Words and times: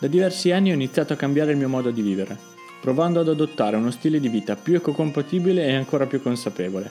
Da 0.00 0.06
diversi 0.06 0.50
anni 0.50 0.70
ho 0.70 0.74
iniziato 0.74 1.12
a 1.12 1.16
cambiare 1.16 1.50
il 1.50 1.58
mio 1.58 1.68
modo 1.68 1.90
di 1.90 2.00
vivere, 2.00 2.34
provando 2.80 3.20
ad 3.20 3.28
adottare 3.28 3.76
uno 3.76 3.90
stile 3.90 4.18
di 4.18 4.30
vita 4.30 4.56
più 4.56 4.74
ecocompatibile 4.76 5.66
e 5.66 5.74
ancora 5.74 6.06
più 6.06 6.22
consapevole. 6.22 6.90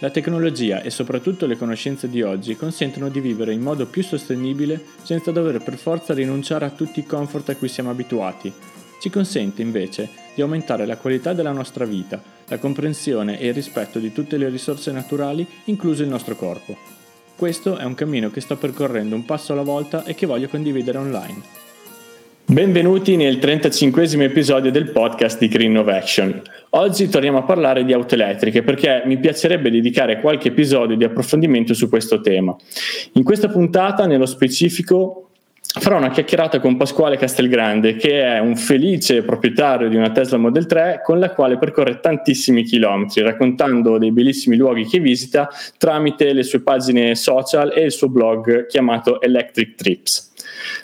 La 0.00 0.10
tecnologia 0.10 0.82
e 0.82 0.90
soprattutto 0.90 1.46
le 1.46 1.56
conoscenze 1.56 2.10
di 2.10 2.20
oggi 2.20 2.56
consentono 2.56 3.08
di 3.08 3.20
vivere 3.20 3.54
in 3.54 3.62
modo 3.62 3.86
più 3.86 4.02
sostenibile 4.02 4.78
senza 5.02 5.30
dover 5.30 5.62
per 5.62 5.78
forza 5.78 6.12
rinunciare 6.12 6.66
a 6.66 6.70
tutti 6.70 7.00
i 7.00 7.06
comfort 7.06 7.48
a 7.48 7.56
cui 7.56 7.68
siamo 7.68 7.88
abituati. 7.88 8.52
Ci 9.00 9.08
consente 9.08 9.62
invece 9.62 10.10
di 10.34 10.42
aumentare 10.42 10.84
la 10.84 10.98
qualità 10.98 11.32
della 11.32 11.52
nostra 11.52 11.86
vita, 11.86 12.22
la 12.46 12.58
comprensione 12.58 13.40
e 13.40 13.46
il 13.46 13.54
rispetto 13.54 13.98
di 13.98 14.12
tutte 14.12 14.36
le 14.36 14.50
risorse 14.50 14.92
naturali, 14.92 15.46
incluso 15.64 16.02
il 16.02 16.10
nostro 16.10 16.36
corpo. 16.36 16.76
Questo 17.36 17.78
è 17.78 17.84
un 17.84 17.94
cammino 17.94 18.30
che 18.30 18.42
sto 18.42 18.58
percorrendo 18.58 19.14
un 19.14 19.24
passo 19.24 19.54
alla 19.54 19.62
volta 19.62 20.04
e 20.04 20.14
che 20.14 20.26
voglio 20.26 20.48
condividere 20.48 20.98
online. 20.98 21.68
Benvenuti 22.44 23.16
nel 23.16 23.38
35 23.38 24.24
episodio 24.24 24.70
del 24.70 24.90
podcast 24.90 25.38
di 25.38 25.48
Green 25.48 25.70
Innovation. 25.70 26.42
Oggi 26.70 27.08
torniamo 27.08 27.38
a 27.38 27.42
parlare 27.42 27.84
di 27.84 27.92
auto 27.92 28.14
elettriche 28.14 28.62
perché 28.62 29.02
mi 29.04 29.18
piacerebbe 29.18 29.70
dedicare 29.70 30.20
qualche 30.20 30.48
episodio 30.48 30.96
di 30.96 31.04
approfondimento 31.04 31.74
su 31.74 31.88
questo 31.88 32.20
tema. 32.20 32.56
In 33.12 33.22
questa 33.22 33.48
puntata, 33.48 34.06
nello 34.06 34.26
specifico, 34.26 35.30
farò 35.78 35.98
una 35.98 36.10
chiacchierata 36.10 36.58
con 36.58 36.76
Pasquale 36.76 37.16
Castelgrande, 37.16 37.94
che 37.94 38.22
è 38.22 38.40
un 38.40 38.56
felice 38.56 39.22
proprietario 39.22 39.88
di 39.88 39.94
una 39.94 40.10
Tesla 40.10 40.36
Model 40.36 40.66
3 40.66 41.02
con 41.04 41.20
la 41.20 41.30
quale 41.30 41.58
percorre 41.58 42.00
tantissimi 42.00 42.64
chilometri, 42.64 43.22
raccontando 43.22 43.96
dei 43.96 44.10
bellissimi 44.10 44.56
luoghi 44.56 44.86
che 44.86 44.98
visita 44.98 45.48
tramite 45.78 46.32
le 46.32 46.42
sue 46.42 46.60
pagine 46.60 47.14
social 47.14 47.72
e 47.72 47.84
il 47.84 47.92
suo 47.92 48.08
blog 48.08 48.66
chiamato 48.66 49.20
Electric 49.20 49.76
Trips. 49.76 50.29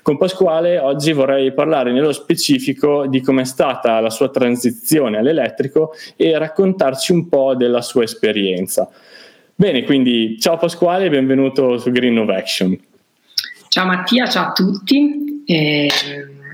Con 0.02 0.16
Pasquale 0.16 0.78
oggi 0.78 1.12
vorrei 1.12 1.52
parlare 1.52 1.92
nello 1.92 2.12
specifico 2.12 3.06
di 3.06 3.20
come 3.20 3.42
è 3.42 3.44
stata 3.44 4.00
la 4.00 4.10
sua 4.10 4.30
transizione 4.30 5.18
all'elettrico 5.18 5.92
e 6.16 6.36
raccontarci 6.38 7.12
un 7.12 7.28
po' 7.28 7.54
della 7.54 7.82
sua 7.82 8.04
esperienza. 8.04 8.88
Bene, 9.54 9.84
quindi 9.84 10.38
ciao 10.38 10.56
Pasquale 10.58 11.06
e 11.06 11.10
benvenuto 11.10 11.78
su 11.78 11.90
Green 11.90 12.18
of 12.18 12.28
Action. 12.28 12.78
Ciao 13.68 13.86
Mattia, 13.86 14.28
ciao 14.28 14.48
a 14.48 14.52
tutti. 14.52 15.42
Eh, 15.46 15.88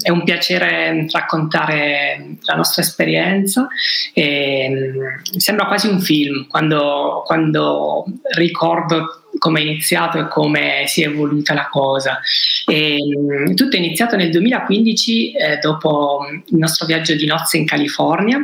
è 0.02 0.11
un 0.11 0.24
piacere 0.24 1.06
raccontare 1.11 2.36
la 2.42 2.55
nostra 2.55 2.83
esperienza. 2.83 3.68
Eh, 4.12 4.92
sembra 5.36 5.66
quasi 5.66 5.89
un 5.89 6.00
film 6.00 6.46
quando, 6.48 7.22
quando 7.24 8.05
ricordo 8.36 9.21
come 9.42 9.58
è 9.58 9.64
iniziato 9.64 10.18
e 10.18 10.28
come 10.28 10.84
si 10.86 11.02
è 11.02 11.08
evoluta 11.08 11.52
la 11.52 11.66
cosa. 11.68 12.20
E, 12.64 12.96
mm, 12.96 13.54
tutto 13.54 13.74
è 13.74 13.80
iniziato 13.80 14.14
nel 14.14 14.30
2015 14.30 15.32
eh, 15.32 15.58
dopo 15.60 16.24
il 16.30 16.56
nostro 16.58 16.86
viaggio 16.86 17.16
di 17.16 17.26
nozze 17.26 17.56
in 17.56 17.66
California. 17.66 18.38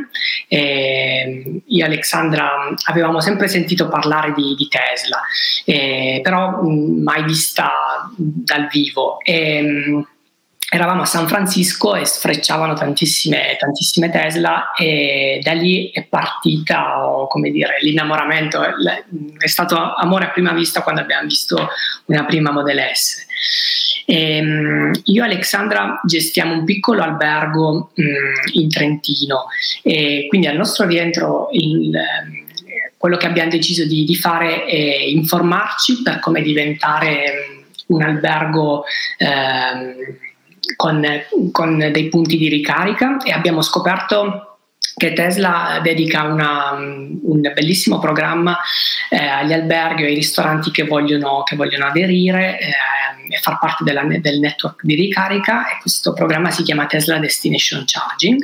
E, 0.49 1.61
io 1.65 1.83
e 1.85 1.87
Alexandra 1.87 2.75
avevamo 2.89 3.21
sempre 3.21 3.47
sentito 3.47 3.87
parlare 3.87 4.33
di, 4.33 4.55
di 4.57 4.67
Tesla, 4.67 5.21
eh, 5.63 6.19
però 6.21 6.61
mm, 6.61 7.01
mai 7.01 7.23
vista 7.23 7.71
dal 8.17 8.67
vivo. 8.69 9.21
E, 9.21 9.61
mm, 9.61 10.01
eravamo 10.69 11.01
a 11.01 11.05
San 11.05 11.27
Francisco 11.27 11.95
e 11.95 12.05
sfrecciavano 12.05 12.75
tantissime, 12.75 13.55
tantissime 13.57 14.11
Tesla 14.11 14.71
e 14.71 15.39
da 15.41 15.53
lì 15.53 15.89
è 15.89 16.03
partita, 16.03 17.25
come 17.27 17.49
dire, 17.49 17.77
l'innamoramento, 17.81 18.61
è 19.37 19.47
stato 19.47 19.75
amore 19.95 20.25
a 20.25 20.29
prima 20.29 20.53
vista 20.53 20.83
quando 20.83 21.01
abbiamo 21.01 21.27
visto 21.27 21.69
una 22.05 22.23
prima 22.25 22.51
Model 22.51 22.79
S. 22.93 23.25
E, 24.05 24.37
ehm, 24.37 24.91
io 25.05 25.23
e 25.23 25.25
Alexandra 25.25 26.01
gestiamo 26.03 26.53
un 26.53 26.65
piccolo 26.65 27.01
albergo 27.01 27.91
mh, 27.95 28.59
in 28.59 28.69
Trentino 28.69 29.45
e 29.81 30.25
quindi 30.27 30.47
al 30.47 30.55
nostro 30.55 30.85
rientro 30.85 31.49
il, 31.51 31.91
quello 32.97 33.17
che 33.17 33.25
abbiamo 33.25 33.49
deciso 33.49 33.85
di, 33.85 34.03
di, 34.03 34.15
fare 34.15 34.65
è 34.65 34.75
informarci 34.75 36.01
per 36.03 36.19
come 36.19 36.41
diventare 36.41 37.65
un 37.87 38.03
albergo 38.03 38.83
eh, 39.17 40.17
con, 40.75 41.05
con 41.51 41.77
dei 41.77 42.09
punti 42.09 42.37
di 42.37 42.49
ricarica 42.49 43.17
e 43.17 43.31
abbiamo 43.31 43.61
scoperto 43.61 44.49
che 44.99 45.13
Tesla 45.13 45.79
dedica 45.81 46.23
una, 46.23 46.73
un 46.73 47.41
bellissimo 47.41 47.99
programma 47.99 48.59
eh, 49.09 49.17
agli 49.17 49.53
alberghi 49.53 50.03
e 50.03 50.07
ai 50.07 50.13
ristoranti 50.13 50.71
che 50.71 50.83
vogliono, 50.83 51.43
che 51.43 51.55
vogliono 51.55 51.85
aderire 51.85 52.59
eh, 52.59 52.67
e 53.29 53.37
far 53.37 53.59
parte 53.59 53.83
della, 53.83 54.03
del 54.03 54.39
network 54.39 54.83
di 54.83 54.95
ricarica 54.95 55.69
e 55.69 55.77
questo 55.81 56.13
programma 56.13 56.51
si 56.51 56.63
chiama 56.63 56.85
Tesla 56.85 57.17
Destination 57.17 57.83
Charging. 57.85 58.43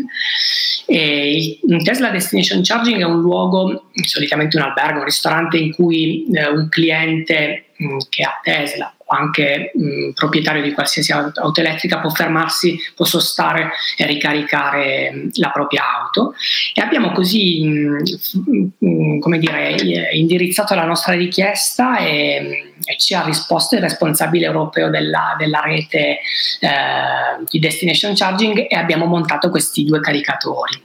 E 0.86 1.60
il 1.62 1.84
Tesla 1.84 2.10
Destination 2.10 2.62
Charging 2.64 3.02
è 3.02 3.06
un 3.06 3.20
luogo, 3.20 3.90
solitamente 4.06 4.56
un 4.58 4.64
albergo, 4.64 5.00
un 5.00 5.06
ristorante 5.06 5.58
in 5.58 5.74
cui 5.74 6.26
eh, 6.32 6.48
un 6.48 6.70
cliente 6.70 7.66
mh, 7.76 7.86
mm, 7.86 7.98
che 8.10 8.24
ha 8.24 8.40
Tesla 8.42 8.95
o 8.95 8.95
anche 9.08 9.72
mh, 9.74 10.12
proprietario 10.12 10.64
di 10.64 10.74
qualsiasi 10.74 11.12
auto 11.12 11.60
elettrica 11.60 12.00
può 12.00 12.10
fermarsi, 12.10 12.78
può 12.96 13.06
sostare 13.06 13.72
e 13.98 14.06
ricaricare 14.06 15.30
la 15.34 15.50
propria 15.50 15.84
auto. 16.02 16.34
E 16.74 16.82
abbiamo 16.82 17.12
così 17.12 17.64
mh, 17.64 19.20
come 19.20 19.38
dire, 19.38 19.76
indirizzato 20.12 20.74
la 20.76 20.86
nostra 20.86 21.14
richiesta 21.14 21.98
e, 21.98 22.74
e, 22.84 22.98
ci 22.98 23.14
ha 23.14 23.24
risposto 23.24 23.76
il 23.76 23.82
responsabile 23.82 24.46
europeo 24.46 24.90
della, 24.90 25.36
della 25.38 25.62
rete 25.62 26.20
eh, 26.60 27.44
di 27.50 27.60
destination 27.60 28.14
charging 28.16 28.66
e 28.70 28.76
abbiamo 28.76 29.06
montato 29.06 29.50
questi 29.50 29.84
due 29.84 30.00
caricatori. 30.00 30.84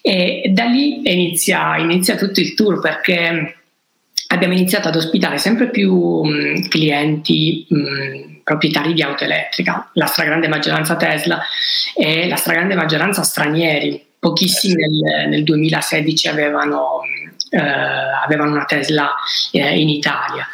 E 0.00 0.50
da 0.52 0.64
lì 0.64 1.08
inizia, 1.10 1.76
inizia 1.76 2.16
tutto 2.16 2.40
il 2.40 2.54
tour 2.54 2.80
perché 2.80 3.61
abbiamo 4.32 4.54
iniziato 4.54 4.88
ad 4.88 4.96
ospitare 4.96 5.38
sempre 5.38 5.68
più 5.68 6.22
mh, 6.22 6.68
clienti 6.68 7.66
mh, 7.68 8.40
proprietari 8.42 8.94
di 8.94 9.02
auto 9.02 9.24
elettrica, 9.24 9.90
la 9.94 10.06
stragrande 10.06 10.48
maggioranza 10.48 10.96
Tesla 10.96 11.40
e 11.94 12.28
la 12.28 12.36
stragrande 12.36 12.74
maggioranza 12.74 13.22
stranieri. 13.22 14.04
Pochissimi 14.18 14.74
nel, 14.74 15.28
nel 15.28 15.42
2016 15.42 16.28
avevano, 16.28 17.00
eh, 17.50 17.58
avevano, 17.58 18.52
una 18.52 18.64
Tesla 18.64 19.12
eh, 19.50 19.80
in 19.80 19.88
Italia. 19.88 20.46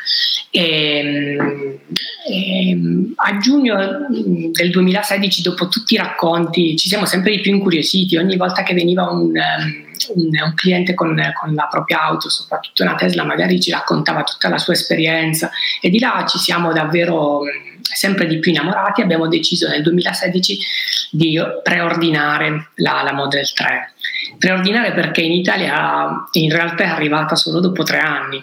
E, 0.51 1.79
e, 2.27 2.79
a 3.17 3.37
giugno 3.37 4.07
del 4.09 4.71
2016, 4.71 5.43
dopo 5.43 5.69
tutti 5.69 5.95
i 5.95 5.99
racconti, 5.99 6.77
ci 6.77 6.89
siamo 6.89 7.05
sempre 7.05 7.33
di 7.33 7.41
più 7.41 7.53
incuriositi. 7.53 8.17
Ogni 8.17 8.39
volta 8.39 8.63
che 8.63 8.73
veniva 8.73 9.11
un, 9.11 9.33
un, 9.35 9.88
un 10.15 10.53
cliente 10.55 10.95
con, 10.95 11.21
con, 11.39 11.55
la 11.55 11.69
propria 11.71 12.03
auto, 12.03 12.29
soprattutto 12.29 12.83
una 12.83 12.95
Tesla, 12.95 13.25
magari 13.25 13.61
ci 13.61 13.71
raccontava 13.71 14.23
tutta 14.23 14.49
la 14.49 14.59
sua 14.59 14.73
esperienza 14.73 15.51
e 15.81 15.91
di 15.91 15.99
là 15.99 16.25
ci 16.29 16.39
siamo 16.39 16.73
davvero 16.73 17.43
sempre 17.83 18.27
di 18.27 18.39
più 18.39 18.53
innamorati. 18.53 19.03
Abbiamo 19.03 19.29
deciso 19.29 19.69
nel 19.69 19.83
2016 19.83 20.59
di 21.11 21.41
preordinare 21.63 22.71
la, 22.77 23.03
la 23.03 23.13
Model 23.13 23.51
3. 23.53 23.93
Preordinare 24.39 24.93
perché 24.93 25.23
in 25.23 25.33
Italia 25.33 26.27
in 26.33 26.51
realtà 26.51 26.85
è 26.85 26.89
arrivata 26.89 27.35
solo 27.35 27.61
dopo 27.61 27.83
tre 27.83 27.99
anni 27.99 28.43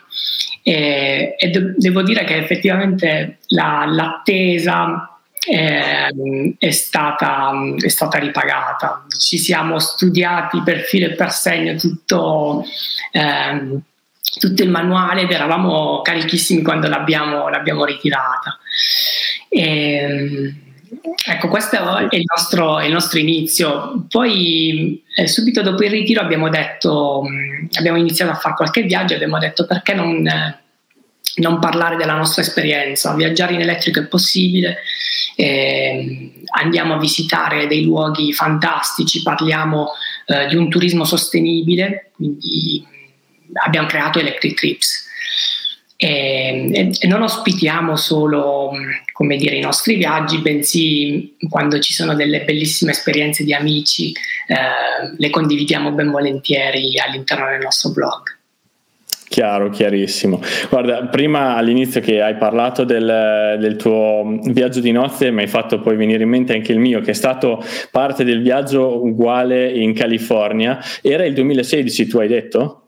e, 0.63 1.35
e 1.37 1.49
de- 1.49 1.73
devo 1.77 2.01
dire 2.01 2.23
che 2.23 2.37
effettivamente 2.37 3.37
la, 3.49 3.85
l'attesa 3.87 5.14
eh, 5.47 6.55
è, 6.57 6.71
stata, 6.71 7.51
è, 7.77 7.87
stata, 7.87 8.17
ripagata. 8.17 9.05
Ci 9.17 9.37
siamo 9.37 9.79
studiati 9.79 10.61
per 10.63 10.81
filo 10.81 11.07
e 11.07 11.13
per 11.13 11.31
segno 11.31 11.75
tutto, 11.75 12.63
eh, 13.11 13.79
tutto 14.39 14.63
il 14.63 14.69
manuale 14.69 15.21
ed 15.21 15.31
eravamo 15.31 16.01
carichissimi 16.01 16.61
quando 16.61 16.87
l'abbiamo, 16.87 17.49
l'abbiamo 17.49 17.85
ritirata. 17.85 18.57
E, 19.49 20.53
Ecco, 21.27 21.47
questo 21.47 21.75
è 21.97 22.15
il 22.15 22.23
nostro, 22.25 22.81
il 22.81 22.91
nostro 22.91 23.19
inizio. 23.19 24.05
Poi, 24.07 25.03
eh, 25.15 25.27
subito 25.27 25.61
dopo 25.61 25.83
il 25.83 25.89
ritiro, 25.89 26.21
abbiamo 26.21 26.49
detto, 26.49 27.23
abbiamo 27.77 27.97
iniziato 27.97 28.31
a 28.31 28.35
fare 28.35 28.55
qualche 28.55 28.83
viaggio 28.83 29.13
e 29.13 29.15
abbiamo 29.17 29.39
detto 29.39 29.65
perché 29.65 29.93
non, 29.93 30.25
eh, 30.25 30.64
non, 31.35 31.59
parlare 31.59 31.95
della 31.95 32.15
nostra 32.15 32.41
esperienza. 32.41 33.13
Viaggiare 33.13 33.53
in 33.53 33.61
elettrico 33.61 33.99
è 33.99 34.07
possibile, 34.07 34.77
eh, 35.35 36.31
andiamo 36.59 36.95
a 36.95 36.99
visitare 36.99 37.67
dei 37.67 37.83
luoghi 37.83 38.33
fantastici, 38.33 39.21
parliamo 39.21 39.91
eh, 40.25 40.47
di 40.47 40.55
un 40.55 40.69
turismo 40.69 41.03
sostenibile, 41.05 42.11
quindi 42.15 42.85
mm, 42.85 43.55
abbiamo 43.65 43.87
creato 43.87 44.19
Electric 44.19 44.55
Trips 44.55 45.05
e, 45.97 46.69
e, 46.73 46.91
e, 46.99 47.07
non 47.07 47.21
ospitiamo 47.21 47.95
solo 47.95 48.71
come 49.13 49.37
dire, 49.37 49.55
i 49.55 49.61
nostri 49.61 49.95
viaggi, 49.95 50.39
bensì 50.39 51.37
quando 51.49 51.79
ci 51.79 51.93
sono 51.93 52.15
delle 52.15 52.43
bellissime 52.43 52.91
esperienze 52.91 53.45
di 53.45 53.53
amici, 53.53 54.11
eh, 54.11 55.15
le 55.17 55.29
condividiamo 55.29 55.91
ben 55.91 56.11
volentieri 56.11 56.99
all'interno 56.99 57.49
del 57.49 57.61
nostro 57.61 57.91
blog. 57.91 58.34
Chiaro, 59.27 59.69
chiarissimo. 59.69 60.39
Guarda, 60.69 61.05
prima 61.07 61.55
all'inizio 61.55 61.99
che 61.99 62.21
hai 62.21 62.35
parlato 62.35 62.83
del, 62.83 63.57
del, 63.59 63.75
tuo 63.75 64.39
viaggio 64.43 64.79
di 64.79 64.91
nozze, 64.91 65.31
mi 65.31 65.41
hai 65.41 65.47
fatto 65.47 65.79
poi 65.79 65.95
venire 65.95 66.23
in 66.23 66.29
mente 66.29 66.53
anche 66.53 66.71
il 66.71 66.79
mio, 66.79 67.01
che 67.01 67.11
è 67.11 67.13
stato 67.15 67.61
parte 67.91 68.23
del 68.23 68.41
viaggio 68.41 69.03
uguale 69.03 69.69
in 69.69 69.93
California. 69.93 70.79
Era 71.01 71.25
il 71.25 71.33
2016, 71.33 72.07
tu 72.07 72.19
hai 72.19 72.27
detto? 72.27 72.81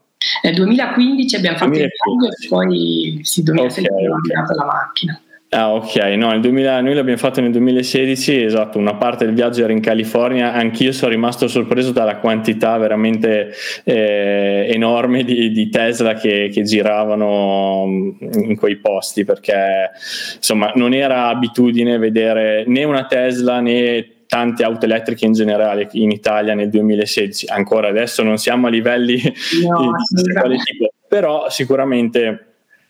Nel 0.44 0.56
2015 0.56 1.36
abbiamo 1.36 1.58
fatto 1.58 1.72
2015. 1.72 2.10
il 2.10 2.18
viaggio 2.18 2.34
e 2.34 2.48
poi 2.48 3.20
sì, 3.24 3.44
2016 3.44 3.92
okay, 3.92 4.06
abbiamo 4.06 4.44
okay. 4.44 4.58
la 4.58 4.66
macchina. 4.66 5.22
Ah, 5.50 5.74
ok, 5.74 5.96
no, 6.18 6.38
2000, 6.38 6.82
noi 6.82 6.94
l'abbiamo 6.94 7.18
fatto 7.18 7.40
nel 7.40 7.52
2016, 7.52 8.44
esatto, 8.44 8.78
una 8.78 8.96
parte 8.96 9.24
del 9.24 9.34
viaggio 9.34 9.64
era 9.64 9.72
in 9.72 9.80
California, 9.80 10.52
anch'io 10.52 10.92
sono 10.92 11.12
rimasto 11.12 11.48
sorpreso 11.48 11.94
dalla 11.94 12.18
quantità 12.18 12.78
veramente 12.78 13.54
eh, 13.86 14.68
enorme 14.70 15.24
di, 15.24 15.50
di 15.52 15.70
Tesla 15.70 16.16
che, 16.16 16.50
che, 16.52 16.64
giravano 16.64 17.86
in 18.20 18.58
quei 18.58 18.76
posti, 18.76 19.24
perché 19.24 19.92
insomma 20.36 20.74
non 20.76 20.94
era 20.94 21.28
abitudine 21.30 21.98
vedere 21.98 22.66
né 22.68 22.84
una 22.84 23.06
Tesla 23.06 23.62
né 23.62 24.26
tante 24.28 24.66
auto 24.66 24.84
elettriche 24.84 25.26
in 25.26 25.32
generale 25.32 25.88
in 25.94 26.12
Italia 26.12 26.56
nel 26.56 26.70
2016, 26.70 27.48
ancora 27.48 27.88
adesso 27.88 28.22
non 28.22 28.38
siamo 28.38 28.68
a 28.68 28.70
livelli 28.70 29.22
no, 29.66 29.94
di, 30.12 30.24
di 30.24 30.58
tipo, 30.58 30.92
però 31.08 31.50
sicuramente 31.50 32.48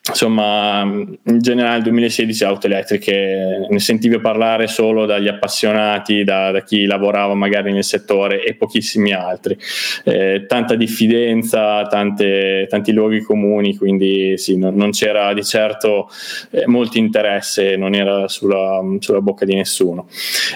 insomma, 0.10 0.82
in 0.84 1.40
generale 1.40 1.76
nel 1.76 1.84
2016 1.84 2.44
auto 2.44 2.68
elettriche 2.68 3.68
ne 3.70 3.80
sentivo 3.80 4.20
parlare 4.20 4.68
solo 4.68 5.06
dagli 5.06 5.28
appassionati, 5.28 6.24
da, 6.24 6.52
da 6.52 6.62
chi 6.62 6.86
lavorava 6.86 7.34
magari 7.34 7.72
nel 7.72 7.84
settore 7.84 8.44
e 8.44 8.56
pochissimi 8.56 9.14
altri. 9.14 9.58
Eh, 10.04 10.46
tanta 10.48 10.76
diffidenza, 10.76 11.86
tante, 11.88 12.68
tanti 12.70 12.92
luoghi 12.92 13.22
comuni, 13.22 13.76
quindi 13.76 14.38
sì, 14.38 14.58
non, 14.58 14.76
non 14.76 14.92
c'era 14.92 15.34
di 15.34 15.44
certo 15.44 16.10
eh, 16.52 16.66
molto 16.68 16.98
interesse, 16.98 17.76
non 17.76 17.94
era 17.94 18.28
sulla, 18.28 18.82
sulla 19.00 19.22
bocca 19.22 19.46
di 19.46 19.56
nessuno. 19.56 20.08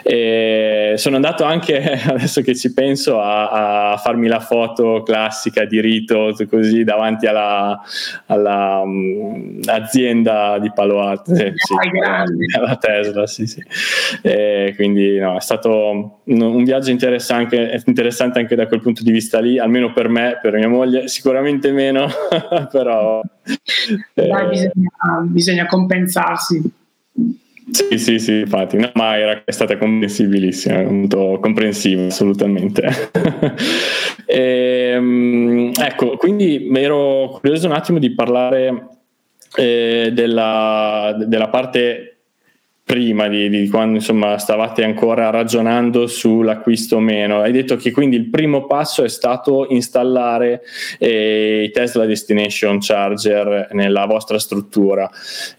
E 0.03 0.93
sono 0.95 1.15
andato 1.15 1.43
anche, 1.43 1.79
adesso 2.07 2.41
che 2.41 2.55
ci 2.55 2.73
penso, 2.73 3.19
a, 3.19 3.91
a 3.91 3.97
farmi 3.97 4.27
la 4.27 4.39
foto 4.39 5.03
classica 5.03 5.65
di 5.65 5.81
rito, 5.81 6.35
così 6.49 6.83
davanti 6.83 7.25
alla, 7.27 7.79
alla 8.27 8.83
azienda 9.65 10.57
di 10.59 10.71
Palo 10.73 11.01
Alto, 11.01 11.33
eh, 11.33 11.53
sì, 11.55 11.73
la 12.59 12.77
Tesla, 12.77 13.27
sì, 13.27 13.47
sì. 13.47 13.63
E 14.21 14.73
quindi 14.75 15.17
no, 15.17 15.37
è 15.37 15.41
stato 15.41 16.21
un 16.23 16.63
viaggio 16.63 16.91
interessante, 16.91 17.81
interessante 17.85 18.39
anche 18.39 18.55
da 18.55 18.67
quel 18.67 18.81
punto 18.81 19.03
di 19.03 19.11
vista 19.11 19.39
lì, 19.39 19.59
almeno 19.59 19.93
per 19.93 20.07
me, 20.09 20.39
per 20.41 20.55
mia 20.55 20.69
moglie, 20.69 21.07
sicuramente 21.07 21.71
meno, 21.71 22.07
però... 22.71 23.21
Dai, 24.13 24.29
eh, 24.29 24.47
bisogna, 24.47 24.91
bisogna 25.23 25.65
compensarsi. 25.65 26.79
Sì, 27.71 27.97
sì, 27.97 28.19
sì, 28.19 28.39
infatti, 28.39 28.77
no, 28.77 28.91
ma 28.95 29.17
era, 29.17 29.43
è 29.45 29.51
stata 29.51 29.77
comprensibilissima, 29.77 30.81
molto 30.83 31.39
comprensiva, 31.41 32.05
assolutamente. 32.07 33.09
e, 34.25 34.91
ehm, 34.95 35.71
ecco, 35.79 36.17
quindi 36.17 36.69
ero 36.73 37.29
curioso 37.39 37.67
un 37.67 37.73
attimo 37.73 37.97
di 37.97 38.13
parlare 38.13 39.00
eh, 39.55 40.11
della, 40.13 41.15
della, 41.17 41.49
parte 41.49 42.10
prima 42.91 43.29
di, 43.29 43.47
di, 43.47 43.69
quando 43.69 43.95
insomma 43.95 44.37
stavate 44.37 44.83
ancora 44.83 45.29
ragionando 45.29 46.07
sull'acquisto 46.07 46.97
o 46.97 46.99
meno. 46.99 47.39
Hai 47.39 47.53
detto 47.53 47.77
che 47.77 47.89
quindi 47.89 48.17
il 48.17 48.29
primo 48.29 48.67
passo 48.67 49.05
è 49.05 49.07
stato 49.07 49.67
installare 49.69 50.61
eh, 50.99 51.63
i 51.63 51.71
Tesla 51.71 52.03
Destination 52.03 52.79
Charger 52.81 53.69
nella 53.71 54.05
vostra 54.07 54.37
struttura. 54.39 55.09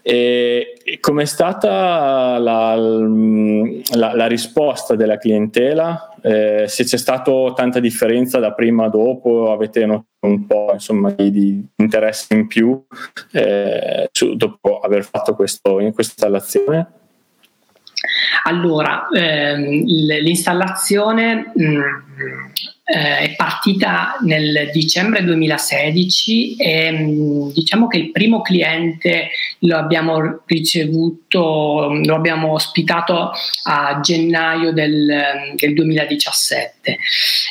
E, 0.02 0.74
com'è 1.00 1.24
stata 1.24 2.36
la, 2.36 2.74
la, 2.74 4.14
la 4.14 4.26
risposta 4.26 4.94
della 4.94 5.16
clientela? 5.16 6.14
Eh, 6.20 6.66
se 6.68 6.84
c'è 6.84 6.98
stata 6.98 7.32
tanta 7.54 7.80
differenza 7.80 8.40
da 8.40 8.52
prima 8.52 8.84
a 8.84 8.88
dopo, 8.90 9.52
avete 9.52 9.86
notato 9.86 10.06
un 10.26 10.46
po' 10.46 10.68
insomma, 10.74 11.10
di, 11.12 11.30
di 11.30 11.66
interesse 11.76 12.34
in 12.34 12.46
più 12.46 12.78
eh, 13.32 14.10
su, 14.12 14.36
dopo 14.36 14.80
aver 14.80 15.02
fatto 15.02 15.34
questo, 15.34 15.80
in 15.80 15.94
questa 15.94 16.12
installazione? 16.18 17.00
Allora, 18.44 19.08
ehm, 19.14 19.84
l'installazione 19.84 21.52
mh, 21.54 21.64
mm, 21.64 21.80
eh, 22.84 23.18
è 23.18 23.34
partita 23.36 24.16
nel 24.22 24.70
dicembre 24.72 25.22
2016 25.22 26.56
e 26.56 26.90
mh, 26.90 26.96
mm, 26.98 27.48
diciamo 27.50 27.86
che 27.86 27.98
il 27.98 28.10
primo 28.10 28.42
cliente 28.42 29.28
lo 29.60 29.76
abbiamo 29.76 30.42
ricevuto, 30.46 31.92
lo 32.04 32.14
abbiamo 32.14 32.52
ospitato 32.52 33.32
a 33.64 34.00
gennaio 34.00 34.72
del, 34.72 35.54
del 35.54 35.74
2017. 35.74 36.98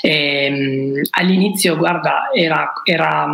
E, 0.01 0.49
mh, 0.49 1.01
all'inizio, 1.11 1.77
guarda, 1.77 2.29
era, 2.33 2.73
era 2.83 3.27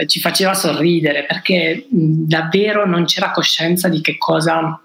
eh, 0.00 0.06
ci 0.06 0.20
faceva 0.20 0.54
sorridere 0.54 1.24
perché 1.24 1.86
davvero 1.88 2.86
non 2.86 3.04
c'era 3.04 3.30
coscienza 3.30 3.88
di 3.88 4.00
che 4.00 4.16
cosa 4.18 4.80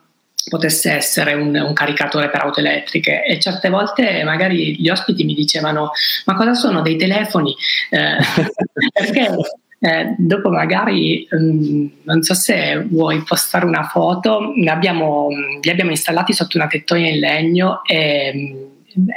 potesse 0.50 0.92
essere 0.92 1.34
un, 1.34 1.56
un, 1.56 1.74
caricatore 1.74 2.30
per 2.30 2.42
auto 2.42 2.60
elettriche 2.60 3.24
e 3.24 3.40
certe 3.40 3.70
volte 3.70 4.24
magari 4.24 4.80
gli 4.80 4.90
ospiti 4.90 5.24
mi 5.24 5.34
dicevano 5.34 5.92
ma 6.26 6.36
cosa 6.36 6.54
sono 6.54 6.82
dei 6.82 6.98
telefoni? 6.98 7.56
Eh, 7.90 8.18
perché 8.94 9.36
eh, 9.80 10.16
dopo 10.18 10.50
magari 10.50 11.28
um, 11.32 11.90
non 12.04 12.22
so 12.24 12.34
se 12.34 12.86
vuoi 12.90 13.22
postare 13.24 13.66
una 13.66 13.84
foto, 13.84 14.54
abbiamo, 14.68 15.28
li 15.62 15.70
abbiamo 15.70 15.92
installati 15.92 16.34
sotto 16.34 16.58
una 16.58 16.68
tettoia 16.68 17.10
in 17.10 17.20
legno 17.20 17.84
e 17.84 18.70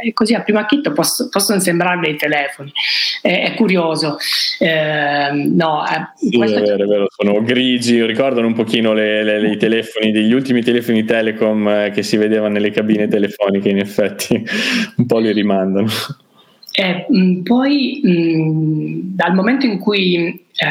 e 0.02 0.12
così 0.12 0.34
a 0.34 0.42
primo 0.42 0.58
acchito 0.58 0.92
posso, 0.92 1.28
possono 1.28 1.60
sembrare 1.60 2.00
dei 2.00 2.16
telefoni. 2.16 2.72
È, 3.22 3.50
è 3.50 3.54
curioso. 3.54 4.16
Eh, 4.58 5.30
no, 5.32 5.84
eh, 5.86 6.08
sì, 6.16 6.40
è 6.40 6.60
vero, 6.60 6.84
è 6.84 6.86
vero, 6.86 7.06
sono 7.08 7.42
grigi, 7.42 8.04
ricordano 8.04 8.46
un 8.46 8.54
pochino 8.54 8.92
le, 8.92 9.22
le, 9.22 9.40
le, 9.40 9.52
i 9.52 9.56
telefoni, 9.56 10.10
degli 10.10 10.32
ultimi 10.32 10.62
telefoni 10.62 11.04
Telecom 11.04 11.68
eh, 11.68 11.90
che 11.94 12.02
si 12.02 12.16
vedevano 12.16 12.54
nelle 12.54 12.70
cabine 12.70 13.08
telefoniche, 13.08 13.68
in 13.68 13.78
effetti 13.78 14.42
un 14.96 15.06
po' 15.06 15.18
li 15.18 15.32
rimandano. 15.32 15.88
E, 16.72 17.06
mh, 17.08 17.42
poi 17.42 18.00
mh, 18.02 19.14
dal 19.14 19.34
momento 19.34 19.66
in 19.66 19.78
cui 19.78 20.44
eh, 20.56 20.66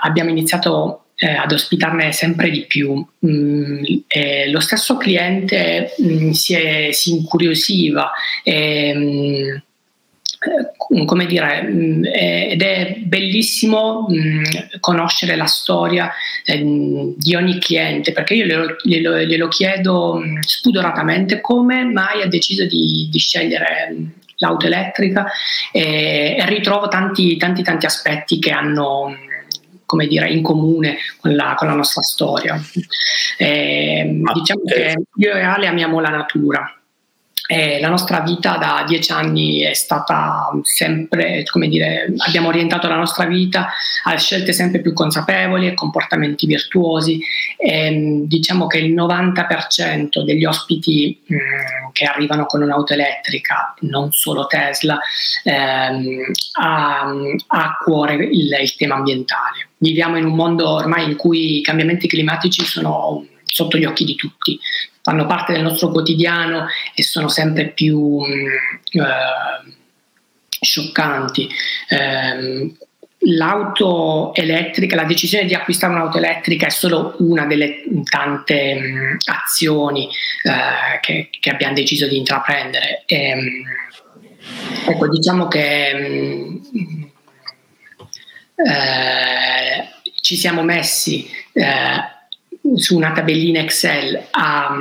abbiamo 0.00 0.30
iniziato 0.30 1.05
eh, 1.18 1.32
ad 1.32 1.50
ospitarne 1.50 2.12
sempre 2.12 2.50
di 2.50 2.66
più. 2.66 3.04
Mm, 3.26 3.84
eh, 4.06 4.50
lo 4.50 4.60
stesso 4.60 4.96
cliente 4.96 5.94
mm, 6.00 6.30
si, 6.30 6.54
è, 6.54 6.92
si, 6.92 7.12
incuriosiva. 7.12 8.10
Mm, 8.48 9.56
eh, 10.38 11.04
come 11.04 11.26
dire, 11.26 11.62
mm, 11.62 12.04
ed 12.04 12.62
è 12.62 12.96
bellissimo 12.98 14.06
mh, 14.08 14.78
conoscere 14.80 15.34
la 15.34 15.46
storia 15.46 16.12
eh, 16.44 16.62
di 17.16 17.34
ogni 17.34 17.58
cliente 17.58 18.12
perché 18.12 18.34
io 18.34 18.44
glielo, 18.44 18.76
glielo, 18.82 19.18
glielo, 19.18 19.48
chiedo 19.48 20.20
spudoratamente 20.40 21.40
come 21.40 21.84
mai 21.84 22.22
ha 22.22 22.26
deciso 22.28 22.66
di, 22.66 23.08
di 23.10 23.18
scegliere 23.18 23.94
l'auto 24.36 24.66
elettrica 24.66 25.26
e, 25.72 26.36
e 26.38 26.46
ritrovo 26.46 26.88
tanti, 26.88 27.36
tanti, 27.36 27.62
tanti 27.62 27.86
aspetti 27.86 28.38
che 28.38 28.50
hanno 28.50 29.16
come 29.86 30.06
dire, 30.06 30.28
in 30.28 30.42
comune 30.42 30.98
con 31.20 31.34
la, 31.34 31.54
con 31.56 31.68
la 31.68 31.74
nostra 31.74 32.02
storia. 32.02 32.60
Eh, 33.38 34.22
diciamo 34.34 34.62
che 34.66 34.96
io 35.16 35.32
e 35.32 35.40
Ale 35.40 35.66
amiamo 35.66 36.00
la 36.00 36.10
natura 36.10 36.75
eh, 37.46 37.78
la 37.80 37.88
nostra 37.88 38.20
vita 38.20 38.56
da 38.56 38.84
dieci 38.86 39.12
anni 39.12 39.60
è 39.60 39.72
stata 39.74 40.50
sempre, 40.62 41.44
come 41.44 41.68
dire, 41.68 42.12
abbiamo 42.26 42.48
orientato 42.48 42.88
la 42.88 42.96
nostra 42.96 43.24
vita 43.24 43.68
a 44.04 44.16
scelte 44.16 44.52
sempre 44.52 44.80
più 44.80 44.92
consapevoli 44.92 45.68
e 45.68 45.74
comportamenti 45.74 46.46
virtuosi. 46.46 47.20
E, 47.56 47.86
ehm, 47.86 48.26
diciamo 48.26 48.66
che 48.66 48.78
il 48.78 48.92
90% 48.92 50.24
degli 50.24 50.44
ospiti 50.44 51.22
mh, 51.24 51.34
mm, 51.34 51.90
che 51.92 52.04
arrivano 52.04 52.46
con 52.46 52.62
un'auto 52.62 52.94
elettrica, 52.94 53.74
non 53.80 54.10
solo 54.10 54.46
Tesla, 54.46 54.98
ehm, 55.44 56.22
ha, 56.60 57.00
ha, 57.00 57.64
a 57.64 57.76
cuore 57.82 58.14
il, 58.14 58.56
il 58.60 58.76
tema 58.76 58.96
ambientale. 58.96 59.68
Viviamo 59.78 60.16
in 60.16 60.24
un 60.24 60.34
mondo 60.34 60.68
ormai 60.68 61.04
in 61.04 61.16
cui 61.16 61.58
i 61.58 61.62
cambiamenti 61.62 62.08
climatici 62.08 62.64
sono 62.64 63.24
sotto 63.46 63.78
gli 63.78 63.84
occhi 63.84 64.04
di 64.04 64.14
tutti, 64.14 64.58
fanno 65.02 65.26
parte 65.26 65.52
del 65.52 65.62
nostro 65.62 65.90
quotidiano 65.90 66.66
e 66.94 67.02
sono 67.02 67.28
sempre 67.28 67.68
più 67.68 68.20
mm, 68.20 68.46
eh, 69.00 69.74
scioccanti. 70.60 71.48
Eh, 71.88 72.74
l'auto 73.20 74.34
elettrica, 74.34 74.96
la 74.96 75.04
decisione 75.04 75.46
di 75.46 75.54
acquistare 75.54 75.94
un'auto 75.94 76.18
elettrica 76.18 76.66
è 76.66 76.70
solo 76.70 77.14
una 77.18 77.46
delle 77.46 77.82
tante 78.08 78.74
mh, 78.74 78.86
mm, 78.86 79.16
azioni 79.26 80.08
eh, 80.42 81.00
che, 81.00 81.30
che, 81.38 81.50
abbiamo 81.50 81.74
deciso 81.74 82.06
di 82.06 82.18
intraprendere. 82.18 83.04
E, 83.06 83.62
ecco, 84.86 85.08
diciamo 85.08 85.48
che 85.48 85.94
mh, 85.94 87.10
eh, 88.56 89.88
ci 90.20 90.36
siamo 90.36 90.62
messi 90.62 91.28
eh, 91.52 92.14
su 92.74 92.96
una 92.96 93.12
tabellina 93.12 93.60
Excel 93.60 94.26
a, 94.30 94.76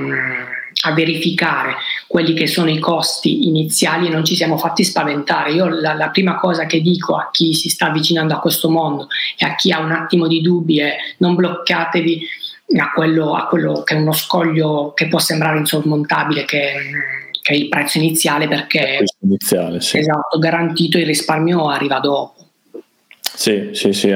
a, 0.84 0.94
verificare 0.94 1.76
quelli 2.08 2.34
che 2.34 2.48
sono 2.48 2.70
i 2.70 2.80
costi 2.80 3.48
iniziali 3.48 4.08
e 4.08 4.10
non 4.10 4.26
ci 4.26 4.36
siamo 4.36 4.58
fatti 4.58 4.84
spaventare. 4.84 5.54
Io 5.54 5.68
la, 5.68 5.94
la, 5.94 6.10
prima 6.10 6.36
cosa 6.36 6.66
che 6.66 6.82
dico 6.82 7.16
a 7.16 7.30
chi 7.32 7.54
si 7.54 7.70
sta 7.70 7.88
avvicinando 7.88 8.34
a 8.34 8.40
questo 8.40 8.70
mondo 8.70 9.08
e 9.38 9.46
a 9.46 9.56
chi 9.56 9.72
ha 9.72 9.80
un 9.80 9.92
attimo 9.92 10.28
di 10.28 10.42
dubbi 10.42 10.80
è 10.80 10.96
non 11.18 11.36
bloccatevi 11.36 12.28
a 12.78 12.92
quello, 12.92 13.36
a 13.36 13.48
quello 13.48 13.84
che 13.84 13.96
è 13.96 14.00
uno 14.00 14.14
scoglio 14.14 14.94
che 14.94 15.08
può 15.08 15.20
sembrare 15.20 15.60
insormontabile, 15.60 16.46
che, 16.46 16.74
che 17.42 17.54
è 17.54 17.56
il 17.56 17.70
prezzo 17.70 18.00
iniziale 18.00 18.48
perché 18.48 19.04
iniziale, 19.22 19.80
sì. 19.82 20.00
esatto, 20.00 20.40
garantito 20.40 20.98
il 20.98 21.06
risparmio 21.06 21.70
arriva 21.70 22.00
dopo. 22.00 22.35
Sì, 23.36 23.72
sì, 23.74 23.92
sì, 23.92 24.10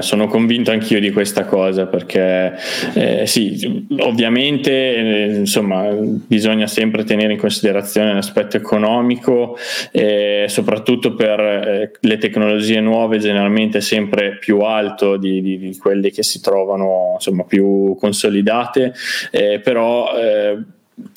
sono 0.00 0.26
convinto 0.28 0.70
anch'io 0.70 0.98
di 0.98 1.12
questa 1.12 1.44
cosa 1.44 1.86
perché 1.86 2.54
eh, 2.94 3.26
sì, 3.26 3.86
ovviamente 3.98 4.70
eh, 4.72 5.34
insomma, 5.40 5.90
bisogna 5.92 6.66
sempre 6.66 7.04
tenere 7.04 7.34
in 7.34 7.38
considerazione 7.38 8.14
l'aspetto 8.14 8.56
economico, 8.56 9.58
eh, 9.90 10.46
soprattutto 10.48 11.14
per 11.14 11.40
eh, 11.40 11.90
le 12.00 12.16
tecnologie 12.16 12.80
nuove 12.80 13.18
generalmente 13.18 13.82
sempre 13.82 14.38
più 14.38 14.60
alto 14.60 15.18
di, 15.18 15.42
di, 15.42 15.58
di 15.58 15.76
quelle 15.76 16.10
che 16.10 16.22
si 16.22 16.40
trovano 16.40 17.12
insomma, 17.14 17.44
più 17.44 17.94
consolidate, 17.98 18.94
eh, 19.30 19.60
però 19.62 20.16
eh, 20.16 20.58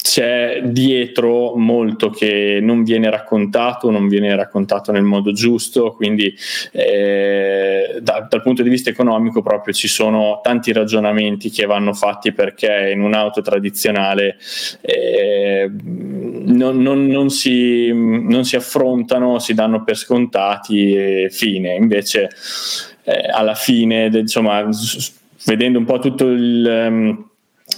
c'è 0.02 0.62
dietro 0.64 1.56
molto 1.56 2.10
che 2.10 2.60
non 2.62 2.84
viene 2.84 3.10
raccontato, 3.10 3.92
non 3.92 4.08
viene 4.08 4.34
raccontato 4.36 4.92
nel 4.92 5.04
modo 5.04 5.34
giusto, 5.34 5.92
quindi 5.92 6.34
eh, 6.72 8.00
da, 8.02 8.26
dal 8.30 8.42
punto 8.42 8.64
di 8.64 8.70
vista 8.70 8.90
economico 8.90 9.42
proprio 9.42 9.74
ci 9.74 9.90
sono 9.90 10.40
tanti 10.42 10.72
ragionamenti 10.72 11.50
che 11.50 11.66
vanno 11.66 11.94
fatti 11.94 12.32
perché 12.32 12.92
in 12.94 13.02
un'auto 13.02 13.42
tradizionale 13.42 14.38
eh, 14.82 15.70
non, 15.70 16.78
non, 16.82 17.08
non, 17.08 17.30
si, 17.30 17.92
non, 17.92 18.46
si, 18.46 18.56
affrontano, 18.56 19.40
si 19.40 19.54
danno 19.54 19.84
per 19.84 19.98
scontati 19.98 20.96
e 20.96 21.30
fine, 21.30 21.76
invece 21.76 22.30
eh, 23.04 23.28
alla 23.30 23.56
fine, 23.56 24.06
insomma, 24.14 24.68
vedendo 25.46 25.80
un 25.80 25.86
po' 25.86 26.00
tutto 26.00 26.30
il... 26.30 26.88
Um, 26.90 27.30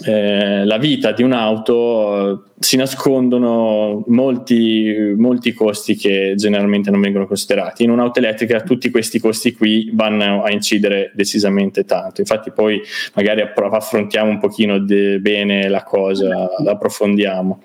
eh, 0.05 0.65
la 0.65 0.77
vita 0.77 1.11
di 1.11 1.23
un'auto 1.23 2.43
si 2.59 2.75
nascondono 2.75 4.03
molti, 4.07 5.13
molti 5.15 5.53
costi 5.53 5.95
che 5.95 6.33
generalmente 6.35 6.91
non 6.91 7.01
vengono 7.01 7.27
considerati. 7.27 7.83
In 7.83 7.91
un'auto 7.91 8.19
elettrica 8.19 8.61
tutti 8.61 8.89
questi 8.89 9.19
costi 9.19 9.53
qui 9.53 9.89
vanno 9.93 10.43
a 10.43 10.51
incidere 10.51 11.11
decisamente 11.13 11.83
tanto. 11.85 12.21
Infatti 12.21 12.51
poi 12.51 12.81
magari 13.13 13.41
affrontiamo 13.41 14.29
un 14.29 14.39
pochino 14.39 14.79
de- 14.79 15.19
bene 15.19 15.67
la 15.69 15.83
cosa, 15.83 16.49
l'approfondiamo. 16.63 17.61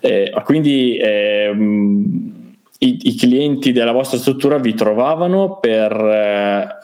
Eh, 0.00 0.32
quindi 0.44 0.96
eh, 0.96 1.50
i, 2.78 2.98
i, 3.02 3.16
clienti 3.16 3.72
della 3.72 3.92
vostra 3.92 4.18
struttura 4.18 4.58
vi 4.58 4.74
trovavano 4.74 5.58
per 5.60 5.92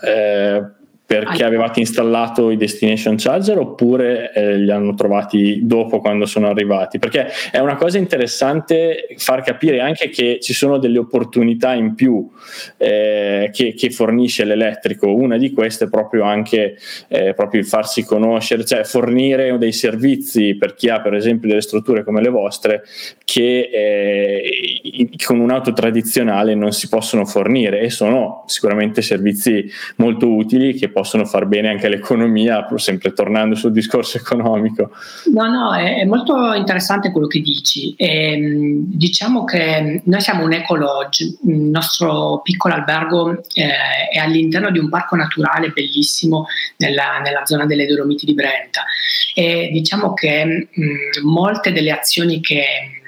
eh, 0.02 0.79
perché 1.10 1.42
avevate 1.42 1.80
installato 1.80 2.52
i 2.52 2.56
destination 2.56 3.16
charger 3.16 3.58
oppure 3.58 4.32
eh, 4.32 4.56
li 4.58 4.70
hanno 4.70 4.94
trovati 4.94 5.58
dopo 5.66 5.98
quando 5.98 6.24
sono 6.24 6.46
arrivati? 6.46 7.00
Perché 7.00 7.26
è 7.50 7.58
una 7.58 7.74
cosa 7.74 7.98
interessante 7.98 9.08
far 9.16 9.42
capire 9.42 9.80
anche 9.80 10.08
che 10.08 10.38
ci 10.40 10.52
sono 10.52 10.78
delle 10.78 10.98
opportunità 10.98 11.74
in 11.74 11.96
più 11.96 12.30
eh, 12.76 13.50
che, 13.52 13.74
che, 13.74 13.90
fornisce 13.90 14.44
l'elettrico. 14.44 15.12
Una 15.12 15.36
di 15.36 15.50
queste 15.50 15.86
è 15.86 15.88
proprio 15.88 16.22
anche 16.22 16.76
eh, 17.08 17.34
proprio 17.34 17.60
il 17.60 17.66
farsi 17.66 18.04
conoscere, 18.04 18.64
cioè 18.64 18.84
fornire 18.84 19.58
dei 19.58 19.72
servizi 19.72 20.54
per 20.54 20.76
chi 20.76 20.90
ha 20.90 21.00
per 21.00 21.14
esempio 21.14 21.48
delle 21.48 21.60
strutture 21.60 22.04
come 22.04 22.22
le 22.22 22.28
vostre 22.28 22.84
che 23.24 23.68
eh, 23.72 25.08
con 25.26 25.40
un'auto 25.40 25.72
tradizionale 25.72 26.54
non 26.54 26.70
si 26.70 26.88
possono 26.88 27.24
fornire 27.24 27.80
e 27.80 27.90
sono 27.90 28.44
sicuramente 28.46 29.02
servizi 29.02 29.68
molto 29.96 30.28
utili 30.28 30.72
che 30.74 30.86
possono 30.86 30.98
far 31.24 31.46
bene 31.46 31.68
anche 31.68 31.86
all'economia, 31.86 32.66
sempre 32.76 33.12
tornando 33.12 33.54
sul 33.54 33.72
discorso 33.72 34.18
economico. 34.18 34.90
No, 35.32 35.48
no, 35.48 35.74
è, 35.74 36.04
molto 36.04 36.52
interessante 36.54 37.10
quello 37.10 37.26
che 37.26 37.40
dici. 37.40 37.94
Ehm, 37.96 38.84
diciamo 38.86 39.44
che 39.44 40.02
noi 40.04 40.20
siamo 40.20 40.44
un 40.44 40.52
eco 40.52 40.74
lodge, 40.74 41.24
il 41.46 41.56
nostro 41.56 42.40
piccolo 42.42 42.74
albergo 42.74 43.42
eh, 43.54 44.08
è 44.12 44.18
all'interno 44.18 44.70
di 44.70 44.78
un 44.78 44.88
parco 44.88 45.16
naturale 45.16 45.70
bellissimo 45.70 46.46
nella, 46.76 47.20
nella 47.22 47.44
zona 47.44 47.66
delle 47.66 47.86
Dolomiti 47.86 48.26
di 48.26 48.34
Brenta 48.34 48.84
e 49.34 49.70
diciamo 49.72 50.14
che 50.14 50.68
mh, 50.70 51.26
molte 51.26 51.72
delle 51.72 51.90
azioni 51.90 52.40
che 52.40 52.99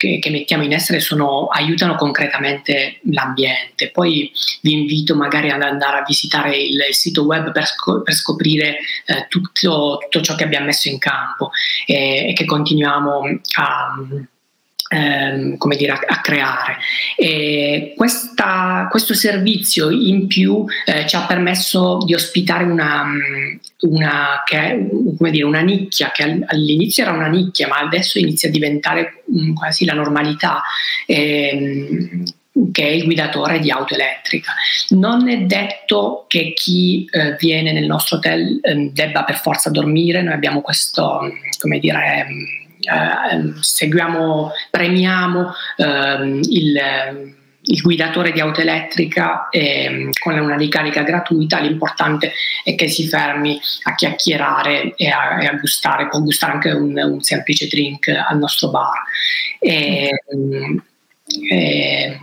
che, 0.00 0.18
che, 0.18 0.30
mettiamo 0.30 0.62
in 0.62 0.72
essere 0.72 0.98
sono, 0.98 1.48
aiutano 1.48 1.94
concretamente 1.94 3.00
l'ambiente. 3.10 3.90
Poi 3.90 4.32
vi 4.62 4.72
invito 4.72 5.14
magari 5.14 5.50
ad 5.50 5.60
andare 5.60 5.98
a 5.98 6.04
visitare 6.06 6.56
il, 6.56 6.82
il 6.88 6.94
sito 6.94 7.24
web 7.24 7.52
per, 7.52 7.66
sco- 7.66 8.00
per 8.00 8.14
scoprire 8.14 8.78
eh, 9.04 9.26
tutto, 9.28 9.98
tutto, 10.00 10.24
ciò 10.24 10.36
che 10.36 10.44
abbiamo 10.44 10.64
messo 10.64 10.88
in 10.88 10.98
campo 10.98 11.50
e, 11.84 12.30
e 12.30 12.32
che 12.32 12.46
continuiamo 12.46 13.40
a 13.58 13.94
ehm, 14.88 15.58
come 15.58 15.76
dire, 15.76 15.92
a, 15.92 16.00
a 16.06 16.20
creare. 16.22 16.78
E 17.14 17.92
questa, 17.94 18.88
questo 18.90 19.12
servizio 19.12 19.90
in 19.90 20.26
più 20.28 20.64
eh, 20.86 21.06
ci 21.06 21.14
ha 21.14 21.26
permesso 21.26 21.98
di 22.06 22.14
ospitare 22.14 22.64
una, 22.64 23.04
una, 23.80 24.42
che, 24.44 24.88
dire, 25.30 25.44
una 25.44 25.60
nicchia 25.60 26.10
che 26.10 26.40
all'inizio 26.46 27.02
era 27.02 27.12
una 27.12 27.28
nicchia, 27.28 27.68
ma 27.68 27.78
adesso 27.78 28.18
inizia 28.18 28.48
a 28.48 28.52
diventare 28.52 29.22
um, 29.26 29.54
quasi 29.54 29.84
la 29.84 29.94
normalità. 29.94 30.62
Ehm, 31.06 32.24
che 32.72 32.82
è 32.82 32.90
il 32.90 33.04
guidatore 33.04 33.60
di 33.60 33.70
auto 33.70 33.94
elettrica. 33.94 34.52
Non 34.90 35.28
è 35.28 35.38
detto 35.42 36.24
che 36.28 36.52
chi 36.52 37.08
eh, 37.10 37.36
viene 37.38 37.72
nel 37.72 37.86
nostro 37.86 38.16
hotel 38.16 38.58
eh, 38.62 38.90
debba 38.92 39.22
per 39.24 39.36
forza 39.36 39.70
dormire, 39.70 40.20
noi 40.20 40.34
abbiamo 40.34 40.60
questo, 40.60 41.20
come 41.60 41.78
dire, 41.78 42.26
eh, 42.80 43.52
seguiamo, 43.60 44.50
premiamo 44.70 45.52
ehm, 45.76 46.40
il, 46.48 46.80
il, 47.62 47.80
guidatore 47.80 48.32
di 48.32 48.40
auto 48.40 48.60
elettrica 48.60 49.48
eh, 49.48 50.10
con 50.18 50.38
una 50.38 50.56
ricarica 50.56 51.02
gratuita, 51.02 51.60
l'importante 51.60 52.32
è 52.64 52.74
che 52.74 52.88
si 52.88 53.06
fermi 53.08 53.60
a 53.84 53.94
chiacchierare 53.94 54.94
e 54.96 55.08
a, 55.08 55.42
e 55.42 55.46
a 55.46 55.54
gustare, 55.54 56.08
può 56.08 56.20
gustare 56.20 56.52
anche 56.52 56.70
un, 56.70 56.96
un, 56.96 57.20
semplice 57.20 57.66
drink 57.66 58.08
al 58.08 58.38
nostro 58.38 58.70
bar. 58.70 59.02
E, 59.58 60.10
e, 61.50 62.20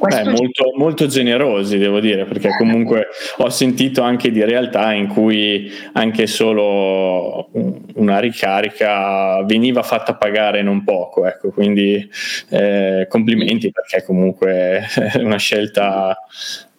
Beh, 0.00 0.24
molto, 0.30 0.72
molto, 0.76 1.06
generosi, 1.06 1.78
devo 1.78 1.98
dire, 1.98 2.26
perché 2.26 2.50
comunque 2.56 3.08
ho 3.38 3.50
sentito 3.50 4.02
anche 4.02 4.30
di 4.30 4.44
realtà 4.44 4.92
in 4.92 5.08
cui 5.08 5.68
anche 5.94 6.28
solo 6.28 7.50
una 7.94 8.20
ricarica 8.20 9.42
veniva 9.44 9.82
fatta 9.82 10.14
pagare 10.14 10.62
non 10.62 10.84
poco, 10.84 11.26
ecco, 11.26 11.50
quindi 11.50 12.08
eh, 12.50 13.06
complimenti 13.08 13.72
perché 13.72 14.04
comunque 14.04 14.86
è 14.94 15.18
una 15.18 15.38
scelta 15.38 16.16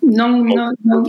non, 0.07 0.45
non, 0.45 0.75
non, 0.83 1.03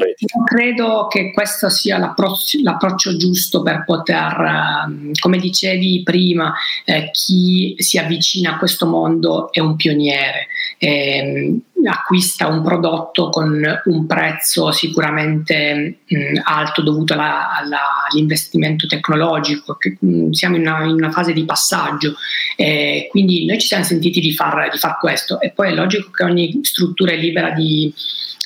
credo 0.45 1.07
che 1.09 1.33
questo 1.33 1.69
sia 1.69 1.99
l'approccio, 1.99 2.59
l'approccio 2.63 3.17
giusto 3.17 3.63
per 3.63 3.85
poter, 3.85 4.41
ehm, 4.87 5.13
come 5.21 5.39
dicevi 5.39 6.03
prima, 6.03 6.55
eh, 6.85 7.11
chi 7.11 7.75
si 7.79 7.99
avvicina 7.99 8.55
a 8.55 8.59
questo 8.59 8.87
mondo 8.87 9.53
è 9.53 9.61
un 9.61 9.77
pioniere, 9.77 10.47
eh, 10.79 11.59
acquista 11.89 12.47
un 12.47 12.63
prodotto 12.63 13.29
con 13.31 13.63
un 13.85 14.07
prezzo 14.07 14.73
sicuramente 14.73 16.01
mh, 16.07 16.41
alto 16.43 16.83
dovuto 16.83 17.13
alla, 17.13 17.57
alla, 17.57 18.07
all'investimento 18.11 18.87
tecnologico, 18.87 19.77
che, 19.77 19.97
mh, 19.99 20.31
siamo 20.31 20.57
in 20.57 20.63
una, 20.63 20.85
in 20.85 20.93
una, 20.93 21.11
fase 21.11 21.33
di 21.33 21.45
passaggio, 21.45 22.15
eh, 22.57 23.09
quindi 23.11 23.45
noi 23.47 23.59
ci 23.59 23.67
siamo 23.67 23.85
sentiti 23.85 24.21
di 24.21 24.33
far, 24.33 24.71
di 24.71 24.79
far 24.79 24.99
questo 24.99 25.41
e 25.41 25.51
poi 25.51 25.71
è 25.71 25.75
logico 25.75 26.11
che 26.11 26.25
ogni 26.25 26.61
struttura 26.63 27.13
è 27.13 27.17
libera 27.17 27.51
di 27.51 27.93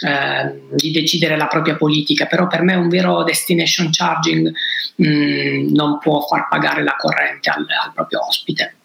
eh, 0.03 0.63
di 0.77 0.93
decidere 0.93 1.37
la 1.37 1.47
propria 1.47 1.77
politica, 1.77 2.25
però 2.25 2.47
per 2.47 2.63
me 2.63 2.75
un 2.75 2.89
vero 2.89 3.23
destination 3.23 3.91
charging 3.91 4.51
mh, 4.97 5.75
non 5.75 5.99
può 5.99 6.21
far 6.23 6.49
pagare 6.49 6.83
la 6.83 6.97
corrente 6.97 7.51
al, 7.51 7.67
al 7.69 7.93
proprio 7.93 8.25
ospite. 8.27 8.77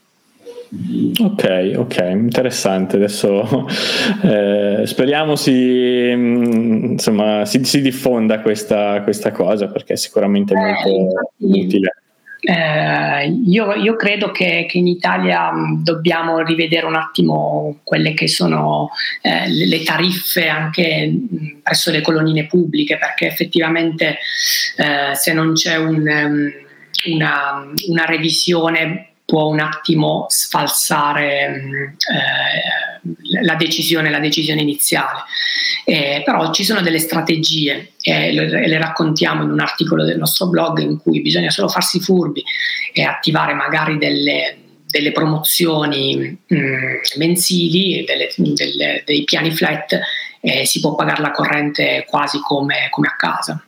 Ok, 1.22 1.74
ok, 1.76 1.98
interessante. 2.12 2.98
Adesso 2.98 3.68
eh, 4.24 4.82
speriamo 4.86 5.36
si, 5.36 6.12
mm, 6.14 6.92
insomma, 6.92 7.46
si, 7.46 7.64
si 7.64 7.82
diffonda 7.82 8.40
questa, 8.40 9.02
questa, 9.04 9.32
cosa 9.32 9.68
perché 9.68 9.96
sicuramente 9.96 10.54
è 10.54 10.58
eh, 10.58 10.62
molto 10.62 10.90
infatti, 10.90 11.66
utile. 11.66 11.96
eh, 12.42 13.28
io, 13.46 13.74
io, 13.74 13.96
credo 13.96 14.32
che, 14.32 14.66
che, 14.68 14.78
in 14.78 14.88
Italia 14.88 15.52
dobbiamo 15.82 16.40
rivedere 16.40 16.86
un 16.86 16.96
attimo 16.96 17.80
quelle 17.84 18.14
che 18.14 18.28
sono 18.28 18.90
eh, 19.22 19.48
le, 19.48 19.68
le, 19.68 19.84
tariffe 19.84 20.48
anche 20.48 21.12
presso 21.62 21.92
le 21.92 22.02
colonnine 22.02 22.48
pubbliche, 22.48 22.98
perché 22.98 23.28
effettivamente 23.28 24.18
eh, 24.78 25.16
se 25.16 25.32
non 25.34 25.54
c'è 25.54 25.78
un, 25.78 26.52
una, 27.06 27.66
una 27.88 28.06
revisione 28.06 29.10
può 29.26 29.48
un 29.48 29.60
attimo 29.60 30.26
sfalsare 30.30 31.96
eh, 32.14 33.42
la, 33.42 33.56
decisione, 33.56 34.10
la 34.10 34.20
decisione 34.20 34.62
iniziale. 34.62 35.24
Eh, 35.84 36.22
però 36.24 36.52
ci 36.52 36.64
sono 36.64 36.82
delle 36.82 37.00
strategie 37.00 37.94
e 38.02 38.32
le, 38.32 38.68
le, 38.68 38.78
raccontiamo 38.78 39.44
in 39.44 39.52
un 39.52 39.60
articolo 39.60 40.04
del 40.04 40.18
nostro 40.18 40.48
blog 40.48 40.80
in 40.80 40.98
cui 40.98 41.22
bisogna 41.22 41.50
solo 41.50 41.68
farsi 41.68 42.00
furbi 42.00 42.44
e 42.94 43.04
attivare 43.04 43.54
magari 43.54 43.98
delle, 43.98 44.58
delle 44.88 45.12
promozioni 45.12 46.38
mh, 46.48 46.56
mm, 46.56 46.94
mensili, 47.18 48.04
delle, 48.06 48.30
delle, 48.38 49.04
dei 49.06 49.24
piani 49.24 49.52
flat 49.52 50.00
e 50.40 50.66
si 50.66 50.80
può 50.80 50.96
pagare 50.96 51.22
la 51.22 51.32
corrente 51.32 52.06
quasi 52.08 52.40
come, 52.40 52.88
come 52.90 53.08
a 53.08 53.16
casa. 53.16 53.64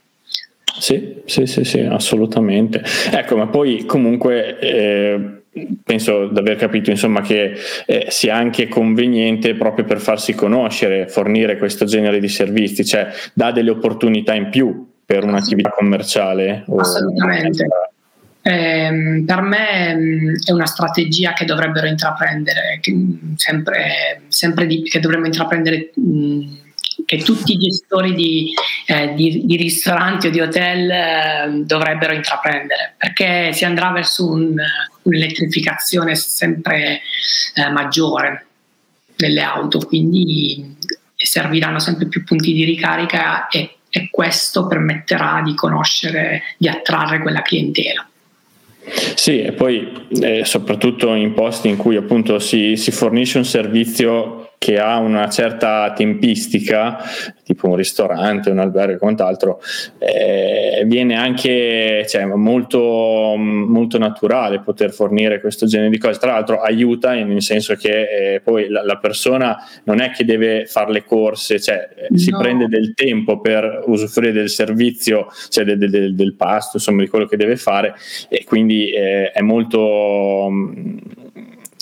Sì, 0.80 1.22
sì, 1.26 1.46
sì, 1.48 1.64
sì, 1.64 1.80
assolutamente. 1.80 2.84
Ecco, 3.12 3.36
ma 3.36 3.48
poi 3.48 3.86
comunque 3.86 4.60
eh, 4.60 5.37
penso 5.84 6.28
di 6.28 6.40
aver 6.40 6.58
capito 6.58 6.90
insomma 6.90 7.22
che 7.22 7.54
eh, 7.86 8.08
sia 8.10 8.36
anche 8.36 8.68
conveniente 8.68 9.56
proprio 9.56 9.86
per 9.86 10.00
farsi 10.00 10.34
conoscere, 10.34 11.08
fornire 11.08 11.58
questo 11.58 11.86
genere 11.86 12.20
di 12.20 12.30
servizi, 12.30 12.86
cioè 12.86 13.08
dà 13.34 13.52
delle 13.52 13.72
opportunità 13.72 14.34
in 14.34 14.50
più 14.50 14.88
per 15.06 15.24
un'attività 15.24 15.70
commerciale. 15.70 16.66
Assolutamente. 16.68 17.68
Eh, 18.42 19.24
per 19.26 19.42
me 19.42 19.96
mm, 19.96 20.36
è 20.46 20.52
una 20.52 20.66
strategia 20.66 21.34
che 21.34 21.44
dovrebbero 21.44 21.86
intraprendere, 21.86 22.78
che, 22.80 22.94
mm, 22.94 23.34
sempre, 23.36 24.22
sempre 24.30 24.66
di, 24.66 24.84
che 24.84 25.02
dovremmo 25.02 25.26
intraprendere 25.26 25.92
mh, 25.94 26.02
mm, 26.02 26.56
che 27.06 27.18
tutti 27.18 27.54
i 27.54 27.58
gestori 27.58 28.14
di, 28.14 28.54
eh, 28.88 29.14
di, 29.14 29.46
di 29.46 29.56
ristoranti 29.56 30.28
o 30.28 30.30
di 30.30 30.40
hotel 30.40 30.90
eh, 30.90 31.50
dovrebbero 31.64 32.14
intraprendere, 32.14 32.96
perché 32.98 33.54
si 33.54 33.66
andrà 33.66 33.92
verso 33.92 34.30
un, 34.30 34.56
un'elettrificazione 35.04 36.16
sempre 36.16 37.02
eh, 37.56 37.70
maggiore 37.70 38.46
delle 39.16 39.42
auto, 39.42 39.80
quindi 39.80 40.76
serviranno 41.16 41.80
sempre 41.80 42.08
più 42.08 42.24
punti 42.24 42.54
di 42.54 42.64
ricarica 42.64 43.48
e, 43.48 43.78
e 43.90 44.10
questo 44.12 44.68
permetterà 44.68 45.42
di 45.44 45.56
conoscere, 45.56 46.44
di 46.58 46.68
attrarre 46.68 47.20
quella 47.20 47.42
clientela. 47.42 48.08
Sì, 49.16 49.42
e 49.42 49.52
poi 49.52 50.08
eh, 50.22 50.46
soprattutto 50.46 51.14
in 51.14 51.34
posti 51.34 51.68
in 51.68 51.76
cui 51.76 51.98
appunto 51.98 52.40
si, 52.40 52.78
si 52.78 52.92
fornisce 52.92 53.38
un 53.38 53.46
servizio 53.46 54.47
che 54.58 54.80
ha 54.80 54.98
una 54.98 55.30
certa 55.30 55.94
tempistica, 55.96 56.98
tipo 57.44 57.70
un 57.70 57.76
ristorante, 57.76 58.50
un 58.50 58.60
albergo 58.60 58.96
e 58.96 58.98
quant'altro, 58.98 59.62
eh, 60.00 60.84
viene 60.86 61.16
anche 61.16 62.06
cioè, 62.08 62.26
molto, 62.26 63.36
molto, 63.38 63.98
naturale 63.98 64.60
poter 64.60 64.92
fornire 64.92 65.40
questo 65.40 65.68
genere 65.68 65.90
di 65.90 65.98
cose. 65.98 66.20
Tra 66.20 66.34
l'altro 66.34 66.62
aiuta 66.62 67.14
nel 67.14 67.42
senso 67.42 67.76
che 67.76 68.34
eh, 68.34 68.42
poi 68.42 68.68
la, 68.68 68.84
la, 68.84 68.98
persona 68.98 69.58
non 69.84 70.02
è 70.02 70.12
che 70.12 70.26
deve 70.26 70.66
fare 70.66 70.92
le 70.92 71.04
corse, 71.04 71.60
cioè 71.60 71.88
no. 72.10 72.18
si 72.18 72.32
prende 72.32 72.68
del 72.68 72.94
tempo 72.94 73.40
per 73.40 73.84
usufruire 73.86 74.32
del 74.32 74.50
servizio, 74.50 75.28
cioè 75.50 75.64
del, 75.64 75.78
del, 75.78 76.16
del 76.16 76.34
pasto, 76.34 76.78
insomma 76.78 77.02
di 77.02 77.08
quello 77.08 77.26
che 77.26 77.38
deve 77.38 77.58
fare 77.58 77.94
e 78.28 78.44
quindi 78.44 78.90
eh, 78.90 79.32
è 79.32 79.42
molto 79.42 80.50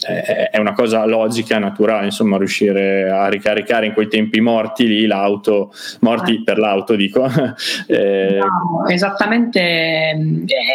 è 0.05 0.57
una 0.57 0.73
cosa 0.73 1.05
logica, 1.05 1.57
naturale, 1.57 2.05
insomma, 2.05 2.37
riuscire 2.37 3.09
a 3.09 3.27
ricaricare 3.27 3.87
in 3.87 3.93
quei 3.93 4.07
tempi 4.07 4.39
morti 4.39 4.87
lì 4.87 5.05
l'auto, 5.05 5.73
morti 6.01 6.35
eh. 6.35 6.43
per 6.43 6.57
l'auto, 6.59 6.95
dico. 6.95 7.25
eh. 7.87 8.37
no, 8.39 8.87
esattamente, 8.87 9.59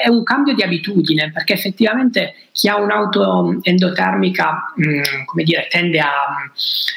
è 0.05 0.09
un 0.09 0.23
cambio 0.25 0.55
di 0.55 0.63
abitudine, 0.63 1.31
perché 1.33 1.53
effettivamente 1.53 2.35
chi 2.53 2.69
ha 2.69 2.77
un'auto 2.77 3.59
endotermica, 3.63 4.73
mh, 4.75 4.89
mm, 4.89 5.25
come 5.27 5.43
dire, 5.45 5.67
tende 5.71 6.01
a, 6.01 6.11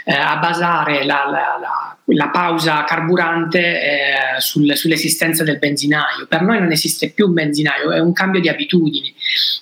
eh, 0.05 0.13
a 0.13 0.37
basare 0.37 1.05
la, 1.05 1.25
la, 1.29 1.57
la 1.61 1.97
la 2.07 2.29
pausa 2.29 2.83
carburante 2.83 3.59
eh, 3.59 4.39
sul, 4.39 4.75
sull'esistenza 4.75 5.43
del 5.43 5.57
benzinaio. 5.57 6.25
Per 6.27 6.41
noi 6.41 6.59
non 6.59 6.71
esiste 6.71 7.11
più 7.11 7.27
un 7.27 7.33
benzinaio, 7.33 7.91
è 7.91 7.99
un 7.99 8.13
cambio 8.13 8.41
di 8.41 8.49
abitudini. 8.49 9.13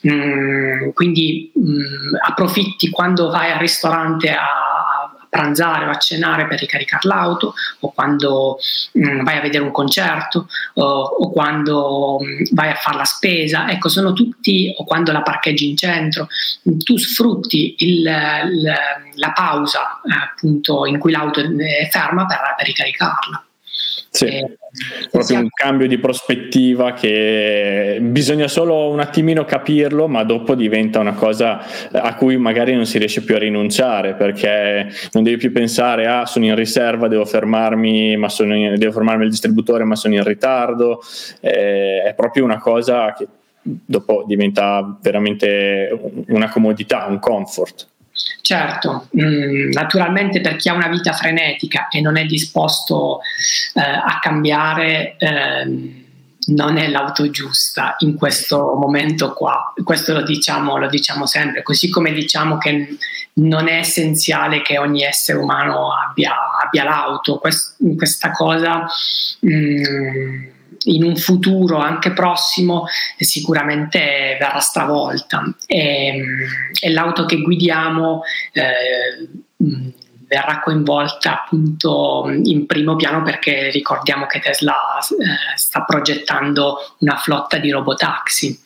Mm, 0.08 0.90
quindi 0.94 1.52
mm, 1.58 2.16
approfitti 2.28 2.90
quando 2.90 3.30
vai 3.30 3.52
al 3.52 3.60
ristorante 3.60 4.32
a, 4.32 4.81
pranzare 5.32 5.86
o 5.86 5.90
a 5.90 5.98
cenare 5.98 6.46
per 6.46 6.60
ricaricare 6.60 7.08
l'auto 7.08 7.54
o 7.80 7.92
quando 7.94 8.60
mh, 8.92 9.10
mm, 9.10 9.24
vai 9.24 9.38
a 9.38 9.42
vedere 9.42 9.64
un 9.64 9.72
concerto 9.72 10.50
o, 10.74 10.84
o 10.84 11.32
quando 11.32 12.18
mh, 12.20 12.26
mm, 12.26 12.44
vai 12.52 12.70
a 12.70 12.76
fare 12.76 12.98
la 12.98 13.06
spesa, 13.06 13.70
ecco 13.70 13.88
sono 13.88 14.12
tutti 14.12 14.74
o 14.76 14.84
quando 14.84 15.14
la 15.14 15.22
parcheggi 15.22 15.70
in 15.70 15.78
centro, 15.78 16.28
tu 16.84 16.98
sfrutti 16.98 17.76
il, 17.80 18.00
il, 18.00 18.74
la 19.16 19.32
pausa 19.32 20.02
eh, 20.04 20.14
appunto 20.14 20.86
in 20.86 21.00
cui 21.00 21.14
l'auto 21.14 21.40
è 21.40 21.88
ferma 21.90 22.26
per, 22.26 22.40
per 22.58 22.66
ricaricarla. 22.66 23.46
Sì, 24.14 24.26
eh, 24.26 24.58
proprio 25.10 25.40
un 25.40 25.48
cambio 25.54 25.88
di 25.88 25.98
prospettiva 25.98 26.92
che 26.92 27.98
bisogna 28.02 28.50
solo 28.50 28.90
un 28.90 29.00
attimino 29.00 29.46
capirlo, 29.46 30.10
ma 30.10 30.26
dopo 30.26 30.54
diventa 30.54 31.00
una 31.00 31.14
cosa 31.14 31.64
a 31.94 32.14
cui 32.16 32.36
magari 32.36 32.76
non 32.76 32.86
si 32.86 32.98
riesce 32.98 33.24
più 33.24 33.36
a 33.36 33.38
rinunciare 33.38 34.16
perché 34.16 34.92
non 35.14 35.24
devi 35.24 35.38
più 35.38 35.54
pensare 35.54 36.08
ah, 36.08 36.26
sono 36.26 36.44
in 36.44 36.56
riserva, 36.56 37.08
devo 37.08 37.24
fermarmi, 37.24 38.18
ma 38.18 38.28
sono 38.28 38.54
in, 38.54 38.76
devo 38.78 38.92
fermarmi 38.92 39.24
al 39.24 39.30
distributore, 39.30 39.86
ma 39.86 39.96
sono 39.96 40.16
in 40.16 40.26
ritardo. 40.26 41.02
Eh, 41.40 42.04
è 42.04 42.14
proprio 42.14 42.44
una 42.44 42.60
cosa 42.60 43.14
che 43.14 43.26
dopo 43.62 44.26
diventa 44.28 44.98
veramente 45.02 45.90
una 46.28 46.50
comodità, 46.50 47.06
un 47.08 47.20
comfort. 47.20 47.91
Certo, 48.42 49.08
mm, 49.18 49.72
naturalmente 49.72 50.42
per 50.42 50.56
chi 50.56 50.70
ha 50.70 50.74
una 50.74 50.88
vita 50.88 51.14
frenetica 51.14 51.88
e 51.90 52.02
non 52.02 52.18
è 52.18 52.26
disposto 52.26 53.22
eh, 53.74 53.82
a 53.82 54.20
cambiare, 54.20 55.16
eh, 55.18 56.00
non 56.48 56.78
è 56.78 56.88
l'auto 56.90 57.30
giusta 57.30 57.96
in 58.00 58.16
questo 58.16 58.76
momento 58.76 59.34
qua. 59.34 59.74
Questo 59.84 60.14
lo 60.14 60.24
diciamo, 60.24 60.78
lo 60.78 60.88
diciamo 60.88 61.26
sempre, 61.26 61.62
così 61.64 61.90
come 61.90 62.12
diciamo 62.14 62.58
che 62.58 62.98
non 63.34 63.68
è 63.68 63.78
essenziale 63.78 64.62
che 64.62 64.78
ogni 64.78 65.04
essere 65.04 65.38
umano 65.38 65.94
abbia, 65.94 66.34
abbia 66.64 66.84
l'auto. 66.84 67.38
Quest, 67.38 67.76
questa 67.96 68.32
cosa... 68.32 68.86
Mh, 69.40 69.54
mm, 69.54 70.51
in 70.86 71.04
un 71.04 71.16
futuro 71.16 71.78
anche 71.78 72.12
prossimo 72.12 72.86
sicuramente 73.18 74.38
verrà 74.40 74.60
stravolta. 74.60 75.44
E, 75.66 76.24
e 76.80 76.90
l'auto 76.92 77.26
che 77.26 77.42
guidiamo 77.42 78.24
eh, 78.54 79.30
verrà 80.28 80.62
coinvolta 80.62 81.44
appunto 81.44 82.24
in 82.44 82.66
primo 82.66 82.96
piano 82.96 83.22
perché 83.22 83.70
ricordiamo 83.70 84.28
che 84.28 84.40
Tesla 84.40 84.74
eh, 85.00 85.58
sta 85.58 85.84
progettando 85.84 86.96
una 87.00 87.18
flotta 87.18 87.58
di 87.58 87.70
robotaxi 87.70 88.60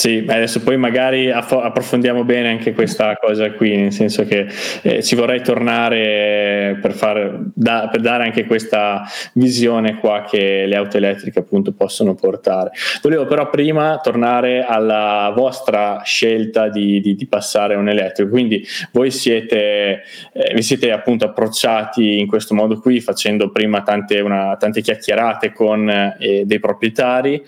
sì, 0.00 0.24
adesso 0.26 0.62
poi 0.62 0.78
magari 0.78 1.30
approfondiamo 1.30 2.24
bene 2.24 2.48
anche 2.48 2.72
questa 2.72 3.18
cosa 3.20 3.52
qui, 3.52 3.76
nel 3.76 3.92
senso 3.92 4.24
che 4.24 4.46
eh, 4.80 5.02
ci 5.02 5.14
vorrei 5.14 5.42
tornare 5.42 6.78
per, 6.80 6.92
far, 6.94 7.38
da, 7.54 7.86
per, 7.92 8.00
dare 8.00 8.24
anche 8.24 8.46
questa 8.46 9.02
visione 9.34 9.98
qua 9.98 10.24
che 10.26 10.64
le 10.64 10.74
auto 10.74 10.96
elettriche 10.96 11.40
appunto 11.40 11.72
possono 11.72 12.14
portare. 12.14 12.70
Volevo 13.02 13.26
però 13.26 13.50
prima 13.50 14.00
tornare 14.02 14.64
alla 14.64 15.34
vostra 15.36 16.00
scelta 16.02 16.70
di, 16.70 17.02
di, 17.02 17.14
di 17.14 17.26
passare 17.26 17.74
un 17.74 17.86
elettrico, 17.90 18.30
quindi 18.30 18.66
voi 18.92 19.10
siete, 19.10 20.02
eh, 20.32 20.54
vi 20.54 20.62
siete 20.62 20.92
appunto 20.92 21.26
approcciati 21.26 22.20
in 22.20 22.26
questo 22.26 22.54
modo 22.54 22.80
qui 22.80 23.02
facendo 23.02 23.50
prima 23.50 23.82
tante, 23.82 24.18
una, 24.20 24.56
tante 24.58 24.80
chiacchierate 24.80 25.52
con 25.52 25.90
eh, 25.90 26.44
dei 26.46 26.58
proprietari 26.58 27.44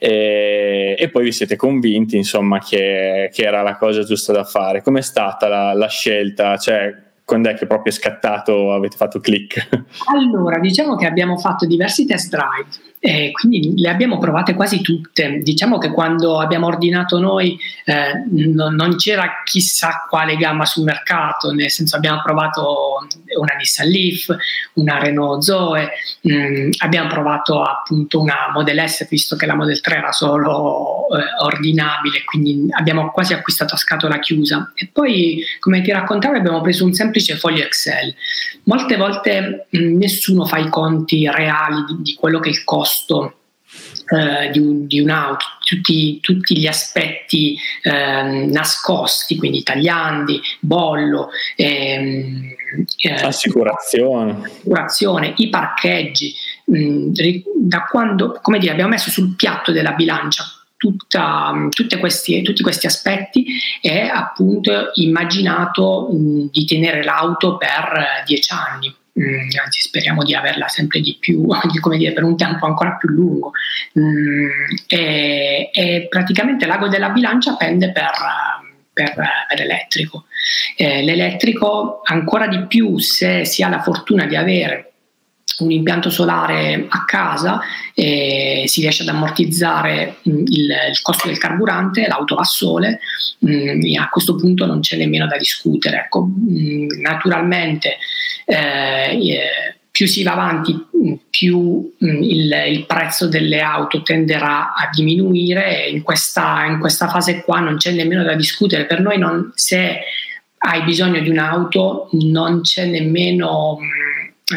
e, 0.00 0.96
e 0.98 1.08
poi 1.08 1.22
vi 1.22 1.30
siete 1.30 1.54
convinti 1.54 1.90
convinti 1.92 2.16
insomma 2.16 2.58
che, 2.58 3.30
che, 3.32 3.42
era 3.44 3.62
la 3.62 3.76
cosa 3.76 4.02
giusta 4.02 4.32
da 4.32 4.44
fare. 4.44 4.82
Com'è 4.82 5.02
stata 5.02 5.48
la, 5.48 5.72
la 5.74 5.88
scelta? 5.88 6.56
Cioè, 6.56 6.94
quando 7.24 7.50
è 7.50 7.54
che 7.54 7.66
proprio 7.66 7.92
è 7.92 7.96
scattato, 7.96 8.72
avete 8.72 8.96
fatto 8.96 9.20
click? 9.20 9.68
Allora, 10.14 10.58
diciamo 10.58 10.96
che 10.96 11.06
abbiamo 11.06 11.36
fatto 11.36 11.66
diversi 11.66 12.06
test 12.06 12.30
drive, 12.30 12.91
eh, 13.04 13.32
quindi 13.32 13.72
le 13.74 13.88
abbiamo 13.88 14.18
provate 14.18 14.54
quasi 14.54 14.80
tutte. 14.80 15.40
Diciamo 15.42 15.76
che 15.78 15.90
quando 15.90 16.38
abbiamo 16.38 16.68
ordinato 16.68 17.18
noi 17.18 17.58
eh, 17.84 18.22
non, 18.30 18.76
non, 18.76 18.94
c'era 18.94 19.42
chissà 19.42 20.06
quale 20.08 20.36
gamma 20.36 20.64
sul 20.64 20.84
mercato, 20.84 21.50
nel 21.50 21.68
senso 21.68 21.96
abbiamo 21.96 22.22
provato 22.22 23.04
una 23.40 23.54
Nissan 23.58 23.88
Leaf, 23.88 24.36
una 24.74 25.00
Renault 25.00 25.42
Zoe, 25.42 25.90
mm, 26.30 26.70
abbiamo 26.78 27.08
provato 27.08 27.60
appunto 27.62 28.20
una 28.20 28.52
Model 28.54 28.88
S 28.88 29.08
visto 29.08 29.34
che 29.34 29.46
la 29.46 29.56
Model 29.56 29.80
3 29.80 29.96
era 29.96 30.12
solo 30.12 31.08
eh, 31.08 31.42
ordinabile, 31.42 32.22
quindi 32.24 32.68
abbiamo 32.70 33.10
quasi 33.10 33.34
acquistato 33.34 33.74
a 33.74 33.78
scatola 33.78 34.20
chiusa 34.20 34.70
e 34.76 34.88
poi 34.92 35.42
come 35.58 35.82
ti 35.82 35.90
raccontavo 35.90 36.36
abbiamo 36.36 36.60
preso 36.60 36.84
un 36.84 36.92
semplice 36.92 37.34
foglio 37.34 37.64
Excel. 37.64 38.14
Molte 38.64 38.96
volte 38.96 39.66
mh, 39.70 39.76
mm, 39.76 39.96
nessuno 39.96 40.44
fa 40.44 40.58
i 40.58 40.68
conti 40.68 41.28
reali 41.28 41.84
di, 41.84 41.96
di 42.00 42.14
quello 42.14 42.38
che 42.38 42.48
è 42.48 42.52
il 42.52 42.62
costo 42.62 42.90
eh, 44.08 44.50
di, 44.50 44.58
un, 44.58 44.86
di, 44.86 45.00
un'auto, 45.00 45.44
tutti, 45.64 46.20
tutti 46.20 46.58
gli 46.58 46.66
aspetti 46.66 47.56
eh, 47.82 48.22
nascosti, 48.50 49.36
quindi 49.36 49.62
tagliandi, 49.62 50.40
bollo, 50.60 51.30
ehm, 51.56 52.54
eh, 52.96 53.12
assicurazione. 53.12 54.42
assicurazione, 54.44 55.32
i 55.36 55.48
parcheggi, 55.48 56.34
mh, 56.66 56.78
mm, 56.78 57.12
da 57.56 57.84
quando, 57.84 58.38
come 58.42 58.58
dire, 58.58 58.72
abbiamo 58.72 58.90
messo 58.90 59.10
sul 59.10 59.34
piatto 59.34 59.72
della 59.72 59.92
bilancia 59.92 60.44
tutta, 60.76 61.68
questi, 62.00 62.42
tutti 62.42 62.62
questi 62.62 62.86
aspetti 62.86 63.46
e 63.80 64.00
appunto 64.00 64.90
immaginato 64.94 66.08
mh, 66.10 66.50
di 66.50 66.64
tenere 66.64 67.04
l'auto 67.04 67.56
per 67.56 68.24
dieci 68.26 68.52
anni. 68.52 68.94
Mm, 69.20 69.50
anzi 69.62 69.80
speriamo 69.80 70.24
di 70.24 70.34
averla 70.34 70.68
sempre 70.68 71.00
di 71.00 71.16
più, 71.20 71.46
come 71.80 71.98
dire, 71.98 72.12
per 72.12 72.24
un 72.24 72.36
tempo 72.36 72.66
ancora 72.66 72.96
più 72.96 73.08
lungo. 73.10 73.52
Mm, 73.98 74.48
e, 74.86 75.70
e, 75.72 76.06
praticamente 76.08 76.66
l'ago 76.66 76.88
della 76.88 77.10
bilancia 77.10 77.56
pende 77.56 77.92
per, 77.92 78.10
per, 78.92 79.14
per 79.14 79.58
l'elettrico. 79.58 80.24
Eh, 80.76 81.02
l'elettrico 81.02 82.00
ancora 82.04 82.46
di 82.46 82.66
più 82.66 82.98
se 82.98 83.44
si 83.44 83.62
ha 83.62 83.68
la 83.68 83.82
fortuna 83.82 84.26
di 84.26 84.36
avere 84.36 84.91
un 85.58 85.70
impianto 85.70 86.10
solare 86.10 86.86
a 86.88 87.04
casa 87.04 87.60
e 87.94 88.64
si 88.66 88.80
riesce 88.80 89.02
ad 89.02 89.08
ammortizzare 89.08 90.16
mm, 90.28 90.38
il, 90.46 90.70
il 90.90 91.02
costo 91.02 91.28
del 91.28 91.38
carburante, 91.38 92.06
l'auto 92.06 92.34
va 92.34 92.42
a 92.42 92.44
sole 92.44 93.00
mh, 93.38 93.84
e 93.84 93.96
a 93.98 94.08
questo 94.08 94.36
punto 94.36 94.66
non 94.66 94.80
c'è 94.80 94.96
nemmeno 94.96 95.26
da 95.26 95.36
discutere. 95.36 96.04
Ecco, 96.04 96.24
mh, 96.24 97.00
naturalmente 97.00 97.98
eh, 98.46 99.30
eh, 99.30 99.76
più 99.90 100.06
si 100.06 100.22
va 100.22 100.32
avanti, 100.32 100.74
più 101.28 101.94
il, 101.98 102.64
il, 102.68 102.86
prezzo 102.86 103.28
delle 103.28 103.60
auto 103.60 104.02
tenderà 104.02 104.72
a 104.72 104.88
diminuire 104.90 105.84
e 105.84 105.90
in 105.90 106.02
questa, 106.02 106.64
in 106.64 106.78
questa, 106.80 107.08
fase 107.08 107.42
qua 107.42 107.60
non 107.60 107.76
c'è 107.76 107.92
nemmeno 107.92 108.24
da 108.24 108.34
discutere. 108.34 108.86
Per 108.86 109.00
noi 109.00 109.18
non, 109.18 109.52
se 109.54 110.00
hai 110.64 110.82
bisogno 110.84 111.20
di 111.20 111.28
un'auto 111.28 112.08
non 112.12 112.62
c'è 112.62 112.86
nemmeno 112.86 113.78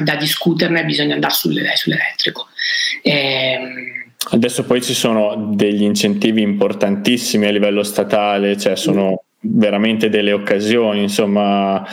da 0.03 0.15
discuterne, 0.15 0.85
bisogna 0.85 1.15
andare 1.15 1.33
sull'elettrico. 1.33 2.47
E, 3.01 3.11
ehm, 3.11 4.03
Adesso 4.31 4.63
poi 4.63 4.81
ci 4.81 4.95
sono 4.95 5.51
degli 5.53 5.83
incentivi 5.83 6.41
importantissimi 6.41 7.45
a 7.45 7.51
livello 7.51 7.83
statale, 7.83 8.57
cioè 8.57 8.75
sono 8.75 9.25
veramente 9.39 10.09
delle 10.09 10.31
occasioni, 10.31 11.03
insomma 11.03 11.85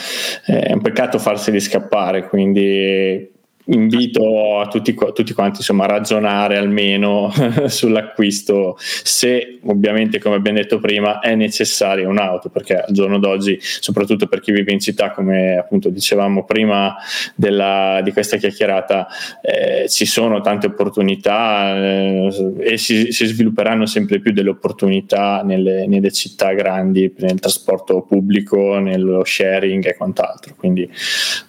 è 0.47 0.73
un 0.73 0.81
peccato 0.81 1.19
farseli 1.19 1.61
scappare, 1.61 2.29
quindi 2.29 3.32
invito 3.67 4.59
a 4.59 4.67
tutti, 4.67 4.95
tutti 4.95 5.33
quanti 5.33 5.59
insomma, 5.59 5.85
a 5.85 5.89
ragionare 5.89 6.57
almeno 6.57 7.33
sull'acquisto 7.67 8.77
se 8.79 9.61
ovviamente 9.65 10.19
come 10.19 10.35
abbiamo 10.35 10.59
detto 10.59 10.81
prima 10.81 11.21
è 11.21 11.35
necessaria 11.35 12.09
un'auto 12.09 12.49
perché 12.49 12.77
al 12.77 12.93
giorno 12.93 13.19
d'oggi 13.19 13.59
soprattutto 13.61 14.27
per 14.27 14.41
chi 14.41 14.51
vive 14.51 14.73
in 14.73 14.81
città 14.81 15.13
come 15.13 15.57
appunto 15.57 15.91
dicevamo 15.91 16.45
prima 16.45 16.97
della, 17.37 18.01
di 18.03 18.13
questa 18.13 18.37
chiacchierata 18.37 19.07
eh, 19.43 19.89
ci 19.89 20.07
sono 20.07 20.41
tante 20.41 20.67
opportunità 20.67 21.77
eh, 21.77 22.55
e 22.59 22.77
si, 22.79 23.13
si, 23.13 23.27
svilupperanno 23.27 23.87
sempre 23.87 24.19
più 24.19 24.33
delle 24.33 24.51
opportunità 24.51 25.43
nelle, 25.45 25.87
nelle 25.87 26.11
città 26.11 26.53
grandi 26.53 27.13
nel 27.19 27.39
trasporto 27.39 28.03
pubblico 28.03 28.79
nello 28.79 29.25
sharing 29.25 29.87
e 29.87 29.97
quant'altro. 29.97 30.55
Quindi 30.57 30.89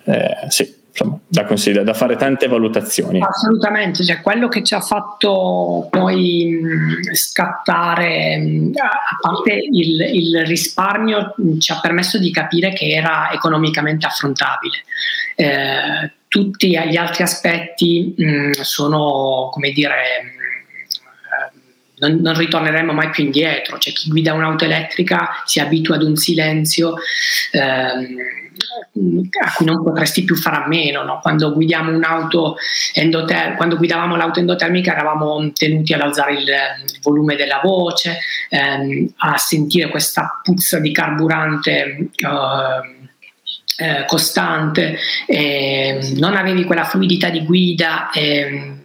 eh, 0.06 0.46
sì 0.50 0.82
insomma, 0.94 1.20
da, 1.28 1.46
consider- 1.46 1.84
da 1.84 1.94
fare 1.94 2.16
tante 2.16 2.48
valutazioni. 2.48 3.20
Assolutamente, 3.20 4.04
cioè 4.06 4.22
quello 4.22 4.48
che 4.48 4.64
ci 4.64 4.76
ha 4.76 4.80
fatto 4.80 5.88
poi 5.90 6.60
mh, 6.62 7.14
scattare, 7.14 8.38
mh, 8.38 8.72
a 8.76 9.18
parte 9.20 9.54
il, 9.54 10.00
il, 10.02 10.46
risparmio, 10.46 11.34
mh, 11.36 11.58
ci 11.58 11.72
ha 11.72 11.80
permesso 11.82 12.20
di 12.20 12.32
capire 12.32 12.74
che 12.74 12.90
era 12.90 13.32
economicamente 13.32 14.06
affrontabile. 14.06 14.78
Eh, 15.36 16.12
tutti 16.28 16.70
gli 16.70 16.96
altri 16.96 17.24
aspetti 17.24 18.16
sono, 18.62 19.50
come 19.52 19.72
dire, 19.72 19.94
non, 22.08 22.20
non, 22.22 22.38
ritorneremo 22.38 22.92
mai 22.92 23.10
più 23.10 23.24
indietro. 23.24 23.78
Cioè, 23.78 23.94
chi 23.94 24.10
guida 24.10 24.34
un'auto 24.34 24.66
elettrica 24.66 25.42
si 25.46 25.60
abitua 25.60 25.96
ad 25.96 26.04
un 26.04 26.16
silenzio. 26.16 26.96
Ehm, 27.52 28.18
a 29.44 29.54
cui 29.56 29.66
non 29.66 29.84
potresti 29.84 30.24
più 30.24 30.36
fare 30.36 30.58
a 30.58 30.68
meno. 30.68 31.04
No? 31.04 31.20
Quando 31.22 31.54
guidiamo 31.54 31.92
un'auto 31.92 32.58
endotermica, 32.94 33.56
quando 33.56 33.78
guidavamo 33.78 34.16
l'auto 34.16 34.40
endotermica 34.40 34.92
eravamo 34.92 35.52
tenuti 35.54 35.94
ad 35.94 36.02
alzare 36.02 36.34
il, 36.34 36.48
il 36.48 37.00
volume 37.02 37.36
della 37.36 37.60
voce, 37.64 38.20
ehm, 38.50 39.14
a 39.18 39.38
sentire 39.38 39.90
questa 39.90 40.40
puzza 40.44 40.80
di 40.80 40.92
carburante. 40.92 42.10
Eh, 42.16 43.02
eh, 43.76 44.06
costante, 44.06 45.00
eh, 45.26 46.14
non 46.18 46.36
avevi 46.36 46.64
quella 46.64 46.84
fluidità 46.84 47.30
di 47.30 47.44
guida 47.44 48.12
eh, 48.12 48.83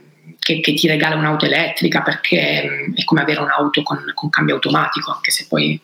che, 0.48 0.60
che, 0.60 0.72
ti 0.72 0.88
regala 0.88 1.14
un'auto 1.14 1.44
elettrica 1.44 2.00
perché 2.00 2.62
ehm, 2.62 2.94
è 2.94 3.04
come 3.04 3.20
avere 3.20 3.40
un'auto 3.40 3.82
con, 3.82 4.02
con 4.14 4.30
cambio 4.30 4.54
automatico, 4.54 5.12
anche 5.12 5.30
se 5.30 5.44
poi 5.46 5.78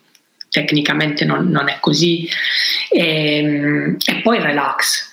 tecnicamente 0.49 1.27
non, 1.27 1.49
non 1.51 1.69
è 1.69 1.77
così. 1.81 2.27
E, 2.89 3.37
ehm, 3.37 3.97
e, 4.03 4.21
poi 4.23 4.39
il 4.39 4.43
relax. 4.43 5.13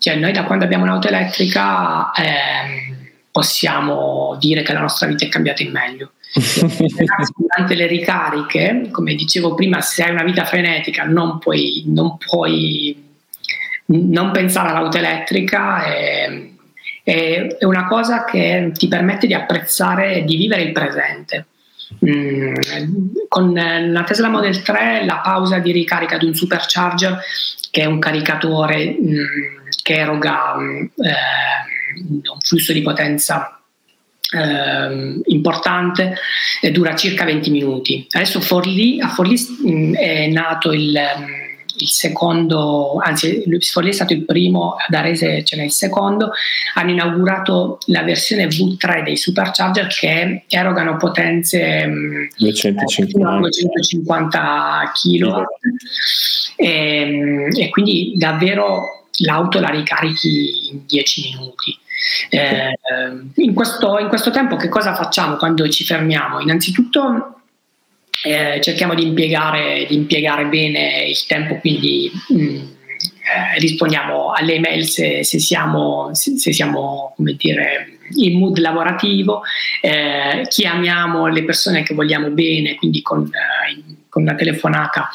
Cioè, 0.00 0.16
noi 0.16 0.32
da 0.32 0.42
quando 0.42 0.64
abbiamo 0.64 0.82
un'auto 0.82 1.06
elettrica 1.06 2.10
eh, 2.10 3.12
possiamo 3.30 4.36
dire 4.40 4.62
che 4.62 4.72
la 4.72 4.80
nostra 4.80 5.06
vita 5.06 5.24
è 5.24 5.28
cambiata 5.28 5.62
in 5.62 5.70
meglio. 5.70 6.12
durante 7.36 7.74
le 7.76 7.86
ricariche, 7.86 8.88
come 8.90 9.14
dicevo 9.14 9.54
prima, 9.54 9.80
se 9.80 10.02
hai 10.02 10.10
una 10.10 10.24
vita 10.24 10.44
frenetica 10.44 11.04
non 11.04 11.38
puoi, 11.38 11.84
non, 11.86 12.18
puoi 12.18 13.00
non 13.86 14.32
pensare 14.32 14.70
all'auto 14.70 14.96
elettrica. 14.96 15.84
E, 15.84 16.54
è 17.08 17.64
una 17.64 17.86
cosa 17.86 18.24
che 18.24 18.70
ti 18.74 18.86
permette 18.86 19.26
di 19.26 19.32
apprezzare 19.32 20.16
e 20.16 20.24
di 20.24 20.36
vivere 20.36 20.62
il 20.62 20.72
presente. 20.72 21.46
Mm, 22.06 22.54
con 23.28 23.54
la 23.54 24.02
Tesla 24.04 24.28
Model 24.28 24.60
3 24.60 25.06
la 25.06 25.20
pausa 25.24 25.58
di 25.58 25.72
ricarica 25.72 26.18
di 26.18 26.26
un 26.26 26.34
supercharger 26.34 27.18
che 27.70 27.80
è 27.80 27.86
un 27.86 27.98
caricatore 27.98 28.94
mm, 29.00 29.14
che 29.82 29.94
eroga 29.94 30.54
mm, 30.58 30.82
eh, 30.98 32.28
un 32.28 32.40
flusso 32.40 32.74
di 32.74 32.82
potenza 32.82 33.58
eh, 34.30 35.20
importante 35.24 36.14
dura 36.70 36.94
circa 36.94 37.24
20 37.24 37.50
minuti. 37.50 38.06
Adesso 38.10 38.42
Forlì, 38.42 39.00
a 39.00 39.08
Forlì 39.08 39.94
è 39.94 40.26
nato 40.26 40.72
il 40.72 40.94
il 41.78 41.88
secondo, 41.88 42.98
anzi 43.02 43.44
Forlì 43.70 43.90
è 43.90 43.92
stato 43.92 44.12
il 44.12 44.24
primo, 44.24 44.74
ad 44.74 44.94
Arese 44.94 45.44
ce 45.44 45.56
n'è 45.56 45.64
il 45.64 45.72
secondo, 45.72 46.32
hanno 46.74 46.90
inaugurato 46.90 47.78
la 47.86 48.02
versione 48.02 48.46
V3 48.46 49.04
dei 49.04 49.16
supercharger 49.16 49.86
che 49.86 50.44
erogano 50.48 50.96
potenze 50.96 52.30
250, 52.36 53.36
250 53.38 54.92
kW 54.94 55.42
e, 56.56 57.48
e 57.56 57.68
quindi 57.70 58.14
davvero 58.16 59.06
l'auto 59.20 59.60
la 59.60 59.70
ricarichi 59.70 60.70
in 60.70 60.80
10 60.86 61.30
minuti. 61.30 61.78
Eh, 62.30 62.78
in, 63.36 63.54
questo, 63.54 63.98
in 63.98 64.08
questo 64.08 64.30
tempo 64.30 64.56
che 64.56 64.68
cosa 64.68 64.94
facciamo 64.94 65.36
quando 65.36 65.68
ci 65.68 65.84
fermiamo? 65.84 66.40
Innanzitutto 66.40 67.37
eh, 68.24 68.58
cerchiamo 68.60 68.94
di 68.94 69.06
impiegare, 69.06 69.86
di 69.86 69.94
impiegare, 69.94 70.46
bene 70.46 71.04
il 71.04 71.26
tempo, 71.26 71.56
quindi 71.56 72.10
mh, 72.28 72.42
mm, 72.42 72.56
eh, 72.56 73.58
rispondiamo 73.58 74.32
alle 74.32 74.54
email 74.54 74.86
se, 74.86 75.24
se 75.24 75.38
siamo, 75.38 76.10
se, 76.14 76.36
se 76.36 76.52
siamo 76.52 77.12
come 77.16 77.34
dire, 77.34 77.98
in 78.16 78.38
mood 78.38 78.58
lavorativo, 78.58 79.42
eh, 79.80 80.46
chiamiamo 80.48 81.26
le 81.26 81.44
persone 81.44 81.82
che 81.82 81.94
vogliamo 81.94 82.30
bene, 82.30 82.74
quindi 82.76 83.02
con, 83.02 83.24
eh, 83.24 83.96
con 84.18 84.22
una 84.22 84.34
telefonata 84.34 85.08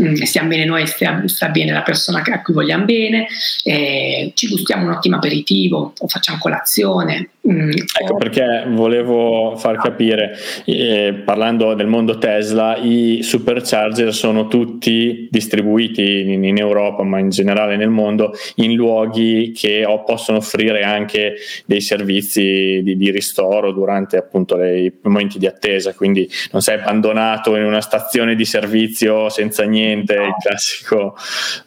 mm, 0.00 0.14
stiamo 0.22 0.48
bene 0.48 0.64
noi, 0.66 0.86
stia, 0.86 1.22
sta 1.26 1.48
bene 1.48 1.72
la 1.72 1.82
persona 1.82 2.22
a 2.22 2.42
cui 2.42 2.52
vogliamo 2.52 2.84
bene, 2.84 3.26
eh, 3.64 4.32
ci 4.34 4.48
gustiamo 4.48 4.84
un 4.84 4.92
ottimo 4.92 5.16
aperitivo 5.16 5.94
o 5.98 6.08
facciamo 6.08 6.38
colazione. 6.38 7.30
Mm, 7.48 7.70
ecco 7.70 8.14
o... 8.14 8.16
perché 8.16 8.64
volevo 8.68 9.56
far 9.56 9.78
capire, 9.78 10.36
eh, 10.64 11.22
parlando 11.24 11.74
del 11.74 11.86
mondo 11.86 12.18
Tesla, 12.18 12.76
i 12.76 13.20
supercharger 13.22 14.12
sono 14.12 14.48
tutti 14.48 15.28
distribuiti 15.30 16.32
in, 16.32 16.44
in 16.44 16.58
Europa, 16.58 17.04
ma 17.04 17.18
in 17.18 17.30
generale 17.30 17.76
nel 17.76 17.88
mondo, 17.88 18.32
in 18.56 18.74
luoghi 18.74 19.52
che 19.56 19.84
possono 20.04 20.38
offrire 20.38 20.82
anche 20.82 21.36
dei 21.64 21.80
servizi 21.80 22.80
di, 22.82 22.96
di 22.96 23.10
ristoro 23.10 23.72
durante 23.72 24.16
appunto 24.16 24.60
i 24.62 24.92
momenti 25.02 25.38
di 25.38 25.46
attesa, 25.46 25.94
quindi 25.94 26.28
non 26.50 26.62
sei 26.62 26.78
abbandonato 26.78 27.56
in 27.56 27.64
una 27.64 27.80
stazione 27.80 28.25
di 28.34 28.44
servizio 28.44 29.28
senza 29.28 29.64
niente, 29.64 30.14
il 30.14 30.34
classico 30.40 31.16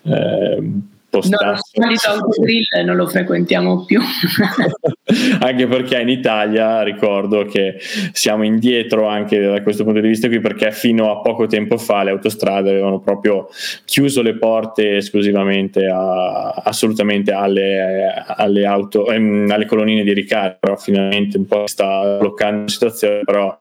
eh, 0.03 0.63
postasso. 1.09 1.61
No, 1.73 1.87
autogrill 1.87 2.63
non 2.85 2.95
lo 2.95 3.07
frequentiamo 3.07 3.85
più. 3.85 3.99
anche 5.41 5.67
perché 5.67 5.99
in 5.99 6.09
Italia 6.09 6.83
ricordo 6.83 7.45
che 7.45 7.77
siamo 8.11 8.43
indietro 8.43 9.07
anche 9.07 9.39
da 9.39 9.61
questo 9.61 9.83
punto 9.83 9.99
di 9.99 10.07
vista 10.07 10.27
qui 10.27 10.39
perché 10.39 10.71
fino 10.71 11.11
a 11.11 11.21
poco 11.21 11.47
tempo 11.47 11.77
fa 11.77 12.03
le 12.03 12.11
autostrade 12.11 12.69
avevano 12.69 12.99
proprio 12.99 13.49
chiuso 13.85 14.21
le 14.21 14.35
porte 14.35 14.97
esclusivamente 14.97 15.87
a, 15.87 16.49
assolutamente 16.49 17.31
alle, 17.31 18.23
alle, 18.25 18.65
auto, 18.65 19.09
ehm, 19.09 19.49
alle 19.49 19.65
colonnine 19.65 20.03
di 20.03 20.13
ricarica, 20.13 20.57
però 20.59 20.75
finalmente 20.75 21.37
un 21.37 21.45
po' 21.45 21.63
sta 21.65 22.17
bloccando 22.17 22.61
la 22.61 22.67
situazione, 22.67 23.21
però 23.23 23.59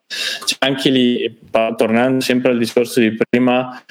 anche 0.61 0.91
lì, 0.91 1.39
tornando 1.77 2.21
sempre 2.21 2.51
al 2.51 2.59
discorso 2.59 3.01
di 3.01 3.17
prima, 3.17 3.83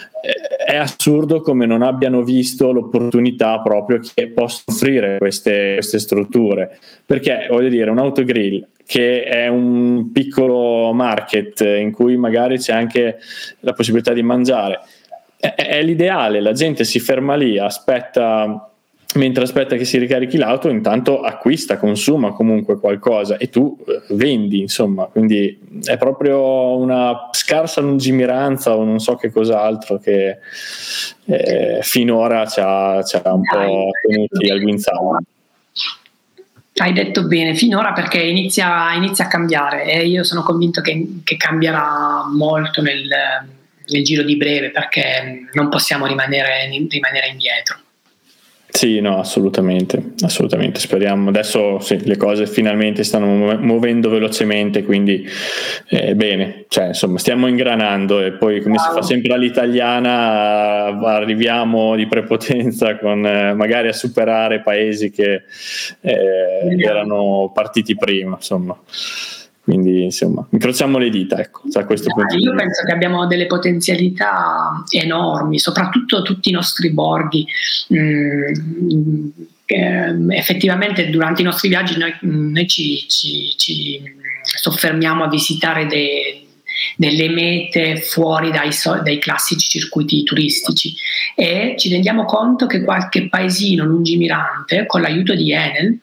è 0.66 0.76
assurdo 0.76 1.42
come 1.42 1.66
non 1.66 1.82
abbiano 1.82 2.24
visto 2.24 2.72
l'opportunità 2.72 3.47
proprio 3.64 4.00
che 4.00 4.30
possono 4.30 4.76
offrire 4.76 5.18
queste, 5.18 5.74
queste 5.76 6.00
strutture. 6.00 6.78
Perché 7.06 7.48
voglio 7.50 7.70
dire, 7.70 7.90
un 7.90 8.00
autogrill 8.00 8.66
che 8.86 9.24
è 9.24 9.48
un 9.48 10.12
piccolo 10.14 10.94
market 10.94 11.60
in 11.62 11.92
cui 11.92 12.16
magari 12.16 12.58
c'è 12.58 12.74
anche 12.74 13.18
la 13.60 13.74
possibilità 13.74 14.14
di 14.14 14.24
mangiare. 14.24 14.80
È, 15.38 15.54
è 15.54 15.84
l'ideale, 15.84 16.40
la 16.40 16.54
gente 16.54 16.84
si 16.84 17.00
ferma 17.00 17.36
lì, 17.36 17.60
aspetta 17.60 18.72
mentre 19.16 19.44
aspetta 19.44 19.76
che 19.76 19.86
si 19.86 19.98
ricarichi 19.98 20.38
l'auto, 20.38 20.70
intanto 20.70 21.22
acquista, 21.22 21.78
consuma 21.78 22.34
comunque 22.34 22.80
qualcosa 22.80 23.38
e 23.38 23.50
tu 23.50 23.78
eh, 23.88 24.02
vendi, 24.14 24.60
insomma, 24.60 25.06
quindi 25.06 25.58
è 25.84 25.98
proprio 25.98 26.78
una 26.78 27.30
scarsa 27.32 27.82
lungimiranza 27.82 28.76
o 28.76 28.84
non 28.84 29.00
so 29.00 29.16
che 29.16 29.32
cos'altro 29.32 29.98
che 29.98 30.38
eh, 31.26 31.80
finora 31.82 32.46
ci 32.46 32.60
ha, 32.62 33.02
ci 33.04 33.16
ha 33.16 33.34
un 33.34 33.42
Dai, 33.42 33.66
po' 33.66 33.90
tenuti 34.08 34.50
al 34.50 34.60
guinzaglio. 34.60 35.20
Hai 36.80 36.94
detto 36.94 37.26
bene, 37.26 37.56
finora 37.56 37.92
perché 37.92 38.22
inizia, 38.22 38.94
inizia, 38.94 39.26
a 39.26 39.28
cambiare 39.28 39.86
e 39.86 40.06
io 40.06 40.24
sono 40.24 40.44
convinto 40.44 40.82
che, 40.82 41.22
che 41.24 41.36
cambierà 41.36 42.28
molto 42.32 42.84
nel, 42.84 43.08
nel, 43.88 44.04
giro 44.04 44.22
di 44.22 44.38
breve 44.38 44.70
perché 44.70 45.48
non 45.54 45.70
possiamo 45.70 46.06
rimanere, 46.06 46.70
rimanere 46.88 47.30
indietro. 47.30 47.80
Sì, 48.78 49.00
no, 49.00 49.18
assolutamente, 49.18 50.14
assolutamente. 50.22 50.80
Speriamo. 50.80 51.30
Adesso 51.30 51.80
sì, 51.80 52.06
le 52.06 52.16
cose 52.16 52.46
finalmente 52.46 53.04
stanno 53.04 53.58
muovendo 53.58 54.08
velocemente, 54.08 54.84
quindi 54.84 55.28
eh, 55.90 56.14
bene, 56.14 56.66
cioè, 56.68 56.90
insomma, 56.90 57.18
stiamo 57.18 57.48
ingranando 57.48 58.22
e 58.22 58.34
poi 58.34 58.62
come 58.62 58.76
wow. 58.76 58.86
si 58.86 58.92
fa 58.94 59.02
sempre 59.02 59.34
all'italiana 59.34 60.96
arriviamo 61.08 61.96
di 61.96 62.06
prepotenza 62.06 63.00
con 63.00 63.26
eh, 63.26 63.56
magari 63.56 63.88
a 63.88 63.94
superare 63.94 64.62
paesi 64.62 65.10
che 65.10 65.42
eh, 66.02 66.76
erano 66.78 67.50
partiti 67.52 67.96
prima, 67.96 68.36
insomma. 68.36 68.80
Quindi 69.68 70.06
insomma, 70.06 70.48
incrociamo 70.50 70.98
le 70.98 71.10
dita, 71.10 71.38
ecco, 71.42 71.64
da 71.66 71.84
questo 71.84 72.10
punto 72.14 72.38
Io 72.38 72.56
penso 72.56 72.86
che 72.86 72.92
abbiamo 72.94 73.28
delle 73.28 73.48
potenzialità 73.48 74.82
enormi, 74.92 75.60
soprattutto 75.60 76.22
tutti 76.22 76.48
i 76.48 76.54
nostri 76.54 76.90
borghi. 76.92 77.46
Mm, 77.94 79.28
effettivamente 80.30 81.10
durante 81.10 81.42
i 81.42 81.44
nostri 81.44 81.68
viaggi 81.68 81.98
noi, 81.98 82.14
noi 82.22 82.66
ci, 82.66 83.04
ci, 83.10 83.54
ci, 83.58 84.02
soffermiamo 84.42 85.26
a 85.26 85.28
visitare 85.28 85.86
dei, 85.86 86.48
delle 86.96 87.28
mete 87.28 87.98
fuori 87.98 88.52
dai, 88.52 88.70
dai, 89.04 89.20
classici 89.20 89.68
circuiti 89.68 90.24
turistici 90.24 90.94
e 91.36 91.76
ci 91.78 91.90
rendiamo 91.90 92.24
conto 92.24 92.68
che 92.68 92.86
qualche 92.86 93.28
paesino 93.28 93.84
lungimirante 93.84 94.86
con 94.86 95.02
l'aiuto 95.02 95.36
di 95.36 95.52
Enel 95.52 96.00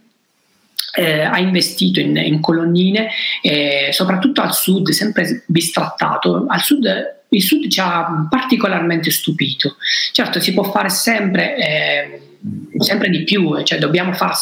eh, 0.97 1.21
ha 1.23 1.39
investito 1.39 2.01
in, 2.01 2.17
in 2.17 2.41
colonnine, 2.41 3.09
eh, 3.43 3.89
soprattutto 3.93 4.41
al 4.41 4.55
sud, 4.55 4.91
sempre 4.91 5.45
bistrattato. 5.47 6.47
Al 6.49 6.61
sud, 6.61 6.87
il 7.29 7.43
sud 7.43 7.69
ci 7.69 7.81
ha 7.81 8.27
particolarmente 8.31 9.11
stupito. 9.11 9.77
Certo, 10.13 10.41
si 10.41 10.53
può 10.55 10.63
fare 10.65 10.89
sempre, 10.89 11.57
eh, 11.57 12.21
sempre 12.79 13.11
di 13.11 13.25
più, 13.25 13.63
cioè 13.65 13.79
dobbiamo 13.79 14.13
fare 14.13 14.35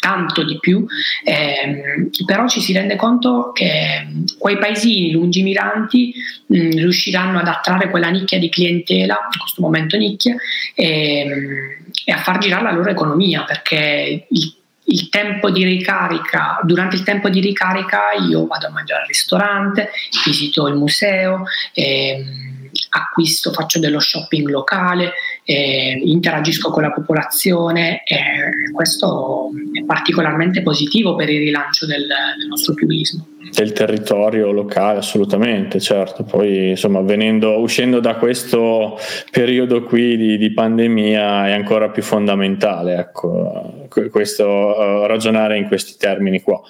tanto 0.00 0.44
di 0.44 0.58
più, 0.60 0.86
ehm, 1.24 2.10
però 2.24 2.48
ci 2.48 2.60
si 2.60 2.72
rende 2.72 2.96
conto 2.96 3.50
che 3.52 4.06
quei 4.38 4.56
paesini 4.56 5.10
lungimiranti 5.10 6.14
mh, 6.46 6.70
riusciranno 6.70 7.40
ad 7.40 7.48
attrarre 7.48 7.90
quella 7.90 8.08
nicchia 8.08 8.38
di 8.38 8.48
clientela, 8.48 9.18
in 9.32 9.38
questo 9.40 9.60
momento 9.60 9.96
nicchia, 9.96 10.36
e, 10.74 11.80
e 12.04 12.12
a 12.12 12.18
far 12.18 12.38
girare 12.38 12.62
la 12.62 12.72
loro 12.72 12.90
economia, 12.90 13.44
perché 13.44 14.26
il 14.28 14.54
il 14.90 15.08
tempo 15.08 15.50
di 15.50 15.64
ricarica, 15.64 16.60
durante 16.62 16.96
il 16.96 17.02
tempo 17.02 17.28
di 17.28 17.40
ricarica 17.40 18.12
io 18.12 18.46
vado 18.46 18.68
a 18.68 18.70
mangiare 18.70 19.02
al 19.02 19.06
ristorante, 19.06 19.90
visito 20.24 20.66
il 20.66 20.74
museo, 20.74 21.44
ehm, 21.72 22.70
acquisto, 22.90 23.52
faccio 23.52 23.78
dello 23.78 24.00
shopping 24.00 24.48
locale, 24.48 25.12
eh, 25.50 25.98
interagisco 26.04 26.70
con 26.70 26.82
la 26.82 26.92
popolazione 26.92 28.02
e 28.04 28.70
questo 28.70 29.50
è 29.72 29.82
particolarmente 29.82 30.60
positivo 30.60 31.14
per 31.14 31.30
il 31.30 31.38
rilancio 31.38 31.86
del, 31.86 32.06
del 32.36 32.46
nostro 32.48 32.74
turismo 32.74 33.26
del 33.50 33.72
territorio 33.72 34.50
locale, 34.50 34.98
assolutamente, 34.98 35.80
certo. 35.80 36.24
Poi, 36.24 36.70
insomma, 36.70 37.00
venendo, 37.00 37.58
uscendo 37.58 38.00
da 38.00 38.16
questo 38.16 38.98
periodo 39.30 39.82
qui 39.84 40.16
di, 40.16 40.38
di 40.38 40.52
pandemia 40.52 41.48
è 41.48 41.52
ancora 41.52 41.88
più 41.88 42.02
fondamentale, 42.02 42.96
ecco, 42.96 43.86
questo, 44.10 44.46
uh, 44.46 45.06
ragionare 45.06 45.56
in 45.56 45.66
questi 45.66 45.96
termini 45.98 46.42
qua, 46.42 46.60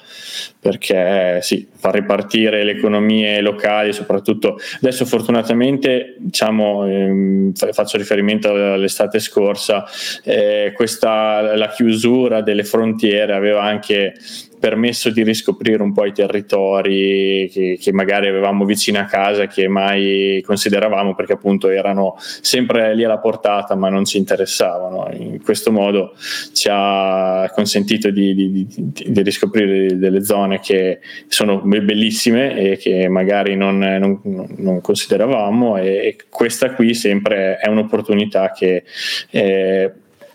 perché 0.60 1.40
sì, 1.42 1.66
far 1.74 1.94
ripartire 1.94 2.64
le 2.64 2.72
economie 2.72 3.40
locali, 3.40 3.92
soprattutto 3.92 4.58
adesso 4.80 5.04
fortunatamente, 5.04 6.16
diciamo, 6.18 6.86
ehm, 6.86 7.52
faccio 7.52 7.96
riferimento 7.96 8.52
all'estate 8.72 9.18
scorsa, 9.18 9.84
eh, 10.24 10.72
questa, 10.74 11.56
la 11.56 11.68
chiusura 11.68 12.40
delle 12.42 12.64
frontiere 12.64 13.32
aveva 13.34 13.62
anche 13.62 14.14
permesso 14.58 15.10
di 15.10 15.22
riscoprire 15.22 15.82
un 15.82 15.92
po' 15.92 16.04
i 16.04 16.12
territori 16.12 17.48
che, 17.52 17.78
che, 17.80 17.92
magari 17.92 18.28
avevamo 18.28 18.64
vicino 18.64 18.98
a 18.98 19.04
casa 19.04 19.46
che 19.46 19.68
mai 19.68 20.42
consideravamo 20.44 21.14
perché 21.14 21.34
appunto 21.34 21.68
erano 21.68 22.16
sempre 22.18 22.94
lì 22.94 23.04
alla 23.04 23.18
portata 23.18 23.74
ma 23.74 23.88
non 23.88 24.04
ci 24.04 24.18
interessavano. 24.18 25.08
In 25.12 25.42
questo 25.42 25.70
modo 25.70 26.14
ci 26.52 26.68
ha 26.70 27.50
consentito 27.54 28.10
di, 28.10 28.34
di, 28.34 28.66
di, 28.66 28.92
di 29.06 29.22
riscoprire 29.22 29.96
delle 29.98 30.24
zone 30.24 30.60
che 30.60 31.00
sono 31.28 31.60
bellissime 31.60 32.56
e 32.56 32.76
che 32.76 33.08
magari 33.08 33.56
non, 33.56 33.78
non, 33.78 34.20
non 34.56 34.80
consideravamo 34.80 35.76
e 35.76 36.16
questa 36.28 36.72
qui 36.74 36.94
sempre 36.94 37.56
è 37.56 37.68
un'opportunità 37.68 38.52
che 38.52 38.84
eh, 39.30 39.92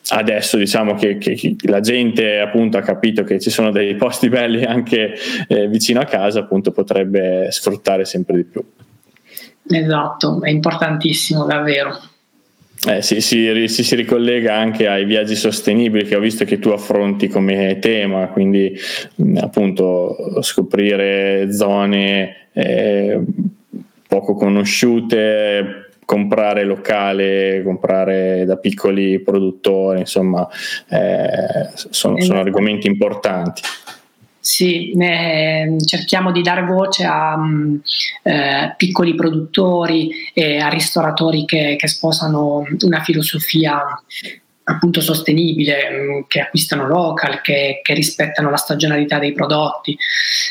adesso 0.09 0.57
diciamo 0.57 0.95
che, 0.95 1.17
che, 1.17 1.35
che, 1.35 1.55
la 1.63 1.79
gente 1.79 2.39
appunto 2.39 2.77
ha 2.77 2.81
capito 2.81 3.23
che 3.23 3.39
ci 3.39 3.49
sono 3.49 3.71
dei 3.71 3.95
posti 3.95 4.27
belli 4.29 4.63
anche 4.63 5.15
eh, 5.47 5.67
vicino 5.67 6.01
a 6.01 6.05
casa 6.05 6.39
appunto 6.39 6.71
potrebbe 6.71 7.47
sfruttare 7.51 8.05
sempre 8.05 8.35
di 8.35 8.43
più. 8.43 8.63
Esatto 9.65 10.41
è 10.41 10.49
importantissimo 10.49 11.45
davvero. 11.45 11.97
Eh, 12.85 13.01
si, 13.01 13.21
si, 13.21 13.67
si, 13.69 13.83
si, 13.83 13.95
ricollega 13.95 14.57
anche 14.57 14.87
ai 14.87 15.05
viaggi 15.05 15.35
sostenibili 15.35 16.03
che 16.03 16.17
ho 16.17 16.19
visto 16.19 16.43
che 16.43 16.59
tu 16.59 16.67
affronti 16.69 17.29
come 17.29 17.79
tema, 17.79 18.27
quindi 18.27 18.77
appunto 19.39 20.41
scoprire 20.41 21.53
zone 21.53 22.49
eh, 22.51 23.21
poco 24.05 24.33
conosciute, 24.33 25.82
comprare 26.05 26.63
locale, 26.63 27.61
comprare 27.63 28.45
da 28.45 28.57
piccoli 28.57 29.21
produttori, 29.21 29.99
insomma, 29.99 30.47
eh, 30.89 31.69
sono, 31.73 32.19
sono, 32.21 32.39
argomenti 32.39 32.87
importanti. 32.87 33.61
Sì, 34.39 34.91
eh, 34.91 35.77
cerchiamo 35.85 36.33
di 36.33 36.41
dare 36.41 36.63
voce 36.63 37.05
a 37.05 37.35
um, 37.35 37.79
eh, 38.23 38.73
piccoli 38.75 39.15
produttori 39.15 40.11
e 40.33 40.59
a 40.59 40.67
ristoratori 40.67 41.45
che, 41.45 41.77
che 41.77 41.87
sposano 41.87 42.65
una 42.81 42.99
filosofia 43.01 43.81
appunto 44.65 45.01
sostenibile, 45.01 45.89
mm, 45.89 46.21
che 46.27 46.41
acquistano 46.41 46.87
local, 46.87 47.41
che, 47.41 47.79
che, 47.81 47.93
rispettano 47.93 48.49
la 48.49 48.57
stagionalità 48.57 49.17
dei 49.17 49.33
prodotti. 49.33 49.97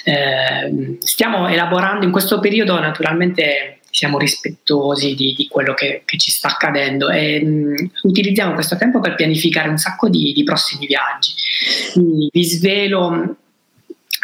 Eh, 0.04 0.96
stiamo 1.00 1.48
elaborando 1.48 2.04
in 2.04 2.12
questo 2.12 2.40
periodo 2.40 2.78
naturalmente 2.78 3.80
siamo 3.92 4.18
rispettosi 4.18 5.14
di, 5.14 5.35
di 5.35 5.46
quello 5.48 5.74
che, 5.74 6.02
che, 6.07 6.16
ci 6.16 6.31
sta 6.31 6.48
accadendo 6.48 7.11
e 7.11 7.44
mh, 7.44 7.90
utilizziamo 8.05 8.55
questo 8.55 8.76
tempo 8.76 9.00
per 9.00 9.14
pianificare 9.14 9.68
un 9.68 9.76
sacco 9.76 10.09
di, 10.09 10.33
di 10.33 10.42
prossimi 10.44 10.87
viaggi. 10.87 11.33
Quindi 11.92 12.28
vi 12.33 12.44
svelo 12.44 13.37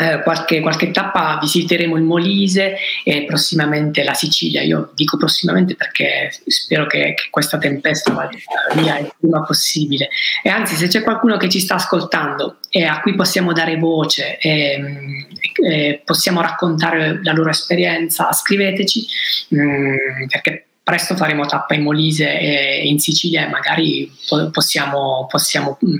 eh, 0.00 0.22
qualche, 0.22 0.60
qualche, 0.60 0.92
tappa 0.92 1.38
visiteremo 1.40 1.96
il 1.96 2.04
Molise 2.04 2.76
e 3.02 3.24
prossimamente 3.24 4.04
la 4.04 4.14
Sicilia. 4.14 4.62
Io 4.62 4.92
dico 4.94 5.16
prossimamente 5.16 5.74
perché 5.74 6.30
spero 6.46 6.86
che, 6.86 7.14
che 7.14 7.28
questa 7.30 7.58
tempesta 7.58 8.12
vada 8.12 8.30
via 8.74 8.98
il 8.98 9.12
prima 9.18 9.42
possibile. 9.42 10.08
E 10.42 10.50
anzi, 10.50 10.76
se 10.76 10.86
c'è 10.86 11.02
qualcuno 11.02 11.36
che 11.36 11.48
ci 11.48 11.58
sta 11.58 11.74
ascoltando 11.74 12.58
e 12.70 12.84
a 12.84 13.00
cui 13.00 13.16
possiamo 13.16 13.52
dare 13.52 13.76
voce 13.76 14.38
e, 14.38 15.26
e 15.68 16.02
possiamo 16.04 16.40
raccontare 16.42 17.20
la 17.22 17.32
loro 17.32 17.50
esperienza, 17.50 18.30
scriveteci 18.32 19.06
mh, 19.48 19.60
mm, 19.60 20.26
perché 20.28 20.66
presto 20.84 21.16
faremo 21.16 21.44
tappa 21.44 21.74
in 21.74 21.82
Molise 21.82 22.38
e 22.38 22.86
in 22.86 23.00
Sicilia 23.00 23.46
e 23.46 23.50
magari 23.50 24.10
possiamo, 24.52 25.26
possiamo 25.28 25.76
mm, 25.84 25.96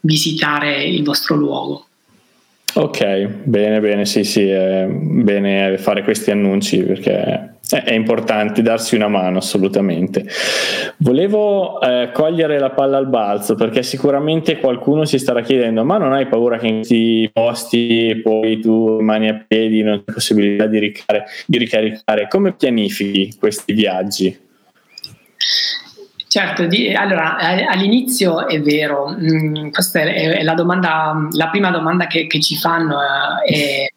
visitare 0.00 0.84
il 0.84 1.02
vostro 1.02 1.34
luogo. 1.34 1.83
Ok, 2.76 3.44
bene, 3.44 3.78
bene, 3.78 4.04
sì, 4.04 4.24
sì, 4.24 4.48
è 4.48 4.86
bene 4.88 5.78
fare 5.78 6.02
questi 6.02 6.32
annunci 6.32 6.82
perché 6.82 7.54
è 7.70 7.92
importante 7.92 8.62
darsi 8.62 8.96
una 8.96 9.06
mano 9.06 9.38
assolutamente. 9.38 10.26
Volevo 10.96 11.80
eh, 11.80 12.10
cogliere 12.12 12.58
la 12.58 12.70
palla 12.70 12.96
al 12.96 13.06
balzo 13.06 13.54
perché 13.54 13.84
sicuramente 13.84 14.58
qualcuno 14.58 15.04
si 15.04 15.18
starà 15.18 15.40
chiedendo 15.42 15.84
ma 15.84 15.98
non 15.98 16.12
hai 16.14 16.26
paura 16.26 16.58
che 16.58 16.66
in 16.66 16.76
questi 16.78 17.30
posti 17.32 18.20
poi 18.20 18.58
tu 18.58 18.98
rimani 18.98 19.28
a 19.28 19.44
piedi, 19.46 19.82
non 19.82 20.02
c'è 20.04 20.12
possibilità 20.12 20.66
di, 20.66 20.80
ricare, 20.80 21.26
di 21.46 21.58
ricaricare, 21.58 22.26
come 22.28 22.54
pianifichi 22.54 23.36
questi 23.38 23.72
viaggi? 23.72 24.43
Certo, 26.34 26.66
di, 26.66 26.92
allora 26.92 27.36
all'inizio 27.36 28.48
è 28.48 28.60
vero, 28.60 29.06
mh, 29.06 29.66
mm, 29.66 29.70
questa 29.70 30.00
è, 30.00 30.38
è, 30.38 30.42
la, 30.42 30.54
domanda, 30.54 31.28
la 31.30 31.48
prima 31.48 31.70
domanda 31.70 32.08
che, 32.08 32.26
che 32.26 32.40
ci 32.40 32.56
fanno 32.56 32.96
eh, 33.46 33.92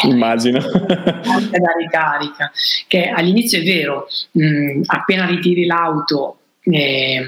è, 0.00 0.06
Immagino. 0.08 0.58
la 0.58 1.74
ricarica, 1.78 2.50
che 2.86 3.08
all'inizio 3.08 3.58
è 3.58 3.62
vero, 3.62 4.06
mh, 4.30 4.46
mm, 4.46 4.82
appena 4.86 5.26
ritiri 5.26 5.66
l'auto 5.66 6.38
eh, 6.62 7.26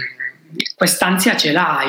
quest'ansia 0.77 1.37
ce 1.37 1.53
l'hai, 1.53 1.89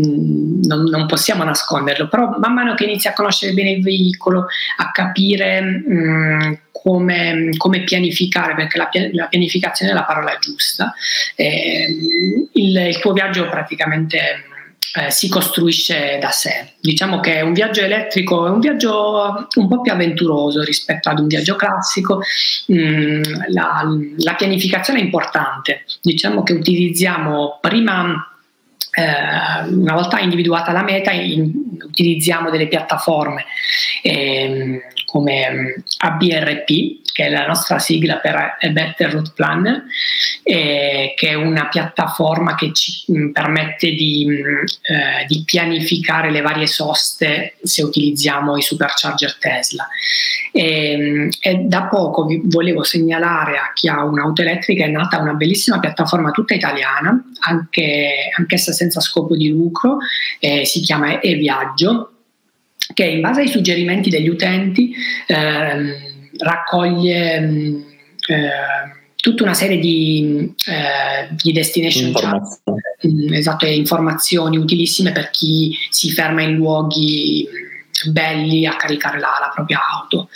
mm, 0.00 0.62
non, 0.64 0.84
non, 0.84 1.06
possiamo 1.06 1.44
nasconderlo, 1.44 2.08
però 2.08 2.36
man 2.38 2.54
mano 2.54 2.74
che 2.74 2.84
inizi 2.84 3.08
a 3.08 3.12
conoscere 3.12 3.52
bene 3.52 3.72
il 3.72 3.82
veicolo, 3.82 4.46
a 4.76 4.90
capire 4.90 5.60
mh, 5.60 6.58
come, 6.70 7.50
come, 7.56 7.82
pianificare, 7.84 8.54
perché 8.54 8.78
la, 8.78 8.88
la, 9.12 9.26
pianificazione 9.26 9.92
è 9.92 9.94
la 9.94 10.04
parola 10.04 10.36
giusta, 10.38 10.92
eh, 11.34 11.86
il, 12.52 12.76
il 12.76 12.98
tuo 12.98 13.12
viaggio 13.12 13.48
praticamente 13.48 14.52
eh, 14.96 15.10
si 15.10 15.28
costruisce 15.28 16.18
da 16.20 16.30
sé. 16.30 16.74
Diciamo 16.80 17.18
che 17.18 17.40
un 17.40 17.52
viaggio 17.52 17.80
elettrico 17.80 18.46
è 18.46 18.50
un 18.50 18.60
viaggio 18.60 19.48
un 19.54 19.68
po' 19.68 19.80
più 19.80 19.90
avventuroso 19.90 20.62
rispetto 20.62 21.08
ad 21.08 21.18
un 21.18 21.26
viaggio 21.26 21.56
classico. 21.56 22.20
Mm, 22.72 23.22
la, 23.48 23.84
la, 24.18 24.34
pianificazione 24.34 25.00
è 25.00 25.02
importante. 25.02 25.84
Diciamo 26.00 26.42
che 26.42 26.52
utilizziamo 26.52 27.58
prima. 27.60 28.28
Eh, 28.96 29.68
una 29.72 29.94
volta 29.94 30.20
individuata 30.20 30.70
la 30.70 30.84
meta, 30.84 31.10
in, 31.10 31.50
utilizziamo 31.82 32.48
delle 32.48 32.68
piattaforme 32.68 33.44
eh, 34.02 34.82
come 35.14 35.84
ABRP, 35.98 37.02
che 37.12 37.26
è 37.26 37.30
la 37.30 37.46
nostra 37.46 37.78
sigla 37.78 38.16
per 38.16 38.34
A 38.34 38.68
Better 38.70 39.12
Route 39.12 39.30
Planner, 39.32 39.84
eh, 40.42 41.14
che 41.16 41.28
è 41.28 41.34
una 41.34 41.68
piattaforma 41.68 42.56
che 42.56 42.72
ci 42.72 43.04
mh, 43.06 43.18
mm, 43.18 43.30
permette 43.30 43.90
di, 43.92 44.26
mh, 44.26 44.32
mm, 44.32 44.64
eh, 44.82 45.24
di, 45.28 45.44
pianificare 45.44 46.32
le 46.32 46.40
varie 46.40 46.66
soste 46.66 47.54
se 47.62 47.84
utilizziamo 47.84 48.56
i 48.56 48.62
supercharger 48.62 49.38
Tesla. 49.38 49.86
E, 50.50 50.96
mm, 50.98 51.28
e 51.40 51.54
da 51.58 51.84
poco 51.84 52.24
vi 52.24 52.40
volevo 52.42 52.82
segnalare 52.82 53.56
a 53.58 53.70
chi 53.72 53.86
ha 53.88 54.02
un'auto 54.02 54.42
elettrica 54.42 54.84
è 54.84 54.88
nata 54.88 55.18
una 55.18 55.34
bellissima 55.34 55.78
piattaforma 55.78 56.32
tutta 56.32 56.54
italiana, 56.54 57.16
anche, 57.46 58.30
anch'essa 58.36 58.72
senza 58.72 58.98
scopo 58.98 59.36
di 59.36 59.48
lucro, 59.48 59.98
eh, 60.40 60.64
si 60.64 60.80
chiama 60.80 61.20
E-Viaggio 61.20 62.13
che 62.92 63.04
in 63.04 63.20
base 63.20 63.40
ai 63.42 63.48
suggerimenti 63.48 64.10
degli 64.10 64.28
utenti 64.28 64.92
ehm, 65.26 65.94
raccoglie 66.38 67.40
mm, 67.40 67.80
eh, 68.28 69.02
tutta 69.16 69.42
una 69.42 69.54
serie 69.54 69.78
di, 69.78 70.52
eh, 70.66 71.34
di 71.42 71.52
destination. 71.52 72.12
Chat, 72.12 72.60
mm, 73.06 73.32
esatto, 73.32 73.66
informazioni 73.66 74.58
utilissime 74.58 75.12
per 75.12 75.30
chi 75.30 75.74
si 75.88 76.10
ferma 76.10 76.42
in 76.42 76.54
luoghi 76.54 77.48
belli 78.10 78.66
a 78.66 78.76
caricare 78.76 79.18
la, 79.18 79.36
la, 79.40 79.50
propria 79.52 79.80
auto. 79.92 80.28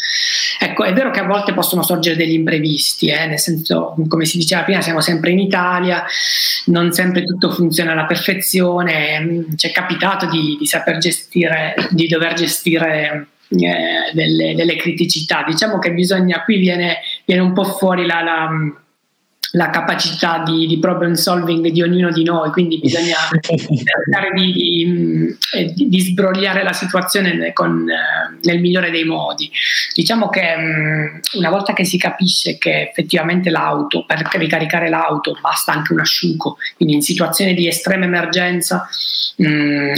Ecco, 0.59 0.85
è 0.85 0.93
vero 0.93 1.11
che 1.11 1.21
a 1.21 1.27
volte 1.27 1.53
possono 1.53 1.83
sorgere 1.83 2.17
degli 2.17 2.33
imprevisti, 2.33 3.09
eh, 3.09 3.27
nel 3.27 3.39
senso, 3.39 3.95
come 4.09 4.25
si 4.25 4.39
diceva 4.39 4.63
prima, 4.63 4.81
siamo 4.81 5.01
sempre 5.01 5.31
in 5.31 5.39
Italia, 5.39 6.05
non 6.67 6.93
sempre 6.93 7.25
tutto 7.25 7.51
funziona 7.51 7.93
alla 7.93 8.07
perfezione, 8.07 9.21
mm, 9.21 9.55
ci 9.57 9.69
è 9.69 9.73
capitato 9.73 10.27
di, 10.27 10.57
di 10.59 10.67
saper 10.67 10.99
gestire, 10.99 11.75
di 11.91 12.07
dover 12.07 12.35
gestire 12.35 13.29
eh, 13.49 14.11
delle, 14.13 14.55
delle, 14.55 14.77
criticità. 14.77 15.45
Diciamo 15.47 15.79
che 15.79 15.93
bisogna, 15.93 16.43
qui 16.45 16.59
viene, 16.59 16.99
viene 17.25 17.43
un 17.43 17.53
po' 17.53 17.65
fuori 17.65 18.07
la, 18.07 18.23
la, 18.23 18.49
la 19.53 19.71
capacità 19.71 20.43
di, 20.45 20.67
di, 20.67 20.79
problem 20.79 21.15
solving 21.15 21.69
di 21.69 21.83
ognuno 21.83 22.11
di 22.11 22.23
noi, 22.23 22.51
quindi 22.51 22.79
bisogna 22.79 23.17
cercare 23.41 24.33
di, 24.35 25.37
di, 25.75 25.89
di, 25.89 26.01
sbrogliare 26.01 26.63
la 26.63 26.73
situazione 26.73 27.53
con, 27.53 27.89
eh, 27.89 28.39
nel 28.43 28.61
migliore 28.61 28.91
dei 28.91 29.05
modi. 29.05 29.51
Diciamo 29.95 30.29
che 30.29 30.43
una 31.35 31.51
volta 31.51 31.73
che 31.73 31.85
si 31.85 31.99
capisce 31.99 32.59
che 32.59 32.89
effettivamente 32.89 33.51
l'auto, 33.51 34.05
per 34.05 34.27
ricaricare 34.33 34.89
l'auto 34.89 35.37
basta 35.41 35.73
anche 35.73 35.93
un 35.93 36.01
asciugo, 36.01 36.59
quindi 36.77 36.95
in 36.95 37.03
situazioni 37.03 37.55
di 37.55 37.67
estrema 37.67 38.05
emergenza 38.05 38.87
mh, 39.37 39.93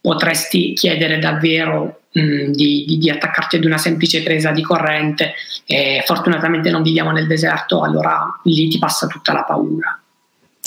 potresti 0.00 0.72
chiedere 0.72 1.18
davvero 1.18 2.00
Di, 2.14 2.84
di, 2.86 2.96
di, 2.96 3.10
attaccarti 3.10 3.56
ad 3.56 3.64
una 3.64 3.76
semplice 3.76 4.22
presa 4.22 4.52
di 4.52 4.62
corrente 4.62 5.32
e 5.66 6.00
fortunatamente 6.06 6.70
non 6.70 6.84
viviamo 6.84 7.10
nel 7.10 7.26
deserto, 7.26 7.82
allora 7.82 8.40
lì 8.44 8.68
ti 8.68 8.78
passa 8.78 9.08
tutta 9.08 9.32
la 9.32 9.42
paura. 9.42 9.98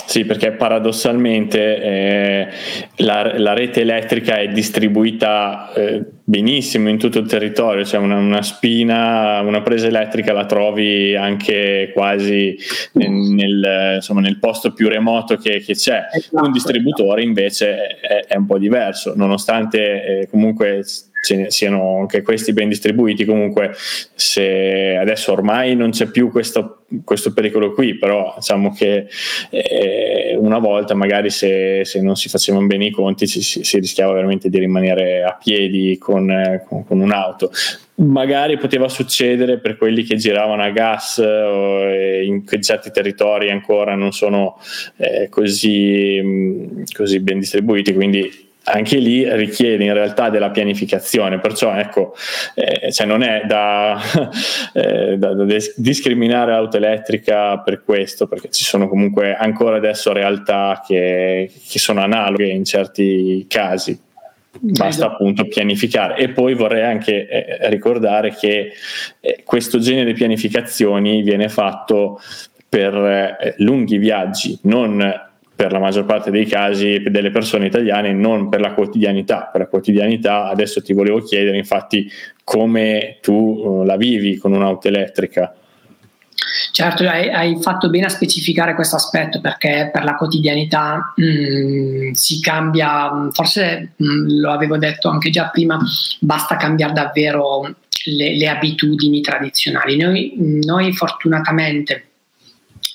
Sì, 0.08 0.24
perché 0.24 0.54
paradossalmente 0.54 1.82
eh, 1.82 2.48
la, 2.98 3.38
la, 3.38 3.52
rete 3.52 3.82
elettrica 3.82 4.38
è 4.38 4.48
distribuita 4.48 5.74
eh, 5.74 6.02
benissimo 6.24 6.88
in 6.88 6.98
tutto 6.98 7.20
il 7.20 7.28
territorio, 7.28 7.84
cioè 7.84 8.00
una, 8.00 8.16
una, 8.16 8.42
spina, 8.42 9.42
una 9.42 9.62
presa 9.62 9.88
elettrica 9.88 10.32
la 10.32 10.46
trovi 10.46 11.14
anche 11.14 11.92
quasi 11.94 12.56
nel, 12.94 13.12
nel, 13.12 13.94
insomma, 13.96 14.22
nel 14.22 14.40
posto 14.40 14.72
più 14.72 14.88
remoto 14.88 15.36
che, 15.36 15.60
che 15.60 15.74
c'è. 15.74 16.08
Esatto. 16.10 16.42
Un 16.42 16.54
distributore 16.54 17.22
invece 17.22 17.98
è, 17.98 18.26
è, 18.28 18.38
un 18.38 18.46
po' 18.46 18.58
diverso, 18.58 19.12
nonostante 19.14 20.22
eh, 20.22 20.28
comunque 20.30 20.86
siano 21.50 22.00
anche 22.00 22.22
questi 22.22 22.54
ben 22.54 22.70
distribuiti. 22.70 23.26
Comunque, 23.26 23.74
se 23.76 24.96
adesso 24.96 25.32
ormai 25.32 25.76
non 25.76 25.92
c'è 25.92 26.08
più 26.08 26.32
questo, 26.32 26.84
questo 27.04 27.34
pericolo 27.34 27.74
qui, 27.74 27.98
però 27.98 28.34
diciamo 28.36 28.74
che 28.74 29.08
eh, 29.50 30.36
una 30.38 30.60
volta 30.60 30.94
magari 30.94 31.30
se, 31.30 31.82
se, 31.84 32.02
non 32.02 32.16
si 32.16 32.30
facevano 32.30 32.66
bene 32.66 32.86
i 32.86 32.92
conti 32.92 33.28
si, 33.28 33.42
si, 33.42 33.80
rischiava 33.80 34.13
veramente 34.13 34.50
di 34.50 34.60
rimanere 34.60 35.24
a 35.24 35.38
piedi 35.42 35.98
con, 35.98 36.62
con, 36.68 36.86
con 36.86 37.00
un'auto 37.00 37.52
magari 38.00 38.58
poteva 38.58 38.90
succedere 38.90 39.58
per 39.58 39.78
quelli 39.78 40.04
che 40.04 40.18
giravano 40.18 40.62
a 40.62 40.70
gas 40.70 41.18
eh, 41.18 42.24
in 42.24 42.44
certi 42.62 42.92
territori 42.92 43.50
ancora 43.50 43.96
non 43.96 44.12
sono 44.12 44.60
eh, 44.98 45.30
così, 45.30 46.84
così 46.94 47.20
ben 47.20 47.40
distribuiti 47.40 47.94
quindi 47.94 48.47
anche 48.69 48.97
lì 48.97 49.27
richiede 49.36 49.84
in 49.86 49.93
realtà 49.93 50.30
della 50.30 50.49
pianificazione, 50.49 51.39
perciò 51.39 51.73
ecco, 51.73 52.13
eh, 52.53 52.91
cioè 52.91 53.08
non 53.08 53.23
è 53.23 53.43
da, 53.45 53.99
eh, 54.73 55.17
da, 55.17 55.34
da, 55.34 55.45
discriminare 55.75 56.51
l'auto 56.51 56.77
elettrica 56.77 57.60
per 57.60 57.84
questo, 57.84 58.27
perché 58.27 58.49
ci 58.49 58.65
sono 58.65 58.89
comunque 58.89 59.36
ancora 59.36 59.77
adesso 59.77 60.12
realtà 60.12 60.84
che, 60.86 61.49
che 61.67 61.80
sono 61.80 62.01
analoghe 62.01 62.47
in 62.47 62.65
certi 62.65 63.45
casi. 63.47 63.97
basta 64.60 64.88
esatto. 64.88 65.13
appunto 65.13 65.47
pianificare 65.47 66.17
e 66.17 66.30
poi 66.30 66.53
vorrei 66.53 66.84
anche 66.84 67.28
eh, 67.28 67.70
ricordare 67.70 68.34
che 68.34 68.72
eh, 69.20 69.43
questo 69.45 69.80
genere 69.80 70.11
di 70.11 70.13
pianificazioni 70.13 71.22
viene 71.22 71.47
fatto 71.47 72.20
per 72.68 72.93
eh, 72.93 73.55
lunghi 73.59 73.97
viaggi, 73.97 74.59
non 74.63 75.26
per 75.58 75.72
la 75.72 75.80
maggior 75.80 76.05
parte 76.05 76.30
dei 76.30 76.45
casi 76.45 77.01
delle 77.08 77.32
persone 77.32 77.66
italiane, 77.66 78.14
non 78.14 78.47
per 78.47 78.62
la 78.62 78.74
quotidianità. 78.74 79.49
Per 79.51 79.62
la 79.62 79.68
quotidianità 79.68 80.47
adesso 80.47 80.84
ti 80.84 80.93
volevo 80.93 81.20
chiedere 81.24 81.58
infatti 81.58 82.08
come 82.43 83.18
tu 83.24 83.34
uh, 83.34 83.84
la 83.84 83.97
vivi 83.97 84.38
con 84.38 84.53
un'auto 84.53 84.88
elettrica. 84.88 85.55
Certo, 86.72 87.10
hai, 87.10 87.30
hai, 87.32 87.60
fatto 87.60 87.89
bene 87.89 88.05
a 88.05 88.10
specificare 88.10 88.76
questo 88.76 88.97
aspetto 88.97 89.41
perché 89.41 89.89
per 89.91 90.03
la 90.03 90.14
quotidianità 90.14 91.14
mh, 91.16 91.26
mm, 91.26 92.12
si 92.12 92.39
cambia, 92.39 93.28
forse 93.32 93.93
mh, 93.95 94.05
mm, 94.05 94.39
lo 94.39 94.51
avevo 94.51 94.78
detto 94.78 95.10
anche 95.10 95.32
già 95.32 95.49
prima, 95.49 95.80
basta 96.20 96.55
cambiare 96.55 96.93
davvero 96.93 97.64
le, 98.05 98.38
le 98.38 98.47
abitudini 98.47 99.22
tradizionali. 99.22 99.97
Noi, 99.97 100.34
noi 100.64 100.93
fortunatamente 100.93 102.03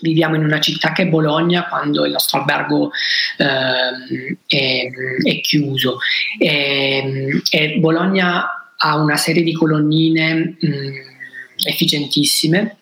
viviamo 0.03 0.35
in 0.35 0.45
una 0.45 0.61
città 0.61 0.93
che 0.93 1.05
è 1.05 1.09
Bologna 1.09 1.67
quando 1.69 2.05
il 2.05 2.13
nostro 2.13 2.41
albergo 2.41 2.91
eh, 3.39 4.37
è, 4.47 4.91
è, 5.23 5.41
chiuso. 5.41 5.99
E, 6.39 7.41
e, 7.51 7.79
Bologna 7.79 8.75
ha 8.77 8.97
una 8.97 9.17
serie 9.17 9.43
di 9.43 9.53
colonnine 9.53 10.57
mh, 10.59 11.67
efficientissime 11.67 12.77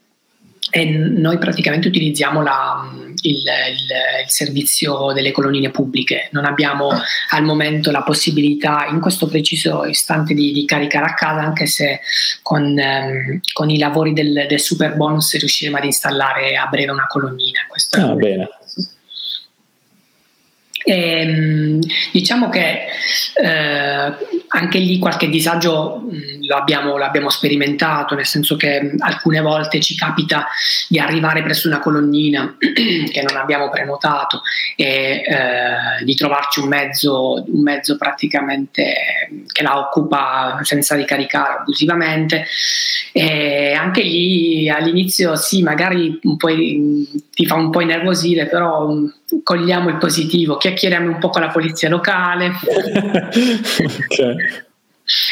e 0.71 0.85
noi 0.85 1.39
praticamente 1.39 1.89
utilizziamo 1.89 2.43
la, 2.43 2.89
il, 3.23 3.35
il, 3.35 3.43
il, 3.43 4.31
servizio 4.31 5.13
delle 5.13 5.33
colonnine 5.33 5.71
pubbliche. 5.71 6.29
Non 6.33 6.45
abbiamo 6.45 6.91
al 7.31 7.45
momento 7.45 7.91
la 7.91 8.03
possibilità 8.03 8.87
in 8.89 9.01
questo 9.01 9.27
preciso 9.27 9.85
istante 9.85 10.33
di, 10.35 10.53
di 10.53 10.65
caricare 10.65 11.07
a 11.07 11.15
casa, 11.15 11.41
anche 11.41 11.67
se 11.67 12.01
con, 12.43 12.79
ehm, 12.79 13.41
con 13.53 13.71
i 13.71 13.79
lavori 13.79 14.13
del, 14.13 14.47
del, 14.49 14.61
super 14.61 14.97
bonus 14.97 15.37
riusciremo 15.37 15.77
ad 15.77 15.85
installare 15.85 16.57
a 16.57 16.67
breve 16.67 16.93
una 16.93 17.07
colonnina. 17.07 17.61
Questo 17.69 18.01
ah, 18.01 18.15
bene. 18.15 18.49
E, 20.91 21.21
ehm, 21.21 21.79
diciamo 22.11 22.49
che 22.49 22.87
eh, 23.35 24.15
anche 24.49 24.79
lì 24.79 24.99
qualche 24.99 25.29
disagio 25.29 25.99
mh, 25.99 26.47
lo, 26.47 26.57
abbiamo, 26.57 26.97
l'abbiamo 26.97 27.31
sperimentato, 27.31 28.17
nel 28.17 28.27
senso 28.27 28.57
che 28.57 28.83
mh, 28.83 28.97
alcune 28.99 29.41
volte 29.41 29.81
ci 29.81 29.95
capita 29.95 30.49
di 30.89 30.99
arrivare 30.99 31.45
presso 31.45 31.69
una 31.69 31.79
colonnina 31.79 32.57
che 32.59 33.23
non 33.23 33.37
abbiamo 33.37 33.71
prenotato 33.71 34.43
e 34.75 35.23
eh, 35.25 36.05
di 36.05 36.15
trovarci 36.17 36.59
un 36.59 36.67
mezzo, 36.67 37.45
un 37.47 37.63
mezzo 37.63 37.97
praticamente 37.97 39.29
che 39.47 39.63
la 39.63 39.79
occupa 39.79 40.59
senza 40.63 40.97
ricaricare 40.97 41.59
abusivamente. 41.61 42.47
E 43.13 43.73
anche 43.73 44.03
lì 44.03 44.69
all'inizio 44.69 45.37
sì, 45.37 45.63
magari 45.63 46.19
ti 46.21 47.47
fa 47.47 47.55
un 47.55 47.71
po' 47.71 47.81
innervosire, 47.81 48.47
però 48.47 48.93
cogliamo 49.43 49.89
il 49.89 49.97
positivo, 49.99 50.57
chiacchieriamo 50.57 51.09
un 51.09 51.19
po' 51.19 51.31
con 51.31 51.43
la 51.43 51.49
polizia 51.49 51.89
locale, 51.89 52.53
okay. 54.11 54.37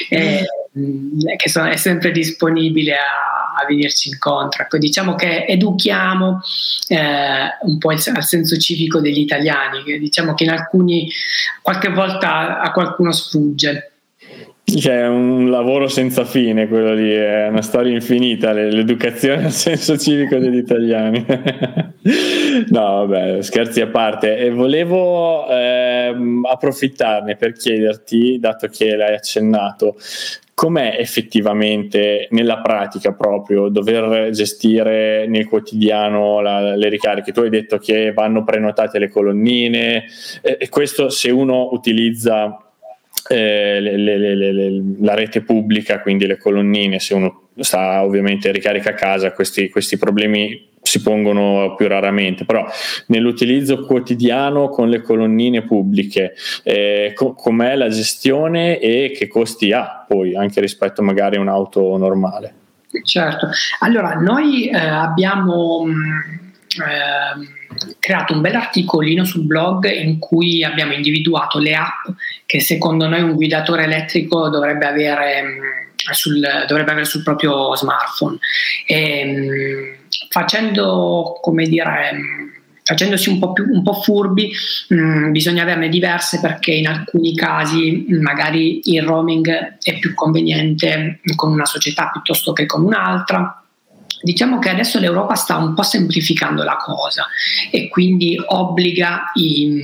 e, 0.09 0.45
mm, 0.79 1.21
che 1.37 1.49
sono, 1.49 1.69
è 1.69 1.77
sempre 1.77 2.11
disponibile 2.11 2.95
a, 2.95 3.55
a, 3.61 3.67
venirci 3.67 4.09
incontro. 4.09 4.63
Ecco, 4.63 4.79
diciamo 4.79 5.15
che 5.15 5.45
educhiamo 5.47 6.41
eh, 6.89 7.57
un 7.63 7.79
po' 7.79 7.93
il, 7.93 8.03
al 8.15 8.25
senso 8.25 8.57
civico 8.57 9.01
degli 9.01 9.21
italiani, 9.21 9.83
che 9.85 9.99
diciamo 9.99 10.35
che 10.35 10.45
in 10.45 10.51
alcuni 10.51 11.11
qualche 11.63 11.91
volta 11.91 12.61
a 12.61 12.71
qualcuno 12.73 13.13
sfugge. 13.13 13.93
Cioè, 14.77 15.01
è 15.01 15.09
un 15.09 15.49
lavoro 15.49 15.89
senza 15.89 16.27
fine 16.27 16.69
quello 16.69 16.93
lì, 16.93 17.11
è 17.11 17.49
una 17.49 17.63
storia 17.63 17.95
infinita, 17.95 18.53
l'educazione 18.53 19.45
al 19.47 19.53
senso 19.53 19.97
civico 19.97 20.37
degli 20.37 20.59
italiani. 20.59 21.25
no, 22.69 23.07
vabbè, 23.07 23.41
scherzi 23.41 23.81
a 23.81 23.87
parte. 23.87 24.37
E 24.37 24.51
volevo 24.51 25.49
ehm, 25.49 26.45
approfittarne 26.45 27.37
per 27.37 27.53
chiederti, 27.53 28.39
dato 28.39 28.67
che 28.69 28.95
l'hai 28.95 29.15
accennato, 29.15 29.97
com'è 30.53 30.97
effettivamente 30.99 32.29
nella 32.33 32.59
pratica 32.61 33.13
proprio 33.13 33.69
dover 33.69 34.29
gestire 34.33 35.27
nel 35.29 35.49
quotidiano 35.49 36.41
la, 36.43 36.77
le 36.77 36.89
ricariche? 36.91 37.33
Tu 37.33 37.41
hai 37.41 37.51
detto 37.51 37.79
che 37.79 38.13
vanno 38.13 38.45
prenotate 38.45 38.99
le 38.99 39.09
colonnine 39.09 40.05
e 40.43 40.69
questo 40.69 41.09
se 41.09 41.31
uno 41.31 41.71
utilizza 41.73 42.68
eh, 43.29 43.81
le, 43.81 43.97
le, 43.97 44.53
le, 44.53 44.83
la 45.01 45.15
rete 45.15 45.43
pubblica, 45.43 46.01
quindi 46.01 46.27
le 46.27 46.39
colonnine, 46.39 46.99
se 46.99 47.15
uno 47.15 47.49
sta 47.59 48.03
ovviamente 48.05 48.51
ricarica 48.51 48.91
a 48.91 48.95
casa, 48.95 49.33
questi, 49.33 49.69
questi 49.69 49.99
problemi 49.99 50.67
si 50.81 51.03
pongono 51.03 51.75
più 51.77 51.87
raramente, 51.87 52.45
però 52.45 52.67
nell'utilizzo 53.07 53.85
quotidiano 53.85 54.69
con 54.71 54.89
le 54.89 55.03
colonnine 55.03 55.63
pubbliche, 55.63 56.35
eh, 56.63 57.13
co- 57.15 57.35
com'è 57.35 57.77
la 57.77 57.89
gestione 57.89 58.79
e 58.79 59.13
che 59.15 59.29
costi 59.29 59.73
ha 59.73 60.05
poi 60.07 60.35
anche 60.35 60.61
rispetto 60.61 61.03
magari 61.03 61.37
a 61.37 61.41
un'auto 61.41 61.97
normale? 61.99 62.55
Certo, 63.03 63.51
allora 63.81 64.15
noi 64.15 64.69
eh, 64.69 64.79
abbiamo... 64.79 65.85
Mh, 65.85 65.91
mm, 65.91 66.49
eh, 66.79 67.58
creato 67.99 68.35
un 68.35 68.41
bel 68.41 68.55
articolino 68.55 69.25
sul 69.25 69.45
blog 69.45 69.91
in 69.91 70.19
cui 70.19 70.65
abbiamo 70.65 70.93
individuato 70.93 71.59
le 71.59 71.75
app 71.75 72.09
che 72.47 72.61
secondo 72.61 73.09
noi 73.09 73.23
un 73.23 73.35
guidatore 73.35 73.85
elettrico 73.85 74.49
dovrebbe 74.49 74.87
avere, 74.87 75.43
mm, 75.43 76.13
sul, 76.13 76.41
dovrebbe 76.67 76.91
avere 76.91 77.07
sul 77.07 77.23
proprio 77.23 77.75
smartphone. 77.77 78.39
E, 78.87 79.25
mm, 79.25 79.93
facendo, 80.31 81.39
come 81.41 81.67
dire, 81.67 82.13
mm, 82.15 82.49
facendosi 82.89 83.29
un 83.29 83.39
po', 83.39 83.53
più, 83.53 83.67
un 83.71 83.83
po 83.83 83.93
furbi, 83.93 84.51
mh, 84.89 85.31
bisogna 85.31 85.63
averne 85.63 85.91
diverse 85.91 86.41
perché 86.41 86.73
in 86.73 86.87
alcuni 86.87 87.35
casi 87.35 88.07
magari 88.09 88.81
il 88.95 89.03
roaming 89.03 89.77
è 89.83 89.99
più 89.99 90.15
conveniente 90.15 91.21
con 91.37 91.53
una 91.53 91.67
società 91.67 92.09
piuttosto 92.11 92.55
che 92.55 92.65
con 92.65 92.83
un'altra 92.85 93.63
Diciamo 94.21 94.59
che 94.59 94.71
adesso 94.71 94.99
l'Europa 94.99 95.35
sta 95.35 95.57
un 95.57 95.75
po' 95.75 95.83
semplificando 95.83 96.63
la 96.63 96.77
cosa 96.77 97.27
e 97.71 97.89
quindi 97.89 98.37
obbliga 98.47 99.31
i, 99.35 99.83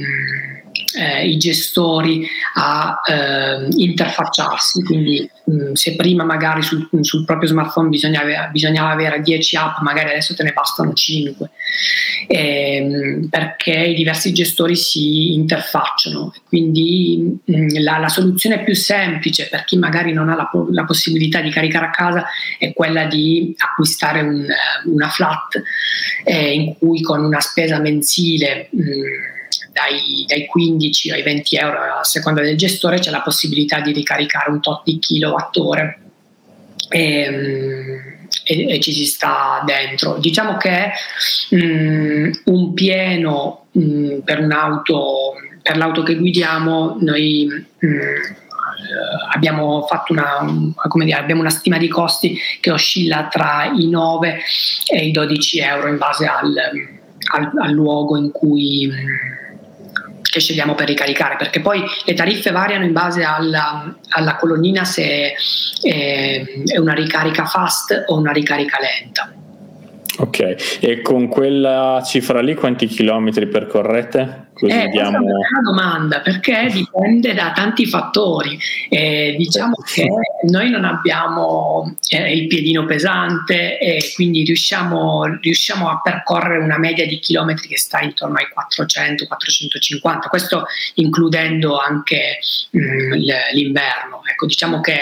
eh, 0.97 1.27
i 1.27 1.37
gestori 1.37 2.27
a 2.55 3.01
eh, 3.07 3.69
interfacciarsi, 3.77 4.83
quindi 4.83 5.29
mh, 5.45 5.73
se 5.73 5.97
prima 5.97 6.25
magari 6.25 6.63
sul, 6.63 6.89
sul 7.01 7.25
proprio 7.25 7.49
smartphone 7.49 7.89
bisognava, 7.89 8.49
bisognava, 8.49 8.91
avere 8.91 9.21
10 9.21 9.57
app, 9.57 9.79
magari 9.81 10.11
adesso 10.11 10.35
te 10.35 10.43
ne 10.43 10.53
bastano 10.53 10.93
5, 10.93 11.51
ehm, 12.29 13.29
perché 13.29 13.73
i 13.73 13.95
diversi 13.95 14.33
gestori 14.33 14.77
si 14.77 15.35
interfacciano. 15.35 16.33
Quindi 16.47 17.41
mh, 17.45 17.81
la, 17.81 17.99
la, 17.99 18.09
soluzione 18.09 18.63
più 18.63 18.75
semplice 18.75 19.49
per 19.49 19.65
chi 19.65 19.77
magari 19.77 20.13
non 20.13 20.29
ha 20.29 20.35
la, 20.35 20.51
la, 20.71 20.85
possibilità 20.85 21.41
di 21.41 21.51
caricare 21.51 21.87
a 21.87 21.91
casa 21.91 22.25
è 22.59 22.73
quella 22.73 23.07
di 23.07 23.55
acquistare 23.59 24.21
un, 24.21 24.47
una 24.85 25.09
flat 25.09 25.61
eh, 26.25 26.53
in 26.53 26.77
cui 26.79 27.01
con 27.03 27.25
una 27.25 27.41
spesa 27.41 27.81
mensile 27.81 28.69
mh, 28.71 28.83
dai, 29.75 30.25
dai, 30.29 30.47
15 30.47 31.11
ai 31.11 31.23
20 31.23 31.57
euro 31.57 31.79
a 31.99 32.05
seconda 32.05 32.41
del 32.41 32.57
gestore 32.57 33.01
c'è 33.01 33.11
la 33.11 33.23
possibilità 33.23 33.81
di 33.81 33.93
ricaricare 33.93 34.51
un 34.51 34.61
tot 34.61 34.83
di 34.85 35.01
kilowattora 35.01 35.99
e, 36.89 38.17
e, 38.45 38.69
e 38.69 38.81
ci 38.81 38.93
si 38.93 39.05
sta 39.05 39.63
dentro. 39.67 40.19
Diciamo 40.19 40.57
che 40.57 40.93
mh, 41.51 41.57
mm, 41.57 42.31
un 42.45 42.73
pieno 42.73 43.67
mh, 43.73 43.83
mm, 43.83 44.19
per 44.21 44.39
un'auto, 44.39 45.33
per 45.61 45.77
l'auto 45.77 46.05
che 46.05 46.15
guidiamo, 46.15 46.99
noi 47.01 47.49
mh, 47.79 47.87
mm, 47.87 48.01
abbiamo 49.33 49.83
fatto 49.89 50.13
una, 50.13 50.39
dire, 51.05 51.19
abbiamo 51.19 51.41
una 51.41 51.51
stima 51.51 51.79
di 51.79 51.89
costi 51.89 52.39
che 52.61 52.71
oscilla 52.71 53.27
tra 53.29 53.73
i 53.75 53.89
9 53.89 54.41
e 54.93 55.07
i 55.07 55.11
12 55.11 55.59
euro 55.59 55.89
in 55.89 55.99
base 55.99 56.27
al, 56.27 56.55
al, 57.33 57.51
al 57.59 57.73
luogo 57.73 58.17
in 58.17 58.31
cui 58.31 58.89
che 60.35 60.41
scegliamo 60.41 60.75
per 60.75 60.89
ricaricare, 60.89 61.37
perché 61.37 61.61
poi 61.61 61.81
le 62.05 62.15
tariffe 62.15 62.51
variano 62.51 62.85
in 62.85 62.93
base 62.93 63.23
alla, 63.23 63.97
alla 64.09 64.35
colonnina 64.35 64.85
se 64.85 65.33
è, 65.81 66.45
è, 66.65 66.79
una 66.79 66.93
ricarica 66.93 67.45
fast 67.45 68.03
o 68.07 68.19
una 68.19 68.33
ricarica 68.33 68.79
lenta. 68.81 69.33
Ok, 70.17 70.79
e 70.81 71.03
con 71.03 71.27
quella 71.27 72.03
cifra 72.05 72.41
lì 72.41 72.55
quanti 72.55 72.87
chilometri 72.87 73.49
percorrete? 73.49 74.45
Così 74.55 74.73
eh, 74.73 74.89
diamo... 74.89 75.19
Questa 75.19 75.33
è 75.33 75.59
una 75.59 75.71
domanda 75.71 76.21
perché 76.21 76.69
dipende 76.73 77.35
da 77.35 77.51
tanti 77.53 77.87
fattori. 77.87 78.57
Eh, 78.89 79.35
diciamo 79.37 79.75
che 79.85 80.07
noi 80.49 80.71
non 80.71 80.85
abbiamo 80.85 81.97
eh, 82.09 82.33
il 82.33 82.47
piedino 82.47 82.85
pesante 82.85 83.79
e 83.79 84.13
quindi 84.15 84.45
riusciamo, 84.45 85.39
riusciamo, 85.41 85.89
a 85.89 86.01
percorrere 86.01 86.63
una 86.63 86.79
media 86.79 87.07
di 87.07 87.19
chilometri 87.19 87.67
che 87.67 87.79
sta 87.79 88.01
intorno 88.01 88.37
ai 88.37 88.47
400-450, 88.47 90.29
questo 90.29 90.67
includendo 90.95 91.77
anche 91.79 92.39
mh, 92.71 92.79
mm, 92.79 93.13
l'inverno. 93.53 94.23
Ecco, 94.31 94.47
diciamo 94.47 94.81
che 94.81 94.97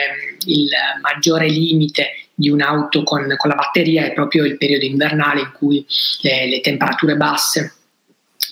il 0.46 0.70
maggiore 1.02 1.48
limite 1.48 2.21
di 2.43 2.51
un'auto 2.51 3.05
con, 3.05 3.32
con, 3.36 3.49
la 3.49 3.55
batteria 3.55 4.05
è 4.05 4.12
proprio 4.12 4.45
il 4.45 4.57
periodo 4.57 4.84
invernale 4.84 5.40
in 5.40 5.53
cui 5.53 5.86
le, 6.22 6.49
le 6.49 6.61
temperature 6.61 7.16
basse 7.16 7.74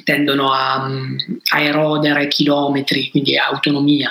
tendono 0.04 0.52
a, 0.52 0.88
a, 1.52 1.60
erodere 1.60 2.28
chilometri, 2.28 3.10
quindi 3.10 3.36
autonomia, 3.36 4.10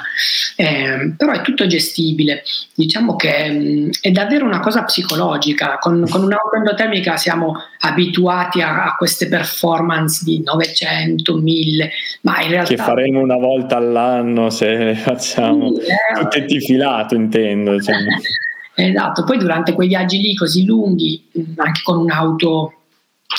eh, 0.56 1.14
però 1.16 1.32
è 1.32 1.42
tutto 1.42 1.68
gestibile. 1.68 2.44
Diciamo 2.76 3.16
che 3.16 3.50
mh, 3.50 3.58
mm, 3.58 3.90
è 4.02 4.12
davvero 4.12 4.46
una 4.46 4.60
cosa 4.60 4.84
psicologica. 4.84 5.78
Con, 5.80 6.06
con 6.10 6.24
un'auto 6.24 6.56
endotermica 6.56 7.18
siamo 7.18 7.56
abituati 7.80 8.62
a, 8.62 8.84
a, 8.86 8.96
queste 8.96 9.28
performance 9.28 10.24
di 10.24 10.42
900, 10.44 11.36
1000, 11.36 11.92
ma 12.22 12.42
in 12.42 12.50
realtà... 12.50 12.76
Che 12.76 12.78
faremo 12.78 13.20
una 13.20 13.38
volta 13.38 13.78
all'anno 13.78 14.50
se 14.50 14.76
le 14.76 14.96
facciamo 15.00 15.74
sì, 15.76 15.82
eh, 15.82 16.20
tutte 16.20 16.46
di 16.46 16.60
filato, 16.60 17.16
intendo. 17.16 17.80
Cioè. 17.82 17.96
Esatto, 18.88 19.24
poi 19.24 19.38
durante 19.38 19.74
quei 19.74 19.88
viaggi 19.88 20.20
lì 20.20 20.36
così 20.36 20.66
lunghi, 20.66 21.30
anche 21.58 21.82
con 21.84 21.98
un'auto 21.98 22.74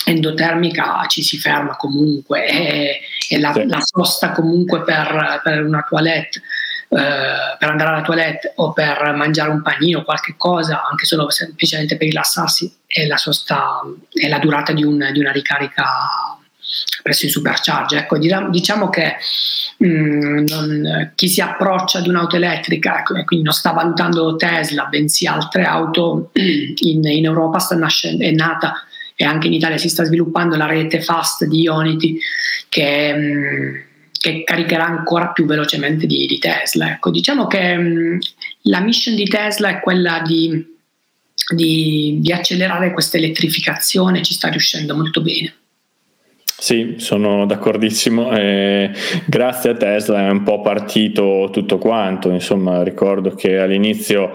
endotermica 0.05 1.05
ci 1.09 1.23
si 1.23 1.37
ferma 1.37 1.75
comunque 1.77 2.47
e, 2.47 3.01
e 3.29 3.41
la, 3.41 3.53
sì. 3.53 3.67
la, 3.67 3.81
sosta 3.81 4.31
comunque 4.31 4.83
per, 4.83 5.41
per 5.43 5.65
una 5.65 5.85
toilette 5.89 6.41
eh, 6.93 7.57
per 7.59 7.69
andare 7.69 7.91
alla 7.91 8.03
toilette 8.03 8.53
o 8.57 8.73
per 8.73 9.13
mangiare 9.17 9.51
un 9.51 9.63
panino 9.63 10.01
o 10.01 10.05
qualche 10.05 10.35
cosa 10.37 10.85
anche 10.89 11.07
solo 11.07 11.29
semplicemente 11.31 11.97
per 11.97 12.07
rilassarsi 12.07 12.73
è 12.87 13.07
la 13.07 13.17
sosta 13.17 13.81
è 14.13 14.29
la 14.29 14.39
durata 14.39 14.73
di, 14.73 14.85
un, 14.85 15.09
di 15.13 15.19
una 15.19 15.33
ricarica 15.33 15.85
presso 17.03 17.25
il 17.25 17.31
supercharge 17.31 17.97
ecco 17.97 18.19
diciamo 18.19 18.89
che 18.91 19.17
mh, 19.79 19.87
mm, 19.87 20.45
non, 20.47 21.13
chi 21.15 21.29
si 21.29 21.41
approccia 21.41 21.99
ad 21.99 22.07
un'auto 22.07 22.37
elettrica 22.37 22.99
ecco, 23.01 23.23
quindi 23.25 23.45
non 23.45 23.55
sta 23.55 23.73
valutando 23.73 24.37
Tesla 24.37 24.87
bensì 24.87 25.27
altre 25.27 25.65
auto 25.65 26.31
in, 26.35 27.05
in 27.05 27.25
Europa 27.25 27.59
nascendo, 27.77 28.25
è 28.25 28.31
nata 28.31 28.85
e 29.21 29.25
anche 29.27 29.49
in 29.49 29.53
Italia 29.53 29.77
si 29.77 29.91
sta 29.91 30.03
sviluppando 30.03 30.57
la 30.57 30.65
rete 30.65 31.03
fast 31.03 31.45
di 31.45 31.61
Ionity 31.61 32.19
che, 32.71 33.13
mm, 33.15 33.75
che 34.19 34.45
caricherà 34.45 34.87
ancora 34.87 35.29
più 35.29 35.45
velocemente 35.45 36.07
di, 36.07 36.25
di 36.25 36.39
Tesla. 36.39 36.93
Ecco, 36.93 37.11
diciamo 37.11 37.47
che 37.47 37.77
mh, 37.77 37.83
mm, 37.83 38.19
la 38.63 38.81
mission 38.81 39.15
di 39.15 39.25
Tesla 39.25 39.69
è 39.69 39.81
quella 39.81 40.23
di, 40.25 40.65
di, 41.55 42.17
di 42.19 42.33
accelerare 42.33 42.95
questa 42.95 43.19
elettrificazione, 43.19 44.23
ci 44.23 44.33
sta 44.33 44.49
riuscendo 44.49 44.97
molto 44.97 45.21
bene. 45.21 45.53
Sì, 46.61 46.97
sono 46.99 47.47
d'accordissimo. 47.47 48.37
Eh, 48.37 48.91
grazie 49.25 49.71
a 49.71 49.75
Tesla 49.75 50.27
è 50.27 50.31
un 50.31 50.43
po' 50.43 50.61
partito 50.61 51.49
tutto 51.51 51.79
quanto. 51.79 52.29
Insomma, 52.29 52.83
ricordo 52.83 53.31
che 53.31 53.59
all'inizio 53.59 54.33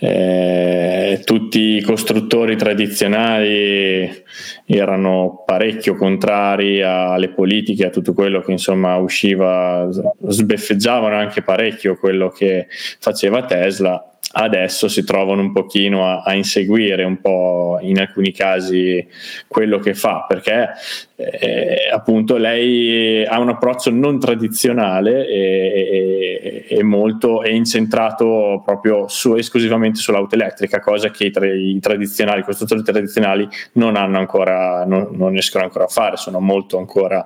eh, 0.00 1.20
tutti 1.22 1.76
i 1.76 1.82
costruttori 1.82 2.56
tradizionali 2.56 4.24
erano 4.64 5.42
parecchio 5.44 5.94
contrari 5.94 6.82
alle 6.82 7.30
politiche, 7.30 7.86
a 7.86 7.90
tutto 7.90 8.12
quello 8.12 8.40
che 8.40 8.52
insomma 8.52 8.96
usciva, 8.96 9.88
sbeffeggiavano 10.26 11.16
anche 11.16 11.42
parecchio 11.42 11.96
quello 11.96 12.28
che 12.30 12.66
faceva 12.98 13.44
Tesla 13.44 14.10
adesso 14.38 14.88
si 14.88 15.04
trovano 15.04 15.40
un 15.40 15.52
pochino 15.52 16.06
a, 16.06 16.22
a, 16.22 16.34
inseguire 16.34 17.04
un 17.04 17.20
po' 17.20 17.78
in 17.80 17.98
alcuni 17.98 18.32
casi 18.32 19.06
quello 19.46 19.78
che 19.78 19.94
fa 19.94 20.24
perché 20.28 20.70
eh, 21.14 21.88
appunto 21.90 22.36
lei 22.36 23.24
ha 23.24 23.38
un 23.38 23.48
approccio 23.48 23.90
non 23.90 24.18
tradizionale 24.18 25.26
e, 25.26 26.66
e, 26.68 26.76
e 26.76 26.82
molto 26.82 27.42
è 27.42 27.50
incentrato 27.50 28.62
proprio 28.64 29.08
su, 29.08 29.34
esclusivamente 29.34 30.00
sull'auto 30.00 30.34
elettrica 30.34 30.80
cosa 30.80 31.10
che 31.10 31.26
i, 31.26 31.30
tra, 31.30 31.46
i 31.46 31.78
tradizionali 31.80 32.40
i 32.40 32.44
costruttori 32.44 32.82
tradizionali 32.82 33.48
non 33.72 33.96
hanno 33.96 34.18
ancora 34.26 34.84
non, 34.84 35.08
non 35.12 35.30
riescono 35.30 35.64
ancora 35.64 35.84
a 35.84 35.88
fare 35.88 36.16
sono 36.16 36.40
molto 36.40 36.78
ancora 36.78 37.24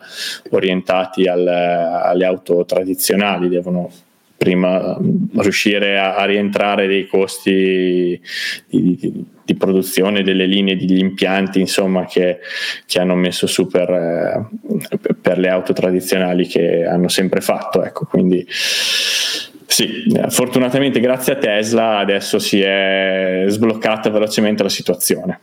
orientati 0.51 1.27
al, 1.27 1.47
alle 1.47 2.25
auto 2.25 2.65
tradizionali 2.65 3.49
devono 3.49 3.91
prima 4.37 4.97
riuscire 5.37 5.99
a, 5.99 6.17
a 6.17 6.25
rientrare 6.25 6.87
dei 6.87 7.07
costi 7.07 8.19
di, 8.67 8.97
di, 8.99 9.25
di, 9.45 9.55
produzione 9.55 10.23
delle 10.23 10.47
linee, 10.47 10.77
degli 10.77 10.99
impianti 10.99 11.61
insomma 11.61 12.07
che, 12.07 12.39
che 12.87 13.01
hanno 13.01 13.17
messo 13.17 13.47
su 13.47 13.67
per, 13.67 13.91
eh, 13.91 15.13
per, 15.21 15.37
le 15.37 15.49
auto 15.51 15.75
tradizionali 15.75 16.47
che 16.47 16.87
hanno 16.87 17.09
sempre 17.09 17.43
fatto 17.43 17.85
ecco 17.85 18.07
quindi 18.07 18.47
sì, 18.49 20.11
fortunatamente 20.31 21.01
grazie 21.01 21.35
a 21.35 21.37
Tesla 21.37 21.99
adesso 21.99 22.39
si 22.39 22.61
è 22.61 23.45
sbloccata 23.47 24.11
velocemente 24.11 24.63
la 24.63 24.69
situazione. 24.69 25.41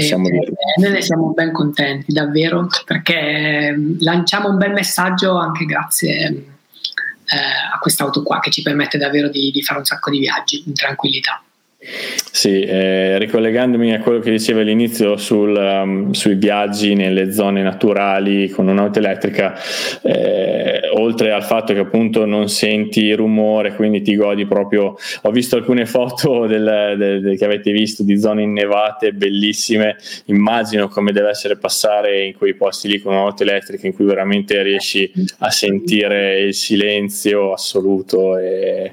sì, 0.00 0.14
noi 0.14 0.90
ne 0.90 1.02
siamo 1.02 1.32
ben 1.34 1.52
contenti 1.52 2.14
davvero 2.14 2.66
perché 2.86 3.76
lanciamo 3.98 4.48
un 4.48 4.56
bel 4.56 4.72
messaggio 4.72 5.36
anche 5.36 5.66
grazie 5.66 6.28
eh, 6.28 7.74
a 7.74 7.78
quest'auto 7.78 8.22
qua 8.22 8.38
che 8.40 8.50
ci 8.50 8.62
permette 8.62 8.96
davvero 8.96 9.28
di, 9.28 9.50
di 9.50 9.62
fare 9.62 9.80
un 9.80 9.84
sacco 9.84 10.10
di 10.10 10.18
viaggi 10.18 10.62
in 10.66 10.72
tranquillità. 10.72 11.42
Sì, 11.84 12.60
eh, 12.60 13.18
ricollegandomi 13.18 13.92
a 13.92 14.00
quello 14.00 14.20
che 14.20 14.30
dicevo 14.30 14.60
all'inizio 14.60 15.16
sul, 15.16 15.54
um, 15.56 16.12
sui 16.12 16.36
viaggi 16.36 16.94
nelle 16.94 17.32
zone 17.32 17.60
naturali 17.62 18.48
con 18.48 18.68
un'auto 18.68 19.00
elettrica, 19.00 19.54
eh, 20.02 20.88
oltre 20.94 21.32
al 21.32 21.42
fatto 21.42 21.72
che 21.72 21.80
appunto 21.80 22.24
non 22.24 22.48
senti 22.48 23.12
rumore, 23.12 23.74
quindi 23.74 24.00
ti 24.02 24.14
godi 24.14 24.46
proprio. 24.46 24.94
Ho 25.22 25.30
visto 25.30 25.56
alcune 25.56 25.84
foto 25.84 26.46
del, 26.46 26.94
del, 26.96 27.20
del, 27.20 27.36
che 27.36 27.44
avete 27.44 27.72
visto 27.72 28.04
di 28.04 28.18
zone 28.18 28.42
innevate 28.42 29.12
bellissime. 29.12 29.96
Immagino 30.26 30.88
come 30.88 31.12
deve 31.12 31.30
essere 31.30 31.56
passare 31.56 32.24
in 32.24 32.34
quei 32.34 32.54
posti 32.54 32.88
lì 32.88 33.00
con 33.00 33.12
un'auto 33.12 33.42
elettrica 33.42 33.86
in 33.86 33.94
cui 33.94 34.04
veramente 34.04 34.62
riesci 34.62 35.10
a 35.38 35.50
sentire 35.50 36.40
il 36.40 36.54
silenzio 36.54 37.52
assoluto 37.52 38.38
e, 38.38 38.92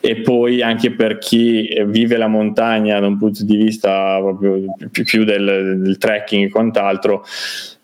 e 0.00 0.16
poi 0.16 0.62
anche 0.62 0.92
per 0.92 1.18
chi 1.18 1.82
vive 1.86 2.16
la 2.16 2.25
la 2.26 2.32
montagna 2.32 3.00
da 3.00 3.06
un 3.06 3.16
punto 3.16 3.44
di 3.44 3.56
vista 3.56 4.18
proprio 4.18 4.74
più, 4.90 5.04
più 5.04 5.24
del, 5.24 5.78
del 5.80 5.98
trekking 5.98 6.46
e 6.46 6.50
quant'altro, 6.50 7.24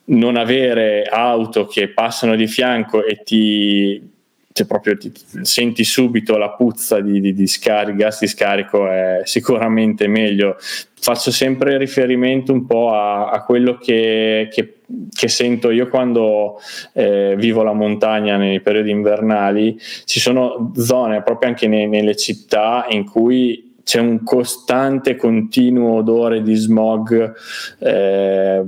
non 0.04 0.36
avere 0.36 1.04
auto 1.04 1.66
che 1.66 1.88
passano 1.88 2.34
di 2.34 2.46
fianco 2.46 3.04
e 3.04 3.22
ti 3.24 4.10
cioè 4.52 4.66
proprio 4.66 4.96
ti, 4.98 5.10
senti 5.42 5.82
subito 5.82 6.36
la 6.36 6.50
puzza 6.50 7.00
di, 7.00 7.20
di, 7.20 7.32
di 7.32 7.46
scarico, 7.46 7.96
gas 7.96 8.20
di 8.20 8.26
scarico 8.26 8.86
è 8.86 9.22
sicuramente 9.24 10.06
meglio. 10.06 10.56
Faccio 10.58 11.30
sempre 11.30 11.78
riferimento 11.78 12.52
un 12.52 12.66
po' 12.66 12.92
a, 12.92 13.30
a 13.30 13.42
quello 13.44 13.76
che, 13.78 14.48
che, 14.52 14.74
che, 15.12 15.28
sento 15.28 15.70
io 15.70 15.88
quando 15.88 16.60
eh, 16.92 17.34
vivo 17.36 17.62
la 17.62 17.72
montagna 17.72 18.36
nei 18.36 18.60
periodi 18.60 18.90
invernali. 18.90 19.78
Ci 20.04 20.20
sono 20.20 20.70
zone 20.76 21.22
proprio 21.22 21.48
anche 21.48 21.66
nei, 21.66 21.88
nelle 21.88 22.14
città 22.14 22.86
in 22.90 23.04
cui 23.04 23.71
c'è 23.84 24.00
un 24.00 24.22
costante, 24.22 25.16
continuo 25.16 25.96
odore 25.96 26.42
di 26.42 26.54
smog 26.54 27.34
eh, 27.78 28.62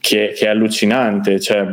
che, 0.00 0.32
che, 0.36 0.46
è 0.46 0.48
allucinante. 0.48 1.40
Cioè, 1.40 1.66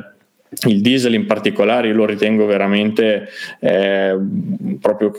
il 0.67 0.81
diesel 0.81 1.13
in 1.13 1.25
particolare 1.25 1.89
io 1.89 1.95
lo 1.95 2.05
ritengo 2.05 2.45
veramente 2.45 3.27
eh, 3.59 4.17
proprio 4.79 5.11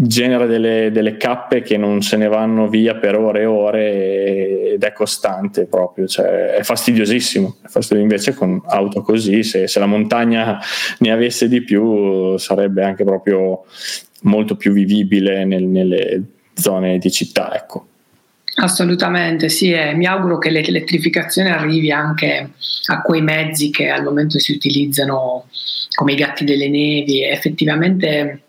genera 0.00 0.46
delle, 0.46 0.90
delle, 0.92 1.16
cappe 1.16 1.60
che 1.60 1.76
non 1.76 2.02
se 2.02 2.16
ne 2.16 2.28
vanno 2.28 2.68
via 2.68 2.94
per 2.94 3.16
ore 3.16 3.40
e 3.40 3.46
ore 3.46 4.72
ed 4.74 4.84
è 4.84 4.92
costante 4.92 5.66
proprio, 5.66 6.06
cioè 6.06 6.54
è 6.54 6.62
fastidiosissimo. 6.62 7.56
È 7.62 7.66
fastidioso. 7.66 8.02
Invece 8.02 8.34
con 8.34 8.62
auto 8.66 9.02
così, 9.02 9.42
se, 9.42 9.66
se, 9.66 9.78
la 9.80 9.86
montagna 9.86 10.60
ne 10.98 11.10
avesse 11.10 11.48
di 11.48 11.62
più, 11.62 12.36
sarebbe 12.36 12.84
anche 12.84 13.02
proprio 13.02 13.64
molto 14.22 14.54
più 14.54 14.72
vivibile 14.72 15.44
nel, 15.44 15.64
nelle 15.64 16.22
zone 16.58 16.98
di 16.98 17.10
città. 17.10 17.54
Ecco. 17.54 17.86
Assolutamente 18.60 19.48
sì, 19.48 19.70
e 19.70 19.94
mi 19.94 20.06
auguro 20.06 20.38
che 20.38 20.50
l'elettrificazione 20.50 21.50
arrivi 21.50 21.92
anche 21.92 22.50
a 22.86 23.02
quei 23.02 23.22
mezzi 23.22 23.70
che 23.70 23.88
al 23.88 24.02
momento 24.02 24.38
si 24.40 24.52
utilizzano 24.52 25.46
come 25.94 26.12
i 26.12 26.16
gatti 26.16 26.44
delle 26.44 26.68
nevi. 26.68 27.22
Effettivamente 27.22 28.42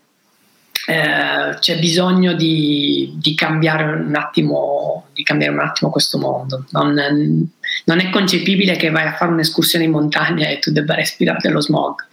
eh, 0.86 1.56
c'è 1.58 1.78
bisogno 1.78 2.32
di, 2.32 3.12
di, 3.16 3.34
cambiare 3.36 4.04
attimo, 4.12 5.06
di, 5.12 5.22
cambiare 5.22 5.52
un 5.52 5.60
attimo, 5.60 5.90
questo 5.90 6.18
mondo. 6.18 6.64
Non, 6.70 7.48
non 7.84 7.98
è 8.00 8.10
concepibile 8.10 8.76
che 8.76 8.90
vai 8.90 9.06
a 9.06 9.14
fare 9.14 9.30
un'escursione 9.30 9.84
in 9.84 9.92
montagna 9.92 10.48
e 10.48 10.58
tu 10.58 10.72
debba 10.72 10.94
respirare 10.94 11.38
dello 11.40 11.60
smog. 11.60 12.06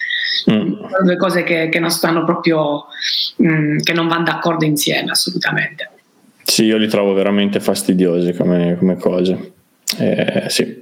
Mm. 0.49 0.73
Sono 0.73 1.03
due 1.03 1.17
cose 1.17 1.43
che, 1.43 1.69
che 1.69 1.79
non 1.79 1.89
stanno 1.89 2.23
proprio, 2.23 2.85
mh, 3.37 3.47
mm, 3.47 3.77
che 3.79 3.93
non 3.93 4.07
vanno 4.07 4.25
d'accordo 4.25 4.65
insieme 4.65 5.11
assolutamente. 5.11 5.89
Sì, 6.43 6.63
io 6.63 6.77
li 6.77 6.87
trovo 6.87 7.13
veramente 7.13 7.59
fastidiosi 7.59 8.33
come, 8.33 8.77
come 8.77 8.97
cose. 8.97 9.53
Eh, 9.99 10.45
sì. 10.47 10.77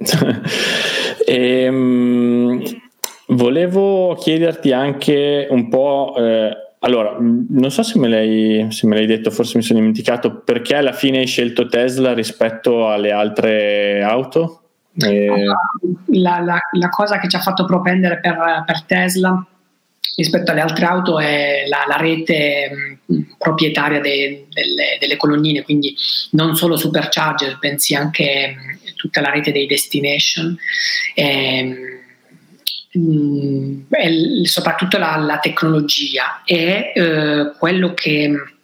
e, 1.26 1.62
ehm, 1.64 1.74
mh, 1.74 2.62
volevo 3.28 4.14
chiederti 4.14 4.72
anche 4.72 5.46
un 5.50 5.68
po'. 5.68 6.14
Eh, 6.18 6.56
allora, 6.80 7.16
non 7.18 7.70
so 7.70 7.82
se 7.82 7.98
me, 7.98 8.08
l'hai, 8.08 8.66
se 8.70 8.86
me, 8.86 8.94
l'hai, 8.94 9.06
detto, 9.06 9.30
forse 9.30 9.56
mi 9.56 9.64
sono 9.64 9.80
dimenticato, 9.80 10.40
perché 10.44 10.76
alla 10.76 10.92
fine 10.92 11.18
hai 11.18 11.26
scelto 11.26 11.66
Tesla 11.66 12.14
rispetto 12.14 12.88
alle 12.88 13.10
altre 13.10 14.02
auto? 14.02 14.65
E... 14.98 15.44
La, 16.06 16.40
la, 16.40 16.58
la, 16.72 16.88
cosa 16.88 17.18
che 17.18 17.28
ci 17.28 17.36
ha 17.36 17.40
fatto 17.40 17.64
propendere 17.64 18.18
per, 18.18 18.62
per, 18.64 18.82
Tesla 18.84 19.46
rispetto 20.16 20.50
alle 20.50 20.60
altre 20.62 20.86
auto 20.86 21.18
è 21.18 21.64
la, 21.68 21.84
la 21.86 21.96
rete 21.96 22.96
mh, 23.04 23.20
proprietaria 23.36 24.00
de, 24.00 24.46
delle, 24.50 24.96
delle, 24.98 25.16
colonnine, 25.16 25.62
quindi 25.62 25.94
non 26.30 26.56
solo 26.56 26.76
supercharger, 26.76 27.58
bensì 27.58 27.94
anche 27.94 28.56
mh, 28.56 28.94
tutta 28.96 29.20
la 29.20 29.30
rete 29.30 29.52
dei 29.52 29.66
destination. 29.66 30.56
E, 31.14 31.98
ehm, 32.92 33.00
mh, 33.00 34.42
soprattutto 34.44 34.96
la, 34.96 35.16
la, 35.16 35.38
tecnologia 35.38 36.42
e 36.44 36.92
eh, 36.94 37.52
quello 37.58 37.92
che 37.92 38.55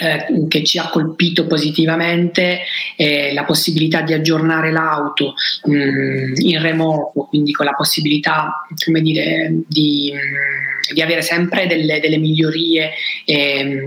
eh, 0.00 0.46
che 0.48 0.64
ci 0.64 0.78
ha 0.78 0.88
colpito 0.88 1.46
positivamente 1.46 2.60
è 2.96 3.32
la 3.32 3.44
possibilità 3.44 4.02
di 4.02 4.12
aggiornare 4.12 4.70
l'auto 4.70 5.34
mh, 5.64 5.74
mm, 5.74 6.34
in 6.38 6.62
remoto, 6.62 7.26
quindi 7.28 7.52
con 7.52 7.66
la 7.66 7.74
possibilità 7.74 8.64
come 8.84 9.00
dire, 9.00 9.50
di, 9.66 10.12
mh, 10.12 10.16
mm, 10.16 10.94
di 10.94 11.02
avere 11.02 11.22
sempre 11.22 11.66
delle, 11.66 12.00
delle 12.00 12.18
migliorie 12.18 12.92
eh, 13.24 13.82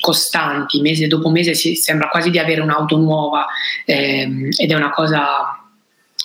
costanti, 0.00 0.80
mese 0.80 1.06
dopo 1.06 1.30
mese 1.30 1.54
si, 1.54 1.74
sembra 1.74 2.08
quasi 2.08 2.30
di 2.30 2.38
avere 2.38 2.60
un'auto 2.60 2.98
nuova 2.98 3.46
eh, 3.84 4.48
ed 4.56 4.70
è 4.70 4.74
una 4.74 4.90
cosa 4.90 5.60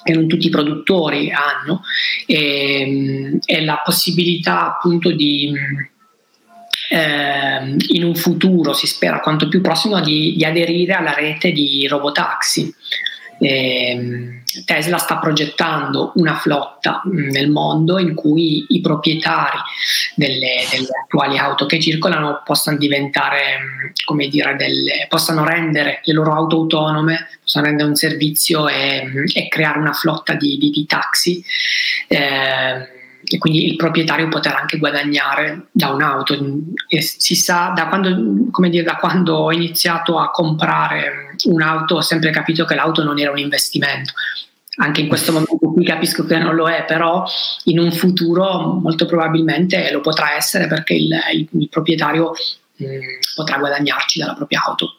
che 0.04 0.14
non 0.14 0.28
tutti 0.28 0.48
i 0.48 0.50
produttori 0.52 1.32
hanno. 1.32 1.84
E, 2.26 3.40
e 3.46 3.64
la 3.64 3.82
possibilità 3.84 4.76
appunto 4.76 5.12
di 5.12 5.54
eh, 6.92 7.76
in 7.94 8.04
un 8.04 8.16
futuro, 8.16 8.74
si 8.74 8.86
spera 8.86 9.22
quanto 9.22 9.48
più 9.48 9.62
prossimo, 9.62 10.02
di, 10.02 10.34
di 10.36 10.44
aderire 10.44 10.94
alla 10.94 11.14
rete 11.14 11.54
di 11.54 11.88
robotaxi. 11.88 12.74
Eh, 13.40 14.44
Tesla 14.66 14.98
sta 14.98 15.18
progettando 15.18 16.12
una 16.16 16.36
flotta 16.36 17.02
mm, 17.08 17.30
nel 17.30 17.50
mondo 17.50 17.98
in 17.98 18.14
cui 18.14 18.66
i 18.68 18.82
proprietari 18.82 19.58
delle, 20.16 20.66
delle 20.70 20.88
attuali 21.04 21.38
auto 21.38 21.66
che 21.66 21.80
circolano 21.80 22.42
possano 22.44 22.78
diventare, 22.78 23.40
mm, 23.60 23.88
come 24.04 24.28
dire, 24.28 24.58
delle, 24.58 25.06
possano 25.08 25.46
rendere 25.46 26.02
le 26.04 26.14
loro 26.14 26.34
auto 26.34 26.58
autonome, 26.58 27.30
possano 27.42 27.68
rendere 27.68 27.88
un 27.88 27.96
servizio 27.96 28.68
e, 28.68 29.06
mm, 29.06 29.24
e 29.34 29.48
creare 29.48 29.80
una 29.80 29.94
flotta 29.94 30.34
di, 30.34 30.58
di, 30.58 30.70
di 30.70 30.86
taxi. 30.86 31.42
Eh, 32.08 33.00
e 33.36 33.38
quindi 33.38 33.66
il 33.66 33.76
proprietario 33.78 34.28
potrà 34.28 34.60
anche 34.60 34.78
guadagnare 34.78 35.68
da 35.72 35.90
un'auto. 35.90 36.38
E 36.88 37.02
si 37.02 37.36
sa, 37.36 37.72
da 37.76 37.88
quando, 37.88 38.50
dire, 38.68 38.84
da 38.84 38.96
quando 38.96 39.36
ho 39.36 39.52
iniziato 39.52 40.20
a 40.20 40.32
comprare 40.32 41.36
un'auto, 41.46 41.96
ho 41.96 42.02
sempre 42.02 42.30
capito 42.32 42.66
che 42.66 42.76
l'auto 42.76 43.04
non 43.04 43.20
era 43.20 43.32
un 43.32 43.38
investimento. 43.38 44.14
Anche 44.78 45.02
in 45.02 45.08
questo 45.08 45.32
momento 45.32 45.58
qui 45.58 45.86
capisco 45.86 46.26
che 46.26 46.38
non 46.38 46.56
lo 46.56 46.70
è, 46.70 46.84
però 46.86 47.24
in 47.66 47.80
un 47.80 47.92
futuro 47.92 48.80
molto 48.82 49.06
probabilmente 49.06 49.92
lo 49.92 50.02
potrà 50.02 50.36
essere 50.36 50.68
perché 50.68 50.94
il, 50.94 51.10
il, 51.34 51.48
il 51.52 51.70
proprietario 51.70 52.32
mh, 52.76 52.86
potrà 53.36 53.58
guadagnarci 53.58 54.20
dalla 54.20 54.34
propria 54.34 54.64
auto. 54.66 54.96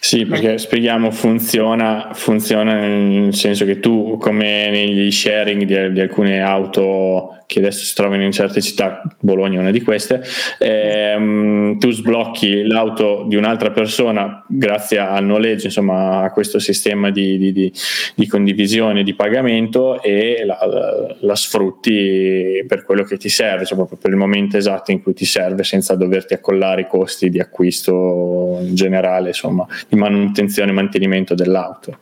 Sì, 0.00 0.26
perché 0.26 0.58
spieghiamo, 0.58 1.10
funziona, 1.10 2.10
funziona 2.12 2.74
nel 2.74 3.34
senso 3.34 3.64
che 3.64 3.80
tu, 3.80 4.18
come 4.18 4.68
negli 4.68 5.10
sharing 5.10 5.62
di, 5.64 5.92
di 5.92 6.00
alcune 6.00 6.42
auto 6.42 7.41
che 7.46 7.58
adesso 7.58 7.84
si 7.84 7.94
trovano 7.94 8.22
in 8.22 8.32
certe 8.32 8.60
città, 8.60 9.02
Bologna 9.20 9.58
è 9.58 9.60
una 9.60 9.70
di 9.70 9.82
queste, 9.82 10.22
ehm, 10.58 11.78
tu 11.78 11.90
sblocchi 11.90 12.66
l'auto 12.66 13.24
di 13.28 13.36
un'altra 13.36 13.70
persona 13.70 14.44
grazie 14.48 14.98
al 14.98 15.24
noleggio, 15.24 15.66
insomma 15.66 16.22
a 16.22 16.30
questo 16.30 16.58
sistema 16.58 17.10
di, 17.10 17.38
di, 17.38 17.52
di, 17.52 17.72
di 18.14 18.26
condivisione, 18.26 19.02
di 19.02 19.14
pagamento 19.14 20.02
e 20.02 20.42
la, 20.44 20.58
la, 20.66 21.16
la, 21.20 21.34
sfrutti 21.34 22.64
per 22.66 22.84
quello 22.84 23.04
che 23.04 23.16
ti 23.16 23.28
serve, 23.28 23.64
cioè 23.64 23.76
proprio 23.76 23.98
per 23.98 24.10
il 24.10 24.16
momento 24.16 24.56
esatto 24.56 24.90
in 24.90 25.02
cui 25.02 25.14
ti 25.14 25.24
serve 25.24 25.64
senza 25.64 25.94
doverti 25.94 26.34
accollare 26.34 26.82
i 26.82 26.86
costi 26.86 27.30
di 27.30 27.40
acquisto 27.40 28.58
in 28.62 28.74
generale, 28.74 29.28
insomma, 29.28 29.66
di 29.88 29.96
manutenzione 29.96 30.70
e 30.70 30.74
mantenimento 30.74 31.34
dell'auto. 31.34 31.98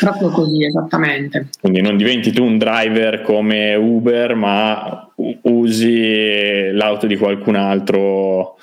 Proprio 0.00 0.28
così, 0.30 0.64
esattamente. 0.64 1.48
Quindi 1.60 1.80
non 1.80 1.96
diventi 1.96 2.32
tu 2.32 2.44
un 2.44 2.58
driver 2.58 3.22
come 3.22 3.74
Uber, 3.74 4.34
ma 4.34 5.08
usi 5.42 6.70
l'auto 6.72 7.06
di 7.06 7.16
qualcun 7.16 7.56
altro. 7.56 8.56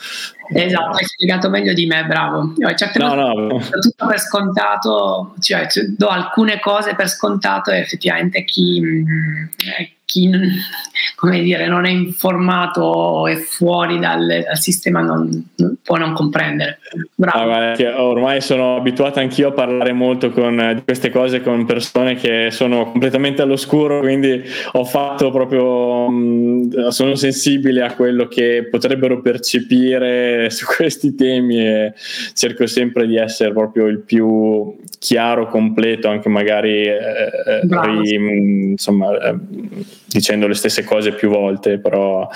Esatto, 0.52 0.98
hai 0.98 1.06
spiegato 1.06 1.50
meglio 1.50 1.74
di 1.74 1.86
me, 1.86 2.06
bravo. 2.06 2.54
Certe 2.76 3.00
no, 3.00 3.14
no. 3.14 3.60
Tutto 3.60 4.08
per 4.08 4.20
scontato, 4.20 5.36
cioè 5.40 5.68
do 5.96 6.08
alcune 6.08 6.60
cose 6.60 6.96
per 6.96 7.08
scontato 7.08 7.72
e 7.72 7.78
effettivamente 7.78 8.44
chi, 8.44 8.82
mm, 8.82 9.46
chi 10.10 10.28
come 11.16 11.42
dire, 11.42 11.68
non 11.68 11.86
è 11.86 11.90
informato 11.90 13.28
e 13.28 13.36
fuori 13.36 14.00
dal, 14.00 14.26
dal 14.26 14.58
sistema 14.58 15.02
non, 15.02 15.30
non, 15.58 15.76
può 15.84 15.98
non 15.98 16.14
comprendere. 16.14 16.80
Bravo. 17.14 17.52
Ah, 17.52 18.04
ormai 18.04 18.42
sono 18.42 18.78
abituato 18.78 19.20
anch'io 19.20 19.50
a 19.50 19.52
parlare 19.52 19.92
molto 19.92 20.32
con, 20.32 20.72
di 20.76 20.82
queste 20.84 21.10
cose 21.12 21.42
con 21.42 21.66
persone 21.66 22.16
che 22.16 22.48
sono 22.52 22.90
completamente 22.90 23.42
all'oscuro, 23.42 24.00
quindi 24.00 24.42
ho 24.72 24.84
fatto 24.84 25.30
proprio, 25.30 26.10
mm, 26.10 26.88
sono 26.88 27.16
sensibile 27.16 27.84
a 27.84 27.94
quello 27.94 28.28
che 28.28 28.68
potrebbero 28.72 29.22
percepire 29.22 30.50
su 30.52 30.66
questi 30.66 31.14
temi 31.14 31.60
e 31.60 31.94
cerco 32.34 32.66
sempre 32.66 33.06
di 33.06 33.18
essere 33.18 33.52
proprio 33.52 33.86
il 33.86 34.00
più 34.00 34.76
chiaro, 34.98 35.48
completo, 35.48 36.08
anche 36.08 36.30
magari 36.30 36.84
eh, 36.84 36.98
eh 37.46 37.62
ri, 37.64 38.18
mm, 38.18 38.72
insomma, 38.72 39.12
eh, 39.18 39.36
dicendo 40.10 40.48
le 40.48 40.56
stesse 40.56 40.84
cose 40.84 41.14
più 41.14 41.30
volte, 41.30 41.78
però 41.78 42.28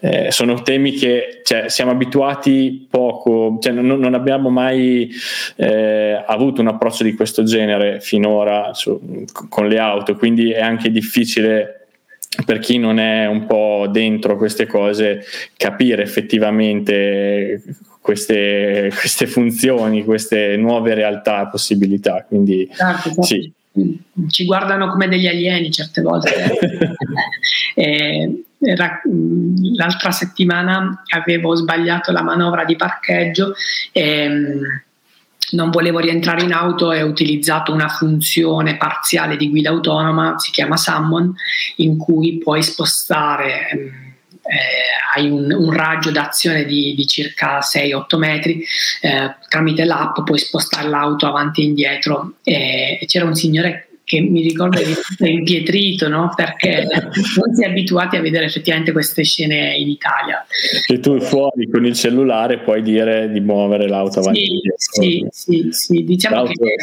eh, 0.00 0.30
sono 0.30 0.62
temi 0.62 0.92
che 0.92 1.40
cioè, 1.42 1.68
siamo 1.68 1.90
abituati 1.90 2.86
poco, 2.88 3.58
cioè, 3.60 3.72
non, 3.72 3.86
non, 3.86 4.14
abbiamo 4.14 4.50
mai 4.50 5.10
eh, 5.56 6.22
avuto 6.26 6.60
un 6.60 6.68
approccio 6.68 7.04
di 7.04 7.14
questo 7.14 7.42
genere 7.42 8.00
finora 8.00 8.74
su, 8.74 9.24
con 9.48 9.66
le 9.66 9.78
auto, 9.78 10.14
quindi 10.16 10.52
è 10.52 10.60
anche 10.60 10.90
difficile 10.90 11.86
per 12.46 12.58
chi 12.60 12.78
non 12.78 12.98
è 12.98 13.26
un 13.26 13.46
po' 13.46 13.86
dentro 13.90 14.36
queste 14.36 14.66
cose 14.66 15.24
capire 15.56 16.02
effettivamente 16.02 17.62
queste, 18.00 18.90
queste 18.98 19.26
funzioni, 19.26 20.04
queste 20.04 20.56
nuove 20.56 20.94
realtà, 20.94 21.46
possibilità. 21.46 22.24
Quindi 22.26 22.68
certo, 22.74 23.08
certo. 23.08 23.22
sì 23.22 23.52
ci 24.28 24.44
guardano 24.44 24.88
come 24.88 25.08
degli 25.08 25.26
alieni 25.26 25.70
certe 25.70 26.02
volte. 26.02 26.58
e, 27.74 28.44
era, 28.60 29.00
l'altra 29.76 30.10
settimana 30.10 31.02
avevo 31.14 31.54
sbagliato 31.54 32.12
la 32.12 32.22
manovra 32.22 32.64
di 32.64 32.76
parcheggio 32.76 33.54
e 33.90 34.58
non 35.52 35.70
volevo 35.70 35.98
rientrare 35.98 36.42
in 36.42 36.52
auto 36.52 36.92
e 36.92 37.02
ho 37.02 37.06
utilizzato 37.06 37.72
una 37.72 37.88
funzione 37.88 38.76
parziale 38.76 39.36
di 39.36 39.48
guida 39.48 39.70
autonoma, 39.70 40.38
si 40.38 40.50
chiama 40.50 40.76
Summon, 40.76 41.34
in 41.76 41.98
cui 41.98 42.38
puoi 42.38 42.62
spostare 42.62 43.68
eh, 43.70 44.11
hai 45.14 45.28
un, 45.30 45.52
un, 45.52 45.72
raggio 45.72 46.10
d'azione 46.10 46.64
di, 46.64 46.94
di 46.94 47.06
circa 47.06 47.58
6-8 47.60 48.18
metri, 48.18 48.64
eh, 49.00 49.34
tramite 49.48 49.84
l'app 49.84 50.20
puoi 50.24 50.38
spostare 50.38 50.88
l'auto 50.88 51.26
avanti 51.26 51.62
e 51.62 51.64
indietro. 51.64 52.34
E, 52.42 52.98
e 53.00 53.06
c'era 53.06 53.24
un 53.24 53.34
signore 53.34 53.91
che 54.12 54.20
mi 54.20 54.42
ricorda 54.42 54.78
impietrito, 55.20 56.06
no? 56.06 56.30
perché 56.36 56.86
non 56.86 57.54
si 57.54 57.64
è 57.64 57.68
abituati 57.68 58.16
a 58.16 58.20
vedere 58.20 58.44
effettivamente 58.44 58.92
queste 58.92 59.24
scene 59.24 59.74
in 59.74 59.88
Italia. 59.88 60.44
E 60.86 61.00
tu 61.00 61.18
fuori 61.18 61.66
con 61.70 61.86
il 61.86 61.94
cellulare 61.94 62.58
puoi 62.58 62.82
dire 62.82 63.30
di 63.30 63.40
muovere 63.40 63.88
l'auto 63.88 64.20
avanti. 64.20 64.60
Sì, 64.76 65.26
sì, 65.30 65.68
sì, 65.70 66.04
diciamo 66.04 66.36
l'auto. 66.36 66.52
che 66.52 66.76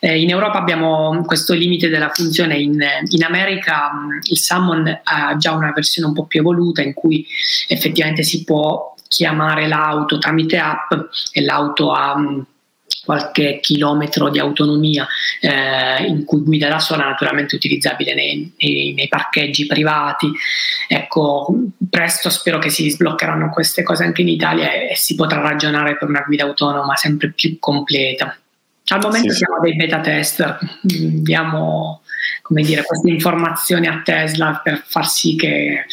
eh, 0.00 0.18
in 0.18 0.30
Europa 0.30 0.58
abbiamo 0.58 1.22
questo 1.26 1.52
limite 1.52 1.90
della 1.90 2.08
funzione, 2.08 2.56
in, 2.56 2.82
in 3.10 3.22
America 3.22 3.90
mm, 3.92 4.18
il 4.30 4.38
Summon 4.38 5.00
ha 5.02 5.36
già 5.36 5.52
una 5.52 5.72
versione 5.74 6.08
un 6.08 6.14
po' 6.14 6.24
più 6.24 6.40
evoluta 6.40 6.80
in 6.80 6.94
cui 6.94 7.26
effettivamente 7.68 8.22
si 8.22 8.44
può 8.44 8.94
chiamare 9.08 9.68
l'auto 9.68 10.16
tramite 10.16 10.56
app 10.56 10.90
e 11.32 11.42
l'auto 11.42 11.92
ha 11.92 12.16
mm, 12.16 12.40
qualche 13.06 13.60
chilometro 13.62 14.28
di 14.28 14.40
autonomia 14.40 15.06
eh, 15.40 16.04
in 16.04 16.24
cui 16.24 16.42
guida 16.42 16.68
da 16.68 16.80
sola, 16.80 17.04
naturalmente 17.04 17.54
utilizzabile 17.54 18.14
nei, 18.14 18.52
nei, 18.58 18.92
nei, 18.94 19.06
parcheggi 19.06 19.66
privati. 19.66 20.30
Ecco, 20.88 21.54
presto 21.88 22.28
spero 22.30 22.58
che 22.58 22.68
si 22.68 22.90
sbloccheranno 22.90 23.50
queste 23.50 23.84
cose 23.84 24.02
anche 24.02 24.22
in 24.22 24.28
Italia 24.28 24.72
e, 24.72 24.90
e 24.90 24.96
si 24.96 25.14
potrà 25.14 25.40
ragionare 25.40 25.96
per 25.96 26.08
una 26.08 26.24
guida 26.26 26.44
autonoma 26.44 26.96
sempre 26.96 27.30
più 27.30 27.58
completa. 27.60 28.36
Al 28.88 29.00
momento 29.00 29.32
sì, 29.32 29.38
siamo 29.38 29.56
sì. 29.62 29.68
dei 29.68 29.76
beta 29.76 30.00
tester, 30.00 30.58
diamo 30.82 32.02
come 32.42 32.62
dire, 32.62 32.82
queste 32.82 33.10
informazioni 33.10 33.86
a 33.86 34.00
Tesla 34.04 34.60
per 34.62 34.82
far 34.84 35.08
sì 35.08 35.36
che, 35.36 35.84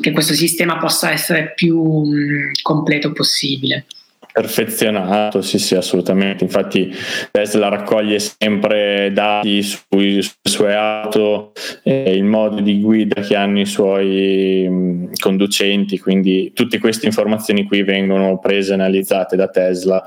che 0.00 0.10
questo 0.10 0.34
sistema 0.34 0.78
possa 0.78 1.10
essere 1.10 1.52
più 1.54 1.80
mh, 1.80 2.62
completo 2.62 3.12
possibile. 3.12 3.86
Perfezionato, 4.32 5.42
sì, 5.42 5.58
sì, 5.58 5.74
assolutamente. 5.74 6.42
Infatti 6.42 6.90
Tesla 7.30 7.68
raccoglie 7.68 8.18
sempre 8.18 9.10
dati 9.12 9.62
sui, 9.62 10.22
sulle 10.22 10.32
sue 10.42 10.74
auto, 10.74 11.52
eh, 11.82 12.14
il 12.14 12.24
modo 12.24 12.60
di 12.60 12.80
guida 12.80 13.20
che 13.20 13.36
hanno 13.36 13.60
i 13.60 13.66
suoi 13.66 14.66
mh, 14.66 15.10
conducenti, 15.20 15.98
quindi 15.98 16.52
tutte 16.54 16.78
queste 16.78 17.04
informazioni 17.04 17.64
qui 17.64 17.82
vengono 17.82 18.38
prese 18.38 18.70
e 18.70 18.74
analizzate 18.74 19.36
da 19.36 19.48
Tesla 19.48 20.02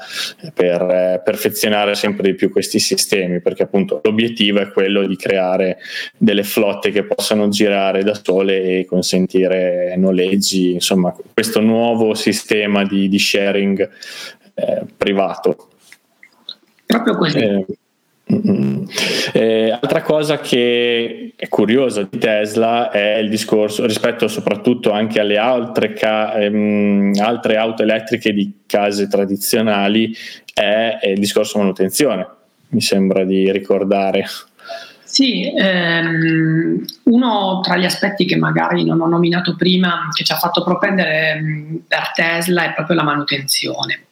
per 0.54 0.82
eh, 0.82 1.22
perfezionare 1.24 1.94
sempre 1.94 2.32
di 2.32 2.36
più 2.36 2.50
questi 2.50 2.80
sistemi, 2.80 3.42
perché 3.42 3.64
appunto 3.64 4.02
l'obiettivo 4.04 4.60
è 4.60 4.72
quello 4.72 5.06
di 5.06 5.16
creare 5.18 5.78
delle 6.18 6.44
flotte 6.44 6.90
che 6.90 7.04
possano 7.04 7.50
girare 7.50 8.04
da 8.04 8.20
sole 8.20 8.80
e 8.80 8.86
consentire 8.86 9.94
noleggi, 9.98 10.74
insomma, 10.74 11.16
questo 11.32 11.62
nuovo 11.62 12.16
sistema 12.16 12.84
di, 12.84 13.08
di 13.08 13.20
sharing 13.20 13.88
eh, 14.56 14.84
privato. 14.98 15.70
Proprio 16.86 17.16
così. 17.18 17.38
Eh, 17.38 17.66
eh, 19.34 19.70
altra 19.70 20.02
cosa 20.02 20.40
che 20.40 21.34
è 21.36 21.48
curiosa 21.48 22.08
di 22.10 22.18
Tesla 22.18 22.90
è 22.90 23.18
il 23.18 23.30
discorso 23.30 23.86
rispetto 23.86 24.28
soprattutto 24.28 24.90
anche 24.92 25.20
alle 25.20 25.38
altre, 25.38 25.94
ca- 25.94 26.34
ehm, 26.34 27.14
altre 27.20 27.58
auto 27.58 27.84
elettriche 27.84 28.34
di 28.34 28.62
case 28.66 29.08
tradizionali 29.08 30.12
è, 30.52 30.98
è 31.00 31.08
il 31.10 31.20
discorso 31.20 31.60
manutenzione, 31.60 32.28
mi 32.70 32.82
sembra 32.82 33.24
di 33.24 33.52
ricordare. 33.52 34.26
Sì, 35.16 35.50
ehm, 35.50 36.84
uno 37.04 37.62
tra 37.62 37.78
gli 37.78 37.86
aspetti 37.86 38.26
che 38.26 38.36
magari 38.36 38.84
non 38.84 39.00
ho 39.00 39.08
nominato 39.08 39.56
prima, 39.56 40.10
che 40.14 40.26
ci 40.26 40.34
ha 40.34 40.36
fatto 40.36 40.62
propendere 40.62 41.42
per 41.88 42.12
Tesla, 42.14 42.66
è 42.66 42.74
proprio 42.74 42.98
la 42.98 43.04
manutenzione. 43.04 44.08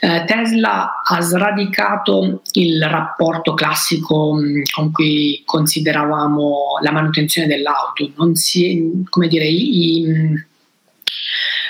Eh, 0.00 0.24
Tesla 0.26 1.00
ha 1.06 1.20
sradicato 1.22 2.42
il 2.52 2.82
rapporto 2.84 3.54
classico 3.54 4.38
con 4.74 4.92
cui 4.92 5.42
consideravamo 5.46 6.80
la 6.82 6.92
manutenzione 6.92 7.46
dell'auto. 7.46 8.10
Non 8.16 8.34
si, 8.34 9.04
come 9.08 9.28
dire, 9.28 9.46
i, 9.46 10.00
i 10.00 10.44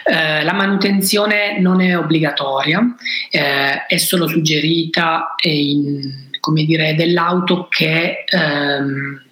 eh, 0.07 0.43
la 0.43 0.55
manutenzione 0.55 1.61
non 1.61 1.81
è 1.81 1.97
obbligatoria, 1.97 2.97
eh, 3.31 3.87
è 3.87 3.97
solo 3.99 4.27
suggerita 4.27 5.37
e 5.37 5.57
in 5.57 6.31
come 6.43 6.65
dire, 6.65 6.97
dell'auto 6.97 7.69
che 7.69 8.25
ehm, 8.27 9.23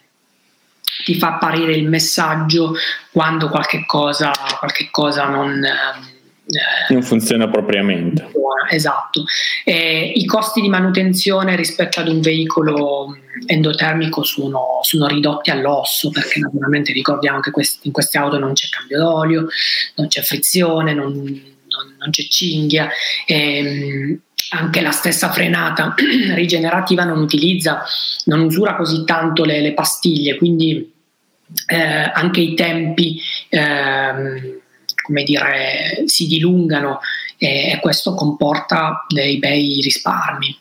ti 1.04 1.16
fa 1.16 1.34
apparire 1.34 1.72
il 1.72 1.88
messaggio 1.88 2.74
quando 3.10 3.48
qualche 3.48 3.82
cosa, 3.84 4.30
qualche 4.60 4.90
cosa 4.92 5.26
non, 5.26 5.60
eh, 5.64 6.92
non 6.92 7.02
funziona 7.02 7.48
propriamente. 7.48 8.30
Esatto. 8.68 9.24
E 9.64 10.12
I 10.14 10.24
costi 10.24 10.60
di 10.60 10.68
manutenzione 10.68 11.56
rispetto 11.56 11.98
ad 11.98 12.06
un 12.06 12.20
veicolo 12.20 13.18
endotermico 13.46 14.22
sono, 14.22 14.78
sono 14.82 15.08
ridotti 15.08 15.50
all'osso 15.50 16.10
perché 16.10 16.38
naturalmente 16.38 16.92
ricordiamo 16.92 17.40
che 17.40 17.50
questi, 17.50 17.88
in 17.88 17.92
queste 17.92 18.18
auto 18.18 18.38
non 18.38 18.52
c'è 18.52 18.68
cambio 18.68 19.00
d'olio, 19.00 19.48
non 19.96 20.06
c'è 20.06 20.22
frizione, 20.22 20.94
non, 20.94 21.12
non, 21.12 21.96
non 21.98 22.10
c'è 22.10 22.22
cinghia. 22.28 22.88
E, 23.26 23.56
ehm, 23.56 24.20
anche 24.50 24.80
la 24.80 24.90
stessa 24.90 25.30
frenata 25.30 25.94
rigenerativa 26.34 27.04
non 27.04 27.20
utilizza, 27.20 27.82
non 28.24 28.40
usura 28.40 28.76
così 28.76 29.04
tanto 29.04 29.44
le, 29.44 29.60
le 29.60 29.72
pastiglie, 29.72 30.36
quindi 30.36 30.92
eh, 31.66 32.12
anche 32.14 32.40
i 32.40 32.54
tempi 32.54 33.20
eh, 33.48 34.60
come 35.02 35.22
dire, 35.24 36.02
si 36.06 36.26
dilungano 36.26 37.00
e, 37.36 37.72
e 37.72 37.80
questo 37.80 38.14
comporta 38.14 39.04
dei 39.08 39.38
bei 39.38 39.80
risparmi. 39.82 40.56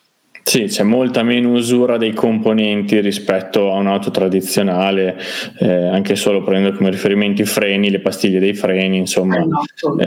Sì, 0.50 0.64
c'è 0.64 0.82
molta 0.82 1.22
meno 1.22 1.52
usura 1.52 1.97
dei 1.97 2.12
componenti 2.12 3.00
rispetto 3.02 3.72
a 3.72 3.76
un'auto 3.76 4.10
tradizionale, 4.10 5.16
eh, 5.60 5.86
anche 5.86 6.16
solo 6.16 6.41
prendendo 6.41 6.76
come 6.76 6.89
riferimento 6.89 7.43
i 7.43 7.45
freni, 7.45 7.91
le 7.91 8.00
pastiglie 8.00 8.39
dei 8.39 8.56
freni, 8.56 8.97
insomma, 8.97 9.38
eh, 9.38 9.45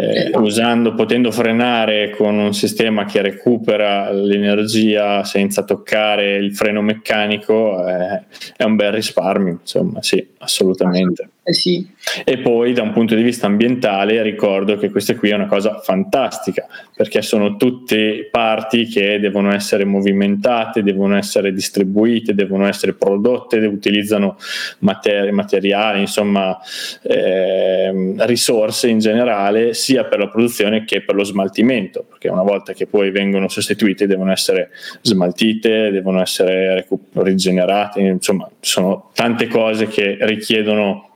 esatto. 0.01 0.40
usando, 0.40 0.95
potendo 0.95 1.30
frenare 1.30 2.11
con 2.11 2.36
un 2.38 2.53
sistema 2.55 3.05
che 3.05 3.22
recupera 3.22 4.11
l'energia 4.11 5.22
senza 5.22 5.62
toccare 5.62 6.34
il 6.34 6.57
freno 6.57 6.82
meccanico, 6.82 7.86
eh, 7.86 8.22
è 8.57 8.64
un 8.64 8.74
bel 8.74 8.90
risparmio, 8.90 9.59
insomma, 9.61 10.03
sì, 10.03 10.26
assolutamente. 10.38 11.28
Eh 11.45 11.55
sì. 11.55 11.84
E 12.24 12.38
poi 12.38 12.72
da 12.72 12.82
un 12.82 12.93
punto 12.93 13.16
di 13.16 13.22
vista 13.22 13.49
ambientale 13.49 14.22
ricordo 14.22 14.76
che 14.76 14.90
questa 14.90 15.16
qui 15.16 15.30
è 15.30 15.34
una 15.34 15.49
cosa 15.49 15.80
fantastica 15.80 16.68
perché 16.95 17.20
sono 17.20 17.57
tutte 17.57 18.28
parti 18.30 18.86
che 18.86 19.18
devono 19.18 19.53
essere 19.53 19.84
movimentate, 19.84 20.84
devono 20.84 21.16
essere 21.16 21.53
distribuite, 21.53 22.36
devono 22.36 22.68
essere 22.68 22.93
prodotte, 22.93 23.59
utilizzano 23.59 24.36
materi- 24.80 25.32
materiali, 25.32 25.99
insomma 25.99 26.57
eh, 27.03 28.14
risorse 28.18 28.86
in 28.86 29.01
generale 29.01 29.74
sia 29.74 30.05
per 30.05 30.20
la 30.20 30.28
produzione 30.28 30.84
che 30.84 31.03
per 31.03 31.16
lo 31.16 31.24
smaltimento 31.24 32.05
perché 32.09 32.28
una 32.28 32.43
volta 32.43 32.72
che 32.72 32.86
poi 32.86 33.11
vengono 33.11 33.49
sostituite 33.49 34.07
devono 34.07 34.30
essere 34.30 34.70
smaltite, 35.01 35.90
devono 35.90 36.22
essere 36.22 36.86
rigenerate, 37.14 38.01
insomma 38.01 38.49
sono 38.61 39.11
tante 39.12 39.49
cose 39.49 39.88
che 39.88 40.18
richiedono 40.20 41.11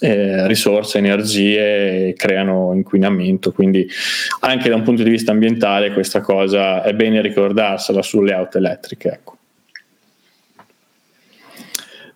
eh, 0.00 0.46
risorse, 0.46 0.98
energie 0.98 2.14
creano 2.16 2.72
inquinamento, 2.74 3.52
quindi 3.52 3.88
anche 4.40 4.68
da 4.68 4.76
un 4.76 4.82
punto 4.82 5.02
di 5.02 5.10
vista 5.10 5.32
ambientale 5.32 5.92
questa 5.92 6.20
cosa 6.20 6.82
è 6.82 6.92
bene 6.94 7.20
ricordarsela 7.20 8.02
sulle 8.02 8.32
auto 8.32 8.58
elettriche. 8.58 9.08
Ecco. 9.08 9.36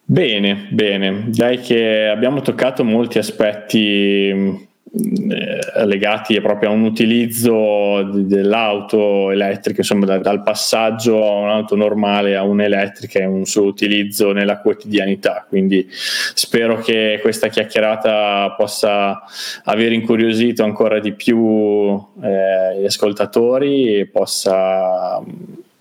Bene, 0.09 0.69
bene, 0.71 1.25
dai 1.29 1.59
che 1.59 2.07
abbiamo 2.07 2.41
toccato 2.41 2.85
molti 2.85 3.19
aspetti 3.19 4.66
eh, 4.93 5.85
legati 5.85 6.41
proprio 6.41 6.71
a 6.71 6.73
un 6.73 6.85
utilizzo 6.85 8.03
dell'auto 8.05 9.31
elettrica, 9.31 9.81
insomma 9.81 10.07
da, 10.07 10.19
dal 10.19 10.43
passaggio 10.43 11.27
a 11.27 11.33
un'auto 11.33 11.77
normale 11.77 12.37
a 12.37 12.45
un'elettrica 12.45 13.19
e 13.19 13.27
un 13.27 13.45
suo 13.45 13.65
utilizzo 13.65 14.33
nella 14.33 14.61
quotidianità. 14.61 15.45
Quindi 15.49 15.87
spero 15.91 16.79
che 16.79 17.19
questa 17.21 17.49
chiacchierata 17.49 18.55
possa 18.57 19.23
aver 19.65 19.93
incuriosito 19.93 20.65
ancora 20.65 20.99
di 21.01 21.13
più 21.13 21.95
eh, 22.23 22.81
gli 22.81 22.85
ascoltatori 22.85 23.99
e 23.99 24.07
possa 24.07 25.23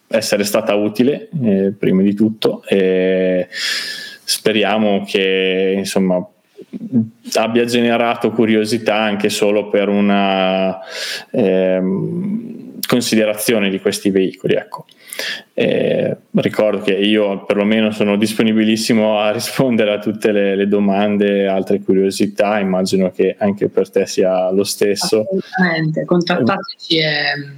essere 0.07 0.43
stata 0.43 0.73
utile 0.75 1.29
eh, 1.41 1.73
prima 1.77 2.01
di 2.01 2.13
tutto. 2.13 2.63
E 2.67 3.47
speriamo 3.49 5.05
che 5.05 5.73
insomma 5.77 6.27
abbia 7.33 7.65
generato 7.65 8.31
curiosità 8.31 8.95
anche 8.95 9.29
solo 9.29 9.69
per 9.69 9.89
una 9.89 10.79
ehm, 11.31 12.79
considerazione 12.87 13.69
di 13.69 13.79
questi 13.79 14.09
veicoli. 14.09 14.53
Ecco. 14.55 14.85
Eh, 15.53 16.15
ricordo 16.33 16.81
che 16.81 16.91
io 16.91 17.45
perlomeno 17.45 17.91
sono 17.91 18.17
disponibilissimo 18.17 19.19
a 19.19 19.31
rispondere 19.31 19.93
a 19.93 19.99
tutte 19.99 20.31
le, 20.31 20.55
le 20.55 20.67
domande, 20.67 21.47
altre 21.47 21.79
curiosità, 21.79 22.59
immagino 22.59 23.11
che 23.11 23.35
anche 23.37 23.69
per 23.69 23.89
te 23.89 24.05
sia 24.05 24.51
lo 24.51 24.65
stesso. 24.65 25.21
Assolutamente, 25.21 26.03
contattateci. 26.03 26.97
E, 26.97 27.07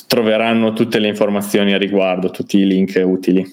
troveranno 0.09 0.73
tutte 0.73 0.99
le 0.99 1.07
informazioni 1.07 1.75
a 1.75 1.79
riguardo, 1.79 2.31
tutti 2.31 2.59
i 2.59 2.67
link 2.67 3.01
utili, 3.05 3.47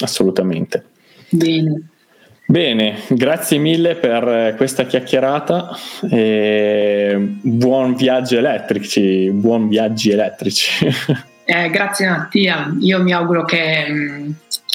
assolutamente. 0.00 0.84
Bene. 1.28 1.88
Bene, 2.50 3.00
grazie 3.10 3.58
mille 3.58 3.96
per 3.96 4.54
questa 4.56 4.86
chiacchierata 4.86 5.68
e 6.10 7.14
buon 7.42 7.94
viaggio 7.94 8.38
elettrici, 8.38 9.30
buon 9.30 9.68
viaggi 9.68 10.10
elettrici. 10.10 10.86
Eh, 11.50 11.70
grazie 11.70 12.06
Mattia, 12.06 12.76
io 12.78 13.02
mi 13.02 13.10
auguro 13.14 13.46
che 13.46 13.88
mh, 13.88 14.34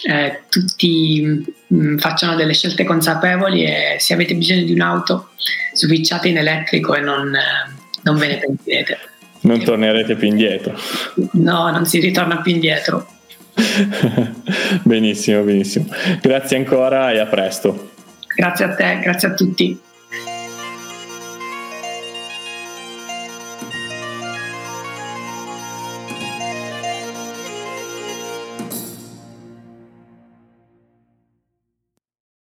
eh, 0.09 0.41
tutti 0.49 1.45
mh, 1.67 1.97
facciano 1.97 2.36
delle 2.36 2.55
scelte 2.55 2.84
consapevoli 2.84 3.63
e 3.63 3.97
se 3.99 4.15
avete 4.15 4.34
bisogno 4.34 4.63
di 4.63 4.74
un'auto 4.74 5.30
switchate 5.74 6.30
in 6.30 6.38
elettrico 6.39 6.95
e 6.95 7.01
non, 7.01 7.32
eh, 7.36 7.71
non 8.01 8.17
ve 8.17 8.26
ne 8.26 8.38
pentirete. 8.38 8.97
Non 9.41 9.63
tornerete 9.63 10.15
più 10.15 10.28
indietro. 10.28 10.76
No, 11.34 11.69
non 11.69 11.86
si 11.86 11.99
ritorna 11.99 12.41
più 12.41 12.53
indietro. 12.53 13.07
benissimo, 14.82 15.43
benissimo. 15.43 15.86
Grazie 16.21 16.57
ancora 16.57 17.11
e 17.11 17.19
a 17.19 17.28
presto. 17.28 17.91
Grazie 18.36 18.65
a 18.65 18.74
te, 18.74 18.99
grazie 18.99 19.28
a 19.28 19.34
tutti. 19.36 19.80